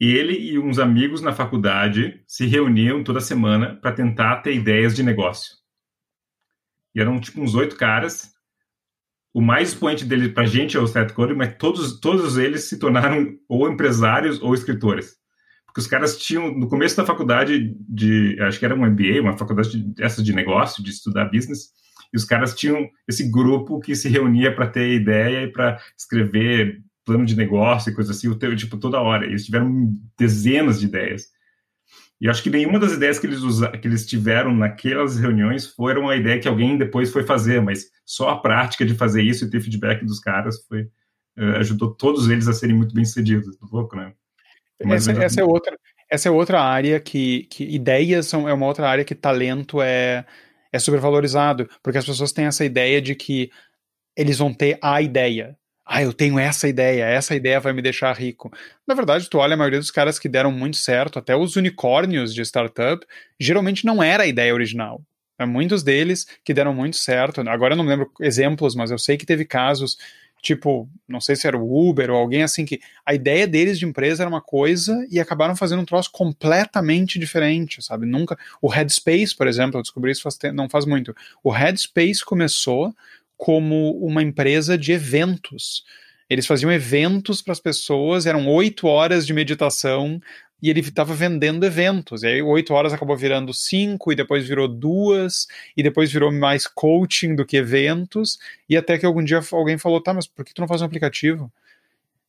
e 0.00 0.12
ele 0.12 0.36
e 0.38 0.58
uns 0.58 0.78
amigos 0.78 1.22
na 1.22 1.32
faculdade 1.32 2.22
se 2.26 2.46
reuniam 2.46 3.04
toda 3.04 3.20
semana 3.20 3.76
para 3.76 3.92
tentar 3.92 4.42
ter 4.42 4.54
ideias 4.54 4.94
de 4.94 5.02
negócio. 5.02 5.54
E 6.94 7.00
eram 7.00 7.20
tipo 7.20 7.40
uns 7.40 7.54
oito 7.54 7.76
caras. 7.76 8.32
O 9.32 9.40
mais 9.40 9.70
expoente 9.70 10.04
dele 10.04 10.28
para 10.28 10.44
a 10.44 10.46
gente 10.46 10.76
é 10.76 10.80
o 10.80 10.86
Seth 10.86 11.12
Godin, 11.12 11.34
mas 11.34 11.56
todos, 11.56 11.98
todos 12.00 12.36
eles 12.36 12.64
se 12.64 12.78
tornaram 12.78 13.36
ou 13.48 13.68
empresários 13.68 14.40
ou 14.42 14.54
escritores. 14.54 15.16
Porque 15.66 15.80
os 15.80 15.86
caras 15.88 16.18
tinham, 16.18 16.56
no 16.56 16.68
começo 16.68 16.96
da 16.96 17.06
faculdade, 17.06 17.74
de, 17.88 18.36
acho 18.42 18.60
que 18.60 18.64
era 18.64 18.76
um 18.76 18.86
MBA, 18.86 19.20
uma 19.20 19.36
faculdade 19.36 19.70
de, 19.70 20.02
essa 20.04 20.22
de 20.22 20.32
negócio, 20.32 20.84
de 20.84 20.90
estudar 20.90 21.30
business, 21.30 21.70
e 22.12 22.16
os 22.16 22.24
caras 22.24 22.54
tinham 22.54 22.88
esse 23.08 23.28
grupo 23.28 23.80
que 23.80 23.96
se 23.96 24.08
reunia 24.08 24.54
para 24.54 24.68
ter 24.68 24.92
ideia 24.92 25.42
e 25.42 25.50
para 25.50 25.80
escrever 25.98 26.83
plano 27.04 27.24
de 27.24 27.36
negócio 27.36 27.90
e 27.90 27.94
coisa 27.94 28.12
assim, 28.12 28.28
o 28.28 28.34
teu, 28.34 28.54
tipo, 28.56 28.76
toda 28.78 29.00
hora. 29.00 29.26
Eles 29.26 29.44
tiveram 29.44 29.92
dezenas 30.18 30.80
de 30.80 30.86
ideias. 30.86 31.26
E 32.20 32.28
acho 32.28 32.42
que 32.42 32.50
nenhuma 32.50 32.78
das 32.78 32.92
ideias 32.92 33.18
que 33.18 33.26
eles, 33.26 33.40
usa, 33.40 33.70
que 33.72 33.86
eles 33.86 34.06
tiveram 34.06 34.54
naquelas 34.54 35.18
reuniões 35.18 35.66
foram 35.66 36.08
a 36.08 36.16
ideia 36.16 36.40
que 36.40 36.48
alguém 36.48 36.78
depois 36.78 37.12
foi 37.12 37.24
fazer, 37.24 37.60
mas 37.60 37.86
só 38.06 38.30
a 38.30 38.40
prática 38.40 38.86
de 38.86 38.94
fazer 38.94 39.22
isso 39.22 39.44
e 39.44 39.50
ter 39.50 39.60
feedback 39.60 40.04
dos 40.04 40.20
caras 40.20 40.64
foi 40.66 40.88
uh, 41.38 41.56
ajudou 41.58 41.94
todos 41.94 42.28
eles 42.28 42.48
a 42.48 42.52
serem 42.52 42.76
muito 42.76 42.94
bem 42.94 43.04
sucedidos. 43.04 43.56
Louco, 43.70 43.96
né? 43.96 44.12
Essa, 44.78 45.12
essa, 45.12 45.40
é 45.40 45.44
outra, 45.44 45.78
essa 46.10 46.28
é 46.28 46.32
outra 46.32 46.60
área 46.60 47.00
que, 47.00 47.44
que 47.44 47.64
ideias 47.64 48.26
são, 48.26 48.48
é 48.48 48.52
uma 48.52 48.66
outra 48.66 48.88
área 48.88 49.04
que 49.04 49.14
talento 49.14 49.80
é, 49.80 50.24
é 50.72 50.78
supervalorizado, 50.78 51.68
porque 51.82 51.98
as 51.98 52.04
pessoas 52.04 52.32
têm 52.32 52.46
essa 52.46 52.64
ideia 52.64 53.00
de 53.00 53.14
que 53.14 53.50
eles 54.16 54.38
vão 54.38 54.52
ter 54.52 54.78
a 54.82 55.00
ideia, 55.00 55.56
ah, 55.86 56.02
eu 56.02 56.12
tenho 56.12 56.38
essa 56.38 56.66
ideia, 56.66 57.04
essa 57.04 57.34
ideia 57.34 57.60
vai 57.60 57.72
me 57.72 57.82
deixar 57.82 58.12
rico. 58.16 58.50
Na 58.86 58.94
verdade, 58.94 59.28
tu 59.28 59.38
olha 59.38 59.54
a 59.54 59.56
maioria 59.56 59.78
dos 59.78 59.90
caras 59.90 60.18
que 60.18 60.28
deram 60.28 60.50
muito 60.50 60.78
certo, 60.78 61.18
até 61.18 61.36
os 61.36 61.56
unicórnios 61.56 62.34
de 62.34 62.40
startup, 62.42 63.06
geralmente 63.38 63.84
não 63.84 64.02
era 64.02 64.22
a 64.22 64.26
ideia 64.26 64.54
original. 64.54 65.02
É, 65.38 65.44
muitos 65.44 65.82
deles 65.82 66.26
que 66.44 66.54
deram 66.54 66.72
muito 66.72 66.96
certo. 66.96 67.40
Agora 67.48 67.74
eu 67.74 67.76
não 67.76 67.84
lembro 67.84 68.10
exemplos, 68.20 68.74
mas 68.74 68.90
eu 68.90 68.98
sei 68.98 69.16
que 69.16 69.26
teve 69.26 69.44
casos, 69.44 69.98
tipo, 70.40 70.88
não 71.08 71.20
sei 71.20 71.36
se 71.36 71.46
era 71.46 71.58
o 71.58 71.88
Uber 71.88 72.10
ou 72.10 72.16
alguém 72.16 72.42
assim, 72.42 72.64
que 72.64 72.80
a 73.04 73.12
ideia 73.14 73.46
deles 73.46 73.78
de 73.78 73.84
empresa 73.84 74.22
era 74.22 74.30
uma 74.30 74.40
coisa 74.40 75.06
e 75.10 75.20
acabaram 75.20 75.56
fazendo 75.56 75.82
um 75.82 75.84
troço 75.84 76.10
completamente 76.12 77.18
diferente, 77.18 77.82
sabe? 77.82 78.06
Nunca. 78.06 78.38
O 78.62 78.68
Headspace, 78.68 79.34
por 79.36 79.46
exemplo, 79.46 79.78
eu 79.78 79.82
descobri 79.82 80.12
isso 80.12 80.22
faz, 80.22 80.38
não 80.54 80.68
faz 80.68 80.86
muito. 80.86 81.14
O 81.42 81.50
Headspace 81.50 82.24
começou 82.24 82.94
como 83.36 83.92
uma 83.98 84.22
empresa 84.22 84.76
de 84.76 84.92
eventos. 84.92 85.84
Eles 86.28 86.46
faziam 86.46 86.72
eventos 86.72 87.42
para 87.42 87.52
as 87.52 87.60
pessoas, 87.60 88.26
eram 88.26 88.48
oito 88.48 88.86
horas 88.86 89.26
de 89.26 89.32
meditação 89.32 90.20
e 90.64 90.70
ele 90.70 90.80
estava 90.80 91.12
vendendo 91.12 91.66
eventos. 91.66 92.22
E 92.22 92.26
aí, 92.26 92.42
oito 92.42 92.72
horas 92.72 92.94
acabou 92.94 93.14
virando 93.14 93.52
cinco, 93.52 94.10
e 94.10 94.16
depois 94.16 94.48
virou 94.48 94.66
duas, 94.66 95.46
e 95.76 95.82
depois 95.82 96.10
virou 96.10 96.32
mais 96.32 96.66
coaching 96.66 97.34
do 97.34 97.44
que 97.44 97.58
eventos. 97.58 98.38
E 98.66 98.74
até 98.74 98.96
que 98.96 99.04
algum 99.04 99.22
dia 99.22 99.42
alguém 99.52 99.76
falou: 99.76 100.00
tá, 100.00 100.14
mas 100.14 100.26
por 100.26 100.42
que 100.42 100.54
tu 100.54 100.62
não 100.62 100.68
faz 100.68 100.80
um 100.80 100.86
aplicativo? 100.86 101.52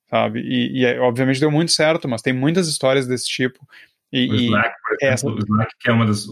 Sabe? 0.10 0.42
E, 0.42 0.84
e 0.84 1.00
obviamente 1.00 1.40
deu 1.40 1.50
muito 1.50 1.72
certo, 1.72 2.10
mas 2.10 2.22
tem 2.22 2.34
muitas 2.34 2.68
histórias 2.68 3.08
desse 3.08 3.26
tipo. 3.26 3.66
E, 4.12 4.30
o 4.30 4.36
Slack, 4.36 4.76
por 4.82 4.94
exemplo, 4.96 5.14
essa... 5.14 5.28
o 5.28 5.40
Slack, 5.40 5.72
que 5.80 5.90
é 5.90 5.94
uma 5.94 6.06
das 6.06 6.26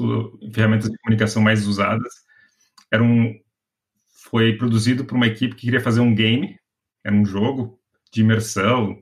ferramentas 0.53 0.89
de 0.89 0.97
comunicação 0.97 1.41
mais 1.41 1.65
usadas, 1.65 2.13
era 2.91 3.01
um, 3.01 3.33
foi 4.33 4.57
produzido 4.57 5.05
por 5.05 5.13
uma 5.13 5.27
equipe 5.27 5.53
que 5.53 5.67
queria 5.67 5.79
fazer 5.79 5.99
um 5.99 6.15
game, 6.15 6.57
era 7.05 7.15
um 7.15 7.23
jogo 7.23 7.79
de 8.11 8.21
imersão, 8.21 8.97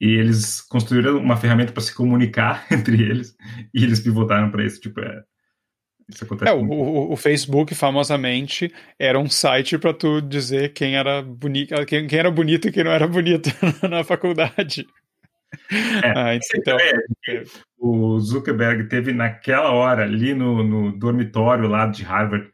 e 0.00 0.08
eles 0.08 0.60
construíram 0.60 1.18
uma 1.18 1.36
ferramenta 1.36 1.72
para 1.72 1.80
se 1.80 1.94
comunicar 1.94 2.66
entre 2.68 3.00
eles, 3.00 3.36
e 3.72 3.84
eles 3.84 4.00
pivotaram 4.00 4.50
para 4.50 4.66
isso, 4.66 4.80
tipo, 4.80 4.98
é, 4.98 5.22
é, 6.46 6.52
o, 6.52 7.12
o, 7.12 7.16
Facebook, 7.16 7.72
famosamente, 7.76 8.74
era 8.98 9.20
um 9.20 9.30
site 9.30 9.78
para 9.78 9.94
tu 9.94 10.20
dizer 10.20 10.72
quem 10.72 10.96
era, 10.96 11.22
boni 11.22 11.68
quem, 11.86 12.08
quem, 12.08 12.18
era 12.18 12.32
bonito 12.32 12.66
e 12.66 12.72
quem 12.72 12.82
não 12.82 12.90
era 12.90 13.06
bonito 13.06 13.50
na 13.88 14.02
faculdade. 14.02 14.84
É, 16.02 16.10
ah, 16.18 16.34
então, 16.56 16.76
é, 16.76 16.92
é, 17.28 17.44
o 17.78 18.18
Zuckerberg 18.18 18.88
teve 18.88 19.12
naquela 19.12 19.70
hora 19.70 20.02
ali 20.02 20.34
no, 20.34 20.64
no 20.64 20.90
dormitório 20.98 21.68
lá 21.68 21.86
de 21.86 22.02
Harvard 22.02 22.50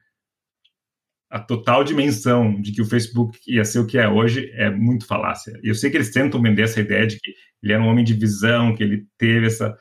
a 1.30 1.40
total 1.40 1.82
dimensão 1.82 2.60
de 2.60 2.72
que 2.72 2.80
o 2.80 2.86
Facebook 2.86 3.38
ia 3.46 3.64
ser 3.64 3.80
o 3.80 3.86
que 3.86 3.98
é 3.98 4.08
hoje 4.08 4.50
é 4.54 4.70
muito 4.70 5.06
falácia. 5.06 5.58
E 5.62 5.68
eu 5.68 5.74
sei 5.74 5.90
que 5.90 5.96
eles 5.96 6.12
tentam 6.12 6.40
vender 6.40 6.62
essa 6.62 6.80
ideia 6.80 7.06
de 7.06 7.18
que 7.18 7.34
ele 7.62 7.72
era 7.72 7.82
um 7.82 7.88
homem 7.88 8.04
de 8.04 8.14
visão, 8.14 8.74
que 8.74 8.82
ele 8.82 9.06
teve 9.18 9.46
essa, 9.46 9.76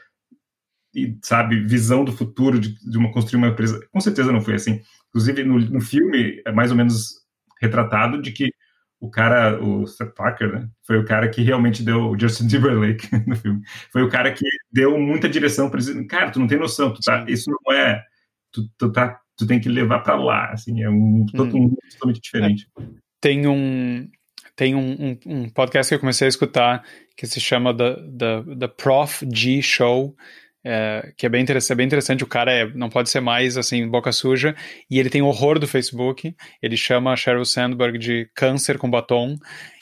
sabe, 1.23 1.59
visão 1.61 2.03
do 2.03 2.11
futuro 2.11 2.59
de, 2.59 2.75
de 2.89 2.97
uma 2.97 3.11
construir 3.11 3.37
uma 3.37 3.49
empresa. 3.49 3.79
Com 3.91 3.99
certeza 3.99 4.31
não 4.31 4.41
foi 4.41 4.55
assim. 4.55 4.81
Inclusive, 5.09 5.43
no, 5.43 5.59
no 5.59 5.81
filme 5.81 6.41
é 6.45 6.51
mais 6.51 6.71
ou 6.71 6.77
menos 6.77 7.25
retratado 7.61 8.21
de 8.21 8.31
que 8.31 8.51
o 8.99 9.09
cara, 9.09 9.61
o 9.61 9.85
Seth 9.85 10.13
Parker, 10.15 10.51
né, 10.51 10.69
foi 10.83 10.97
o 10.97 11.05
cara 11.05 11.29
que 11.29 11.41
realmente 11.41 11.83
deu 11.83 12.09
o 12.09 12.19
Justin 12.19 12.47
Timberlake 12.47 13.07
no 13.27 13.35
filme. 13.35 13.61
Foi 13.91 14.01
o 14.03 14.09
cara 14.09 14.31
que 14.33 14.45
deu 14.71 14.97
muita 14.97 15.29
direção 15.29 15.69
para 15.69 15.79
dizer, 15.79 16.05
cara, 16.07 16.31
tu 16.31 16.39
não 16.39 16.47
tem 16.47 16.57
noção, 16.57 16.93
tu 16.93 17.01
tá, 17.01 17.23
isso 17.27 17.51
não 17.51 17.75
é, 17.75 18.03
tu, 18.51 18.67
tu 18.77 18.91
tá 18.91 19.19
tu 19.37 19.45
tem 19.45 19.59
que 19.59 19.69
levar 19.69 19.99
para 19.99 20.15
lá, 20.15 20.51
assim, 20.51 20.81
é 20.81 20.89
um, 20.89 21.25
todo 21.25 21.55
hum. 21.55 21.61
mundo 21.61 21.77
totalmente 21.91 22.21
diferente. 22.21 22.67
Tem 23.21 23.47
um 23.47 24.07
tem 24.55 24.73
um, 24.73 24.79
um, 24.79 25.17
um, 25.25 25.49
podcast 25.49 25.89
que 25.89 25.95
eu 25.95 25.99
comecei 25.99 26.27
a 26.27 26.29
escutar 26.29 26.83
que 27.17 27.27
se 27.27 27.41
chama 27.41 27.75
The, 27.75 27.95
The, 28.17 28.55
The 28.57 28.67
Prof 28.69 29.27
G 29.29 29.61
Show, 29.61 30.15
é, 30.63 31.11
que 31.17 31.25
é 31.25 31.29
bem, 31.29 31.43
interessante, 31.43 31.73
é 31.73 31.75
bem 31.75 31.85
interessante. 31.85 32.23
O 32.23 32.27
cara 32.27 32.51
é, 32.51 32.65
não 32.73 32.89
pode 32.89 33.09
ser 33.09 33.19
mais 33.19 33.57
assim, 33.57 33.87
boca 33.87 34.11
suja, 34.11 34.55
e 34.89 34.97
ele 34.97 35.09
tem 35.09 35.21
horror 35.21 35.59
do 35.59 35.67
Facebook. 35.67 36.33
Ele 36.61 36.77
chama 36.77 37.15
Sheryl 37.15 37.45
Sandberg 37.45 37.97
de 37.99 38.29
câncer 38.33 38.77
com 38.77 38.89
batom, 38.89 39.37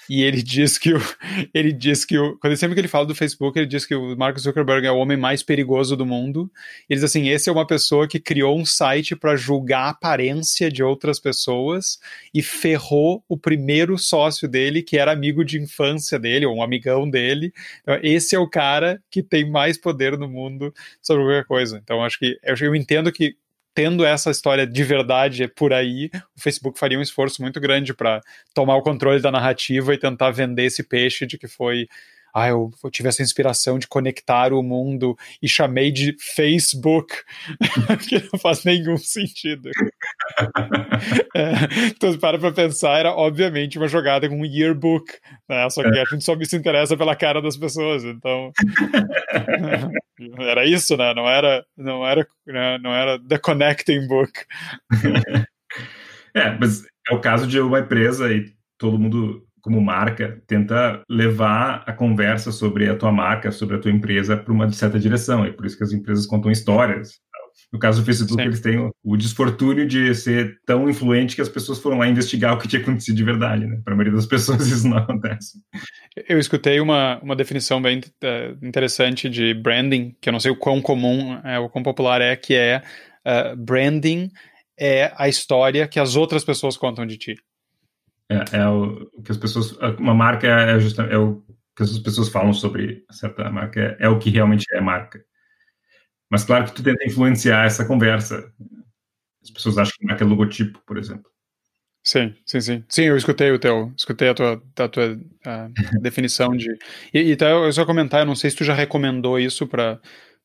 e 0.10 0.24
ele 0.24 0.42
diz 0.42 0.78
que 0.78 0.94
o, 0.94 1.00
ele 1.54 1.72
diz 1.72 2.06
que 2.06 2.18
o, 2.18 2.38
quando 2.38 2.56
sempre 2.58 2.76
que 2.76 2.82
ele 2.82 2.88
fala 2.88 3.06
do 3.06 3.16
Facebook, 3.16 3.58
ele 3.58 3.68
diz 3.68 3.86
que 3.86 3.96
o 3.96 4.16
Mark 4.16 4.38
Zuckerberg 4.38 4.86
é 4.86 4.92
o 4.92 4.98
homem 4.98 5.18
mais 5.18 5.44
perigoso 5.44 5.96
do 5.96 6.06
mundo. 6.06 6.52
Ele 6.90 7.00
diz 7.00 7.04
assim, 7.04 7.30
esse 7.30 7.50
é 7.50 7.52
uma 7.52 7.66
pessoa 7.68 8.08
que 8.08 8.20
criou 8.20 8.58
um 8.58 8.66
site 8.66 9.16
para 9.16 9.36
julgar 9.36 9.86
a 9.86 9.90
aparência 9.90 10.72
de 10.72 10.84
outras 10.84 11.20
pessoas 11.20 12.00
e 12.34 12.42
ferrou 12.42 13.24
o 13.28 13.38
primeiro 13.38 13.98
sócio 13.98 14.48
dele, 14.48 14.82
que 14.82 14.98
era 14.98 15.12
amigo 15.12 15.44
de 15.44 15.60
infância 15.60 16.20
dele, 16.20 16.46
ou 16.46 16.56
um 16.56 16.64
amigão 16.64 17.10
dele. 17.10 17.54
Então, 17.82 18.00
esse 18.02 18.36
é 18.36 18.40
o 18.40 18.50
cara 18.50 19.02
que 19.10 19.24
tem 19.24 19.50
mais 19.50 19.78
poder 19.78 20.18
no 20.18 20.28
mundo 20.28 20.74
sobre 21.02 21.24
qualquer 21.24 21.46
coisa. 21.46 21.80
Então, 21.84 22.04
acho 22.04 22.20
que 22.20 22.38
eu, 22.44 22.56
eu 22.56 22.76
entendo 22.76 23.12
que 23.12 23.36
tendo 23.74 24.06
essa 24.06 24.30
história 24.30 24.66
de 24.68 24.84
verdade 24.84 25.48
por 25.48 25.74
aí, 25.74 26.10
o 26.38 26.42
Facebook 26.42 26.78
faria 26.80 27.00
um 27.00 27.02
esforço 27.02 27.42
muito 27.42 27.60
grande 27.60 27.94
para 27.94 28.22
tomar 28.54 28.76
o 28.76 28.82
controle 28.82 29.22
da 29.22 29.32
narrativa 29.32 29.94
e 29.94 29.98
tentar 29.98 30.32
vender 30.32 30.66
esse 30.66 30.84
peixe 30.84 31.26
de 31.26 31.38
que 31.38 31.48
foi 31.48 31.88
ah, 32.34 32.48
eu, 32.48 32.72
eu, 32.84 32.90
tive 32.90 33.10
essa 33.10 33.22
inspiração 33.22 33.78
de 33.78 33.88
conectar 33.88 34.54
o 34.54 34.64
mundo 34.64 35.16
e 35.40 35.48
chamei 35.48 35.92
de 35.92 36.16
Facebook, 36.20 37.14
que 38.10 38.28
não 38.32 38.40
faz 38.40 38.64
nenhum 38.64 38.98
sentido. 38.98 39.70
é, 41.36 41.54
então, 41.88 42.18
para 42.18 42.40
pra 42.40 42.52
pensar, 42.52 42.98
era 42.98 43.12
obviamente 43.12 43.78
uma 43.78 43.88
jogada 43.88 44.28
com 44.28 44.42
um 44.42 44.46
yearbook, 44.46 45.14
né? 45.48 45.70
Só 45.70 45.84
que 45.84 46.00
a 46.00 46.06
gente 46.06 46.24
só 46.24 46.36
se 46.44 46.56
interessa 46.56 46.98
pela 46.98 47.16
cara 47.16 47.40
das 47.40 47.56
pessoas, 47.56 48.04
então. 48.04 48.52
era 50.40 50.66
isso, 50.66 50.98
né? 50.98 51.14
Não 51.14 51.30
era, 51.30 51.64
não 51.78 52.06
era, 52.06 52.28
né? 52.48 52.80
não 52.80 52.94
era 52.94 53.20
The 53.20 53.38
Connecting 53.38 54.08
Book. 54.08 54.32
é, 56.34 56.50
mas 56.60 56.84
é 57.10 57.14
o 57.14 57.22
caso 57.22 57.46
de 57.46 57.60
uma 57.60 57.80
empresa 57.80 58.34
e 58.34 58.52
todo 58.78 58.98
mundo 58.98 59.46
como 59.64 59.82
marca, 59.82 60.42
tenta 60.46 61.02
levar 61.10 61.84
a 61.88 61.94
conversa 61.94 62.52
sobre 62.52 62.90
a 62.90 62.98
tua 62.98 63.14
marca, 63.14 63.50
sobre 63.50 63.78
a 63.78 63.80
tua 63.80 63.92
empresa 63.92 64.36
para 64.36 64.54
uma 64.54 64.70
certa 64.72 65.00
direção. 65.00 65.46
É 65.46 65.52
por 65.52 65.66
isso 65.66 65.78
que 65.78 65.84
as 65.84 65.94
empresas 65.94 66.26
contam 66.26 66.52
histórias. 66.52 67.14
No 67.72 67.80
caso 67.80 68.02
do 68.02 68.06
Facebook, 68.06 68.42
Sim. 68.42 68.48
eles 68.48 68.60
têm 68.60 68.92
o 69.04 69.18
desfortúnio 69.18 69.88
de 69.88 70.14
ser 70.16 70.60
tão 70.66 70.90
influente 70.90 71.36
que 71.36 71.42
as 71.42 71.48
pessoas 71.48 71.80
foram 71.80 72.00
lá 72.00 72.08
investigar 72.08 72.54
o 72.54 72.60
que 72.60 72.68
tinha 72.68 72.82
acontecido 72.82 73.16
de 73.16 73.24
verdade. 73.24 73.66
Né? 73.66 73.80
Para 73.86 73.94
a 73.94 73.96
maioria 73.96 74.16
das 74.16 74.26
pessoas, 74.26 74.68
isso 74.68 74.88
não 74.88 74.98
acontece. 74.98 75.60
Eu 76.28 76.38
escutei 76.38 76.82
uma, 76.82 77.20
uma 77.22 77.36
definição 77.36 77.82
bem 77.82 78.00
uh, 78.00 78.66
interessante 78.66 79.30
de 79.30 79.54
branding, 79.54 80.14
que 80.20 80.28
eu 80.28 80.34
não 80.34 80.42
sei 80.42 80.52
o 80.52 80.58
quão 80.58 80.82
comum, 80.82 81.40
é, 81.44 81.58
o 81.58 81.70
quão 81.70 81.82
popular 81.82 82.20
é, 82.20 82.36
que 82.36 82.54
é 82.54 82.84
uh, 83.26 83.56
branding 83.56 84.30
é 84.78 85.14
a 85.16 85.30
história 85.30 85.88
que 85.88 86.00
as 86.00 86.18
outras 86.18 86.44
pessoas 86.44 86.76
contam 86.76 87.06
de 87.06 87.18
ti. 87.18 87.36
É, 88.30 88.58
é 88.58 88.68
o 88.68 89.10
que 89.24 89.32
as 89.32 89.38
pessoas. 89.38 89.72
Uma 90.00 90.14
marca 90.14 90.48
é, 90.48 90.80
justa, 90.80 91.04
é 91.04 91.18
o 91.18 91.44
que 91.76 91.84
as 91.84 91.98
pessoas 92.00 92.30
falam 92.30 92.54
sobre 92.54 93.04
certa 93.12 93.50
marca, 93.50 93.80
é, 93.80 94.06
é 94.06 94.10
o 94.10 94.20
que 94.20 94.30
realmente 94.30 94.66
é 94.74 94.82
marca. 94.82 95.24
Mas 96.30 96.44
claro 96.44 96.66
que 96.66 96.74
tu 96.74 96.84
tenta 96.84 97.06
influenciar 97.06 97.66
essa 97.66 97.86
conversa. 97.86 98.52
As 99.42 99.52
pessoas 99.52 99.78
acham 99.78 99.94
que 100.00 100.06
marca 100.06 100.24
é 100.24 100.28
logotipo, 100.28 100.82
por 100.86 100.98
exemplo. 100.98 101.30
Sim, 102.06 102.36
sim, 102.46 102.60
sim. 102.60 102.84
Sim, 102.90 103.04
eu 103.04 103.18
escutei 103.18 103.52
o 103.52 103.60
teu, 103.60 103.94
escutei 103.96 104.28
a 104.30 104.34
tua, 104.34 104.62
a 104.78 104.90
tua 104.90 105.20
a 105.46 105.70
definição 106.02 106.56
de. 106.56 106.70
E, 107.14 107.20
e 107.20 107.32
então, 107.32 107.66
eu 107.66 107.72
só 107.72 107.86
comentar, 107.86 108.22
eu 108.22 108.26
não 108.26 108.36
sei 108.36 108.50
se 108.50 108.58
tu 108.58 108.64
já 108.64 108.74
recomendou 108.74 109.40
isso 109.40 109.68
para 109.68 110.00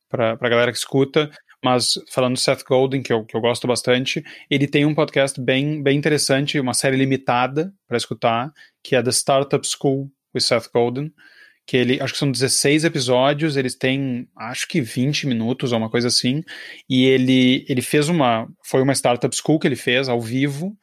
para 0.09 0.31
a 0.31 0.49
galera 0.49 0.71
que 0.71 0.77
escuta, 0.77 1.29
mas 1.63 1.93
falando 2.11 2.33
do 2.33 2.39
Seth 2.39 2.63
Godin, 2.63 3.01
que 3.01 3.11
eu, 3.11 3.25
que 3.25 3.35
eu 3.35 3.41
gosto 3.41 3.67
bastante, 3.67 4.23
ele 4.49 4.67
tem 4.67 4.85
um 4.85 4.95
podcast 4.95 5.39
bem, 5.41 5.81
bem 5.81 5.97
interessante, 5.97 6.59
uma 6.59 6.73
série 6.73 6.95
limitada 6.95 7.73
para 7.87 7.97
escutar, 7.97 8.51
que 8.83 8.95
é 8.95 9.03
The 9.03 9.11
Startup 9.11 9.67
School 9.67 10.09
with 10.33 10.41
Seth 10.41 10.69
Godin, 10.73 11.11
que 11.65 11.77
ele, 11.77 12.01
acho 12.01 12.13
que 12.13 12.19
são 12.19 12.31
16 12.31 12.83
episódios, 12.83 13.55
eles 13.55 13.75
têm, 13.75 14.27
acho 14.35 14.67
que 14.67 14.81
20 14.81 15.27
minutos 15.27 15.71
ou 15.71 15.77
uma 15.77 15.89
coisa 15.89 16.07
assim, 16.07 16.43
e 16.89 17.05
ele, 17.05 17.63
ele 17.69 17.81
fez 17.81 18.09
uma, 18.09 18.47
foi 18.63 18.81
uma 18.81 18.93
Startup 18.93 19.35
School 19.35 19.59
que 19.59 19.67
ele 19.67 19.75
fez 19.75 20.09
ao 20.09 20.19
vivo, 20.19 20.75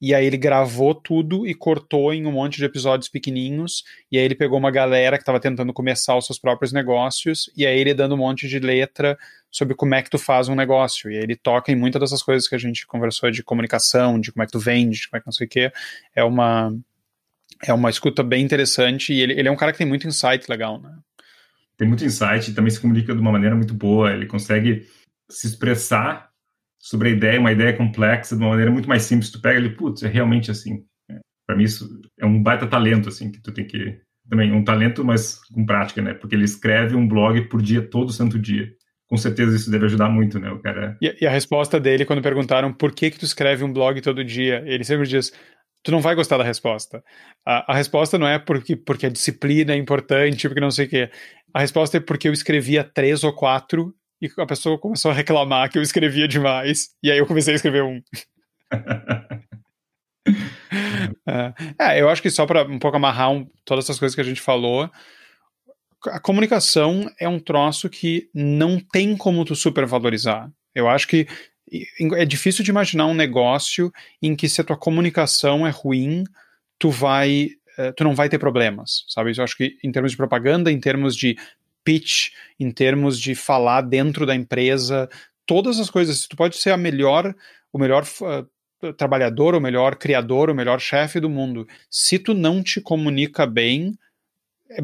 e 0.00 0.14
aí 0.14 0.26
ele 0.26 0.36
gravou 0.36 0.94
tudo 0.94 1.46
e 1.46 1.54
cortou 1.54 2.12
em 2.12 2.26
um 2.26 2.32
monte 2.32 2.56
de 2.56 2.64
episódios 2.64 3.08
pequenininhos, 3.08 3.84
e 4.10 4.18
aí 4.18 4.24
ele 4.24 4.34
pegou 4.34 4.58
uma 4.58 4.70
galera 4.70 5.16
que 5.16 5.22
estava 5.22 5.40
tentando 5.40 5.72
começar 5.72 6.16
os 6.16 6.26
seus 6.26 6.38
próprios 6.38 6.72
negócios, 6.72 7.50
e 7.56 7.66
aí 7.66 7.78
ele 7.78 7.94
dando 7.94 8.14
um 8.14 8.18
monte 8.18 8.48
de 8.48 8.58
letra 8.58 9.16
sobre 9.50 9.74
como 9.74 9.94
é 9.94 10.02
que 10.02 10.10
tu 10.10 10.18
faz 10.18 10.48
um 10.48 10.54
negócio, 10.54 11.10
e 11.10 11.16
aí 11.16 11.22
ele 11.22 11.36
toca 11.36 11.70
em 11.70 11.76
muitas 11.76 12.00
dessas 12.00 12.22
coisas 12.22 12.48
que 12.48 12.54
a 12.54 12.58
gente 12.58 12.86
conversou 12.86 13.30
de 13.30 13.42
comunicação, 13.42 14.20
de 14.20 14.32
como 14.32 14.42
é 14.42 14.46
que 14.46 14.52
tu 14.52 14.58
vende, 14.58 15.00
de 15.00 15.08
como 15.08 15.18
é 15.18 15.20
que 15.20 15.26
não 15.26 15.32
sei 15.32 15.46
o 15.46 15.50
que, 15.50 15.72
é 16.14 16.24
uma 16.24 16.74
é 17.66 17.72
uma 17.72 17.88
escuta 17.88 18.22
bem 18.22 18.44
interessante, 18.44 19.12
e 19.12 19.20
ele, 19.20 19.32
ele 19.34 19.48
é 19.48 19.50
um 19.50 19.56
cara 19.56 19.72
que 19.72 19.78
tem 19.78 19.86
muito 19.86 20.06
insight 20.06 20.50
legal, 20.50 20.80
né? 20.80 20.98
Tem 21.76 21.88
muito 21.88 22.04
insight, 22.04 22.52
também 22.52 22.70
se 22.70 22.80
comunica 22.80 23.14
de 23.14 23.20
uma 23.20 23.32
maneira 23.32 23.56
muito 23.56 23.74
boa, 23.74 24.12
ele 24.12 24.26
consegue 24.26 24.86
se 25.30 25.46
expressar 25.46 26.30
sobre 26.84 27.08
a 27.08 27.12
ideia, 27.12 27.40
uma 27.40 27.50
ideia 27.50 27.72
complexa, 27.72 28.36
de 28.36 28.42
uma 28.42 28.50
maneira 28.50 28.70
muito 28.70 28.86
mais 28.86 29.04
simples. 29.04 29.30
Tu 29.30 29.40
pega 29.40 29.58
ele, 29.58 29.70
putz, 29.70 30.02
é 30.02 30.08
realmente 30.08 30.50
assim. 30.50 30.84
É, 31.10 31.18
para 31.46 31.56
mim 31.56 31.64
isso 31.64 31.88
é 32.20 32.26
um 32.26 32.42
baita 32.42 32.66
talento, 32.66 33.08
assim, 33.08 33.32
que 33.32 33.40
tu 33.40 33.50
tem 33.52 33.66
que 33.66 33.98
também 34.28 34.52
um 34.52 34.62
talento, 34.62 35.02
mas 35.02 35.40
com 35.48 35.64
prática, 35.64 36.02
né? 36.02 36.12
Porque 36.12 36.34
ele 36.34 36.44
escreve 36.44 36.94
um 36.94 37.08
blog 37.08 37.40
por 37.48 37.62
dia, 37.62 37.80
todo 37.80 38.12
santo 38.12 38.38
dia. 38.38 38.70
Com 39.08 39.16
certeza 39.16 39.56
isso 39.56 39.70
deve 39.70 39.86
ajudar 39.86 40.10
muito, 40.10 40.38
né? 40.38 40.50
O 40.50 40.60
cara. 40.60 40.94
E, 41.00 41.16
e 41.22 41.26
a 41.26 41.30
resposta 41.30 41.80
dele 41.80 42.04
quando 42.04 42.20
perguntaram 42.20 42.70
por 42.70 42.92
que 42.92 43.10
que 43.10 43.18
tu 43.18 43.24
escreve 43.24 43.64
um 43.64 43.72
blog 43.72 43.98
todo 44.02 44.22
dia, 44.22 44.62
ele 44.66 44.84
sempre 44.84 45.08
diz: 45.08 45.32
tu 45.82 45.90
não 45.90 46.02
vai 46.02 46.14
gostar 46.14 46.36
da 46.36 46.44
resposta. 46.44 47.02
A, 47.46 47.72
a, 47.72 47.76
resposta 47.76 48.18
não 48.18 48.28
é 48.28 48.38
porque, 48.38 48.76
porque 48.76 49.06
a 49.06 49.10
disciplina 49.10 49.72
é 49.72 49.76
importante, 49.76 50.48
porque 50.48 50.60
não 50.60 50.70
sei 50.70 50.84
o 50.84 50.88
quê. 50.90 51.10
A 51.54 51.60
resposta 51.60 51.96
é 51.96 52.00
porque 52.00 52.28
eu 52.28 52.32
escrevia 52.34 52.84
três 52.84 53.24
ou 53.24 53.32
quatro 53.32 53.94
e 54.20 54.30
a 54.38 54.46
pessoa 54.46 54.78
começou 54.78 55.10
a 55.10 55.14
reclamar 55.14 55.70
que 55.70 55.78
eu 55.78 55.82
escrevia 55.82 56.28
demais, 56.28 56.90
e 57.02 57.10
aí 57.10 57.18
eu 57.18 57.26
comecei 57.26 57.52
a 57.52 57.56
escrever 57.56 57.82
um. 57.82 58.00
é, 61.78 62.00
eu 62.00 62.08
acho 62.08 62.22
que 62.22 62.30
só 62.30 62.46
para 62.46 62.62
um 62.64 62.78
pouco 62.78 62.96
amarrar 62.96 63.30
um, 63.32 63.48
todas 63.64 63.84
essas 63.84 63.98
coisas 63.98 64.14
que 64.14 64.20
a 64.20 64.24
gente 64.24 64.40
falou, 64.40 64.90
a 66.06 66.20
comunicação 66.20 67.10
é 67.18 67.28
um 67.28 67.38
troço 67.38 67.88
que 67.88 68.28
não 68.34 68.78
tem 68.78 69.16
como 69.16 69.44
tu 69.44 69.54
supervalorizar. 69.54 70.50
Eu 70.74 70.88
acho 70.88 71.08
que 71.08 71.26
é 72.16 72.24
difícil 72.24 72.64
de 72.64 72.70
imaginar 72.70 73.06
um 73.06 73.14
negócio 73.14 73.92
em 74.20 74.36
que 74.36 74.48
se 74.48 74.60
a 74.60 74.64
tua 74.64 74.76
comunicação 74.76 75.66
é 75.66 75.70
ruim, 75.70 76.24
tu 76.78 76.90
vai 76.90 77.50
eh, 77.76 77.92
tu 77.92 78.04
não 78.04 78.14
vai 78.14 78.28
ter 78.28 78.38
problemas, 78.38 79.04
sabe? 79.08 79.32
Eu 79.36 79.44
acho 79.44 79.56
que 79.56 79.76
em 79.82 79.90
termos 79.90 80.12
de 80.12 80.16
propaganda, 80.16 80.70
em 80.70 80.78
termos 80.78 81.16
de 81.16 81.36
pitch, 81.84 82.30
em 82.58 82.70
termos 82.70 83.20
de 83.20 83.34
falar 83.34 83.82
dentro 83.82 84.24
da 84.24 84.34
empresa, 84.34 85.08
todas 85.46 85.78
as 85.78 85.90
coisas. 85.90 86.26
Tu 86.26 86.36
pode 86.36 86.56
ser 86.56 86.70
a 86.70 86.76
melhor, 86.76 87.34
o 87.72 87.78
melhor 87.78 88.04
uh, 88.22 88.92
trabalhador, 88.94 89.54
o 89.54 89.60
melhor 89.60 89.96
criador, 89.96 90.50
o 90.50 90.54
melhor 90.54 90.80
chefe 90.80 91.20
do 91.20 91.30
mundo. 91.30 91.66
Se 91.90 92.18
tu 92.18 92.34
não 92.34 92.62
te 92.62 92.80
comunica 92.80 93.46
bem, 93.46 93.96
é, 94.70 94.82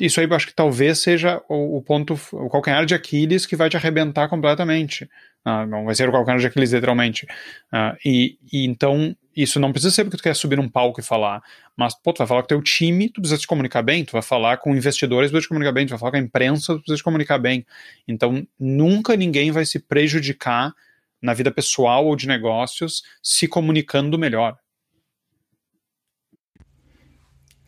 isso 0.00 0.20
aí 0.20 0.26
eu 0.26 0.34
acho 0.34 0.46
que 0.46 0.54
talvez 0.54 0.98
seja 0.98 1.42
o, 1.48 1.78
o, 1.78 1.82
ponto, 1.82 2.18
o 2.32 2.48
calcanhar 2.48 2.86
de 2.86 2.94
Aquiles 2.94 3.46
que 3.46 3.56
vai 3.56 3.68
te 3.68 3.76
arrebentar 3.76 4.28
completamente. 4.28 5.08
Não 5.44 5.84
vai 5.84 5.94
ser 5.94 6.08
o 6.08 6.12
calcanhar 6.12 6.40
de 6.40 6.46
Aquiles, 6.46 6.72
literalmente. 6.72 7.24
Uh, 7.72 7.96
e, 8.04 8.38
e 8.52 8.66
então 8.66 9.16
isso 9.34 9.60
não 9.60 9.72
precisa 9.72 9.94
ser 9.94 10.04
porque 10.04 10.16
tu 10.16 10.22
quer 10.22 10.34
subir 10.34 10.56
num 10.56 10.68
palco 10.68 11.00
e 11.00 11.02
falar, 11.02 11.40
mas 11.76 11.94
pô, 11.94 12.12
tu 12.12 12.18
vai 12.18 12.26
falar 12.26 12.42
com 12.42 12.46
o 12.46 12.48
teu 12.48 12.62
time, 12.62 13.08
tu 13.08 13.20
precisa 13.20 13.40
te 13.40 13.46
comunicar 13.46 13.82
bem, 13.82 14.04
tu 14.04 14.12
vai 14.12 14.22
falar 14.22 14.56
com 14.56 14.74
investidores, 14.74 15.30
tu 15.30 15.32
precisa 15.32 15.46
te 15.46 15.48
comunicar 15.48 15.72
bem, 15.72 15.86
tu 15.86 15.90
vai 15.90 15.98
falar 15.98 16.10
com 16.10 16.16
a 16.16 16.20
imprensa, 16.20 16.74
tu 16.74 16.80
precisa 16.80 16.96
te 16.96 17.04
comunicar 17.04 17.38
bem. 17.38 17.64
Então, 18.06 18.46
nunca 18.58 19.16
ninguém 19.16 19.52
vai 19.52 19.64
se 19.64 19.78
prejudicar 19.78 20.74
na 21.22 21.34
vida 21.34 21.50
pessoal 21.50 22.06
ou 22.06 22.16
de 22.16 22.26
negócios 22.26 23.02
se 23.22 23.46
comunicando 23.46 24.18
melhor. 24.18 24.56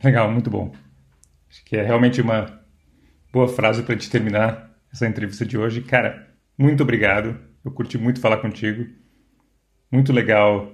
Legal, 0.03 0.31
muito 0.31 0.51
bom. 0.51 0.75
Acho 1.49 1.65
que 1.65 1.77
é 1.77 1.83
realmente 1.83 2.21
uma 2.21 2.61
boa 3.33 3.47
frase 3.47 3.83
para 3.83 3.97
te 3.97 4.11
terminar 4.11 4.71
essa 4.93 5.07
entrevista 5.07 5.47
de 5.47 5.57
hoje. 5.57 5.83
Cara, 5.83 6.35
muito 6.59 6.83
obrigado. 6.83 7.50
Eu 7.65 7.71
curti 7.71 7.99
muito 7.99 8.21
falar 8.21 8.39
contigo. 8.39 8.87
Muito 9.91 10.13
legal 10.13 10.73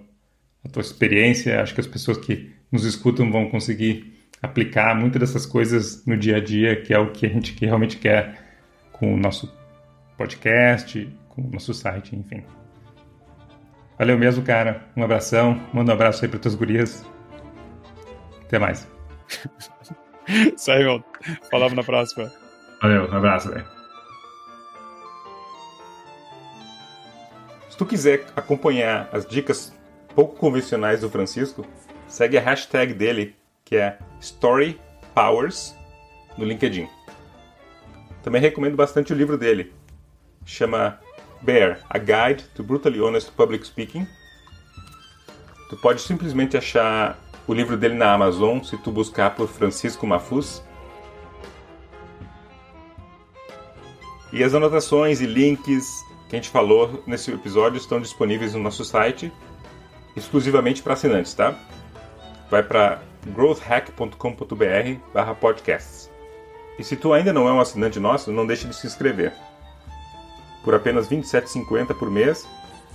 a 0.64 0.68
tua 0.68 0.82
experiência. 0.82 1.60
Acho 1.60 1.74
que 1.74 1.80
as 1.80 1.86
pessoas 1.86 2.18
que 2.18 2.52
nos 2.70 2.84
escutam 2.84 3.30
vão 3.30 3.48
conseguir 3.48 4.14
aplicar 4.42 4.94
muitas 4.94 5.20
dessas 5.20 5.46
coisas 5.46 6.04
no 6.06 6.16
dia 6.16 6.36
a 6.36 6.40
dia, 6.40 6.80
que 6.80 6.92
é 6.92 6.98
o 6.98 7.10
que 7.10 7.26
a 7.26 7.28
gente 7.28 7.54
que 7.54 7.66
realmente 7.66 7.96
quer 7.96 8.38
com 8.92 9.14
o 9.14 9.16
nosso 9.16 9.52
podcast, 10.16 11.08
com 11.28 11.42
o 11.42 11.50
nosso 11.50 11.74
site, 11.74 12.14
enfim. 12.14 12.42
Valeu 13.98 14.18
mesmo, 14.18 14.42
cara. 14.42 14.84
Um 14.96 15.02
abração. 15.02 15.60
Manda 15.72 15.92
um 15.92 15.94
abraço 15.94 16.24
aí 16.24 16.30
para 16.30 16.38
tuas 16.38 16.54
gurias. 16.54 17.04
Até 18.44 18.58
mais. 18.58 18.86
Isso 20.28 20.70
aí, 20.70 20.80
irmão. 20.80 21.02
Falamos 21.50 21.74
na 21.74 21.82
próxima. 21.82 22.30
Valeu, 22.82 23.10
um 23.10 23.16
abraço, 23.16 23.50
velho. 23.50 23.75
Se 27.76 27.78
tu 27.78 27.84
quiser 27.84 28.24
acompanhar 28.34 29.06
as 29.12 29.26
dicas 29.26 29.70
pouco 30.14 30.34
convencionais 30.34 31.02
do 31.02 31.10
Francisco, 31.10 31.62
segue 32.08 32.38
a 32.38 32.40
hashtag 32.40 32.94
dele, 32.94 33.36
que 33.66 33.76
é 33.76 33.98
StoryPowers, 34.18 35.76
no 36.38 36.46
LinkedIn. 36.46 36.88
Também 38.22 38.40
recomendo 38.40 38.76
bastante 38.76 39.12
o 39.12 39.14
livro 39.14 39.36
dele. 39.36 39.74
Chama 40.46 40.98
Bear, 41.42 41.80
A 41.90 41.98
Guide 41.98 42.44
to 42.54 42.64
Brutally 42.64 42.98
Honest 42.98 43.30
Public 43.32 43.66
Speaking. 43.66 44.08
Tu 45.68 45.76
pode 45.76 46.00
simplesmente 46.00 46.56
achar 46.56 47.18
o 47.46 47.52
livro 47.52 47.76
dele 47.76 47.94
na 47.94 48.10
Amazon 48.10 48.62
se 48.62 48.78
tu 48.78 48.90
buscar 48.90 49.34
por 49.34 49.48
Francisco 49.48 50.06
Mafuz. 50.06 50.64
E 54.32 54.42
as 54.42 54.54
anotações 54.54 55.20
e 55.20 55.26
links 55.26 56.05
que 56.28 56.34
a 56.34 56.38
gente 56.38 56.50
falou 56.50 57.02
nesse 57.06 57.32
episódio 57.32 57.78
estão 57.78 58.00
disponíveis 58.00 58.54
no 58.54 58.60
nosso 58.60 58.84
site 58.84 59.32
exclusivamente 60.16 60.82
para 60.82 60.94
assinantes, 60.94 61.34
tá? 61.34 61.54
Vai 62.50 62.62
para 62.62 63.02
growthhack.com.br 63.26 65.34
podcasts. 65.40 66.10
E 66.78 66.84
se 66.84 66.96
tu 66.96 67.12
ainda 67.12 67.32
não 67.32 67.48
é 67.48 67.52
um 67.52 67.60
assinante 67.60 68.00
nosso, 68.00 68.32
não 68.32 68.46
deixe 68.46 68.66
de 68.66 68.74
se 68.74 68.86
inscrever. 68.86 69.32
Por 70.64 70.74
apenas 70.74 71.08
R$ 71.08 71.18
27,50 71.18 71.94
por 71.94 72.10
mês, 72.10 72.48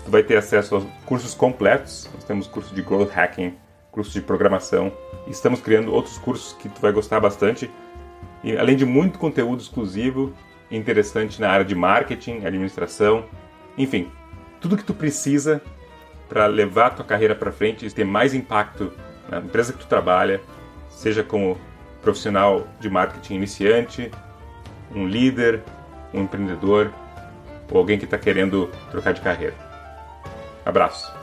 tu 0.03 0.11
vai 0.11 0.23
ter 0.23 0.37
acesso 0.37 0.75
aos 0.75 0.85
cursos 1.05 1.33
completos. 1.33 2.09
Nós 2.13 2.23
temos 2.23 2.47
curso 2.47 2.73
de 2.73 2.81
Growth 2.81 3.11
Hacking, 3.11 3.55
curso 3.91 4.11
de 4.11 4.21
programação. 4.21 4.91
E 5.27 5.31
estamos 5.31 5.61
criando 5.61 5.93
outros 5.93 6.17
cursos 6.17 6.53
que 6.53 6.69
tu 6.69 6.81
vai 6.81 6.91
gostar 6.91 7.19
bastante. 7.19 7.69
E 8.43 8.57
além 8.57 8.75
de 8.75 8.85
muito 8.85 9.19
conteúdo 9.19 9.61
exclusivo 9.61 10.33
interessante 10.71 11.39
na 11.39 11.49
área 11.49 11.65
de 11.65 11.75
marketing, 11.75 12.45
administração, 12.45 13.25
enfim, 13.77 14.11
tudo 14.59 14.77
que 14.77 14.83
tu 14.83 14.93
precisa 14.93 15.61
para 16.29 16.45
levar 16.45 16.87
a 16.87 16.89
tua 16.91 17.05
carreira 17.05 17.35
para 17.35 17.51
frente 17.51 17.85
e 17.85 17.91
ter 17.91 18.05
mais 18.05 18.33
impacto 18.33 18.93
na 19.29 19.39
empresa 19.39 19.73
que 19.73 19.79
tu 19.79 19.87
trabalha, 19.87 20.41
seja 20.89 21.23
como 21.23 21.57
profissional 22.01 22.67
de 22.79 22.89
marketing 22.89 23.35
iniciante, 23.35 24.11
um 24.93 25.07
líder, 25.07 25.61
um 26.13 26.21
empreendedor 26.21 26.91
ou 27.69 27.77
alguém 27.77 27.97
que 27.97 28.05
está 28.05 28.17
querendo 28.17 28.69
trocar 28.89 29.13
de 29.13 29.21
carreira. 29.21 29.55
Abraço! 30.65 31.20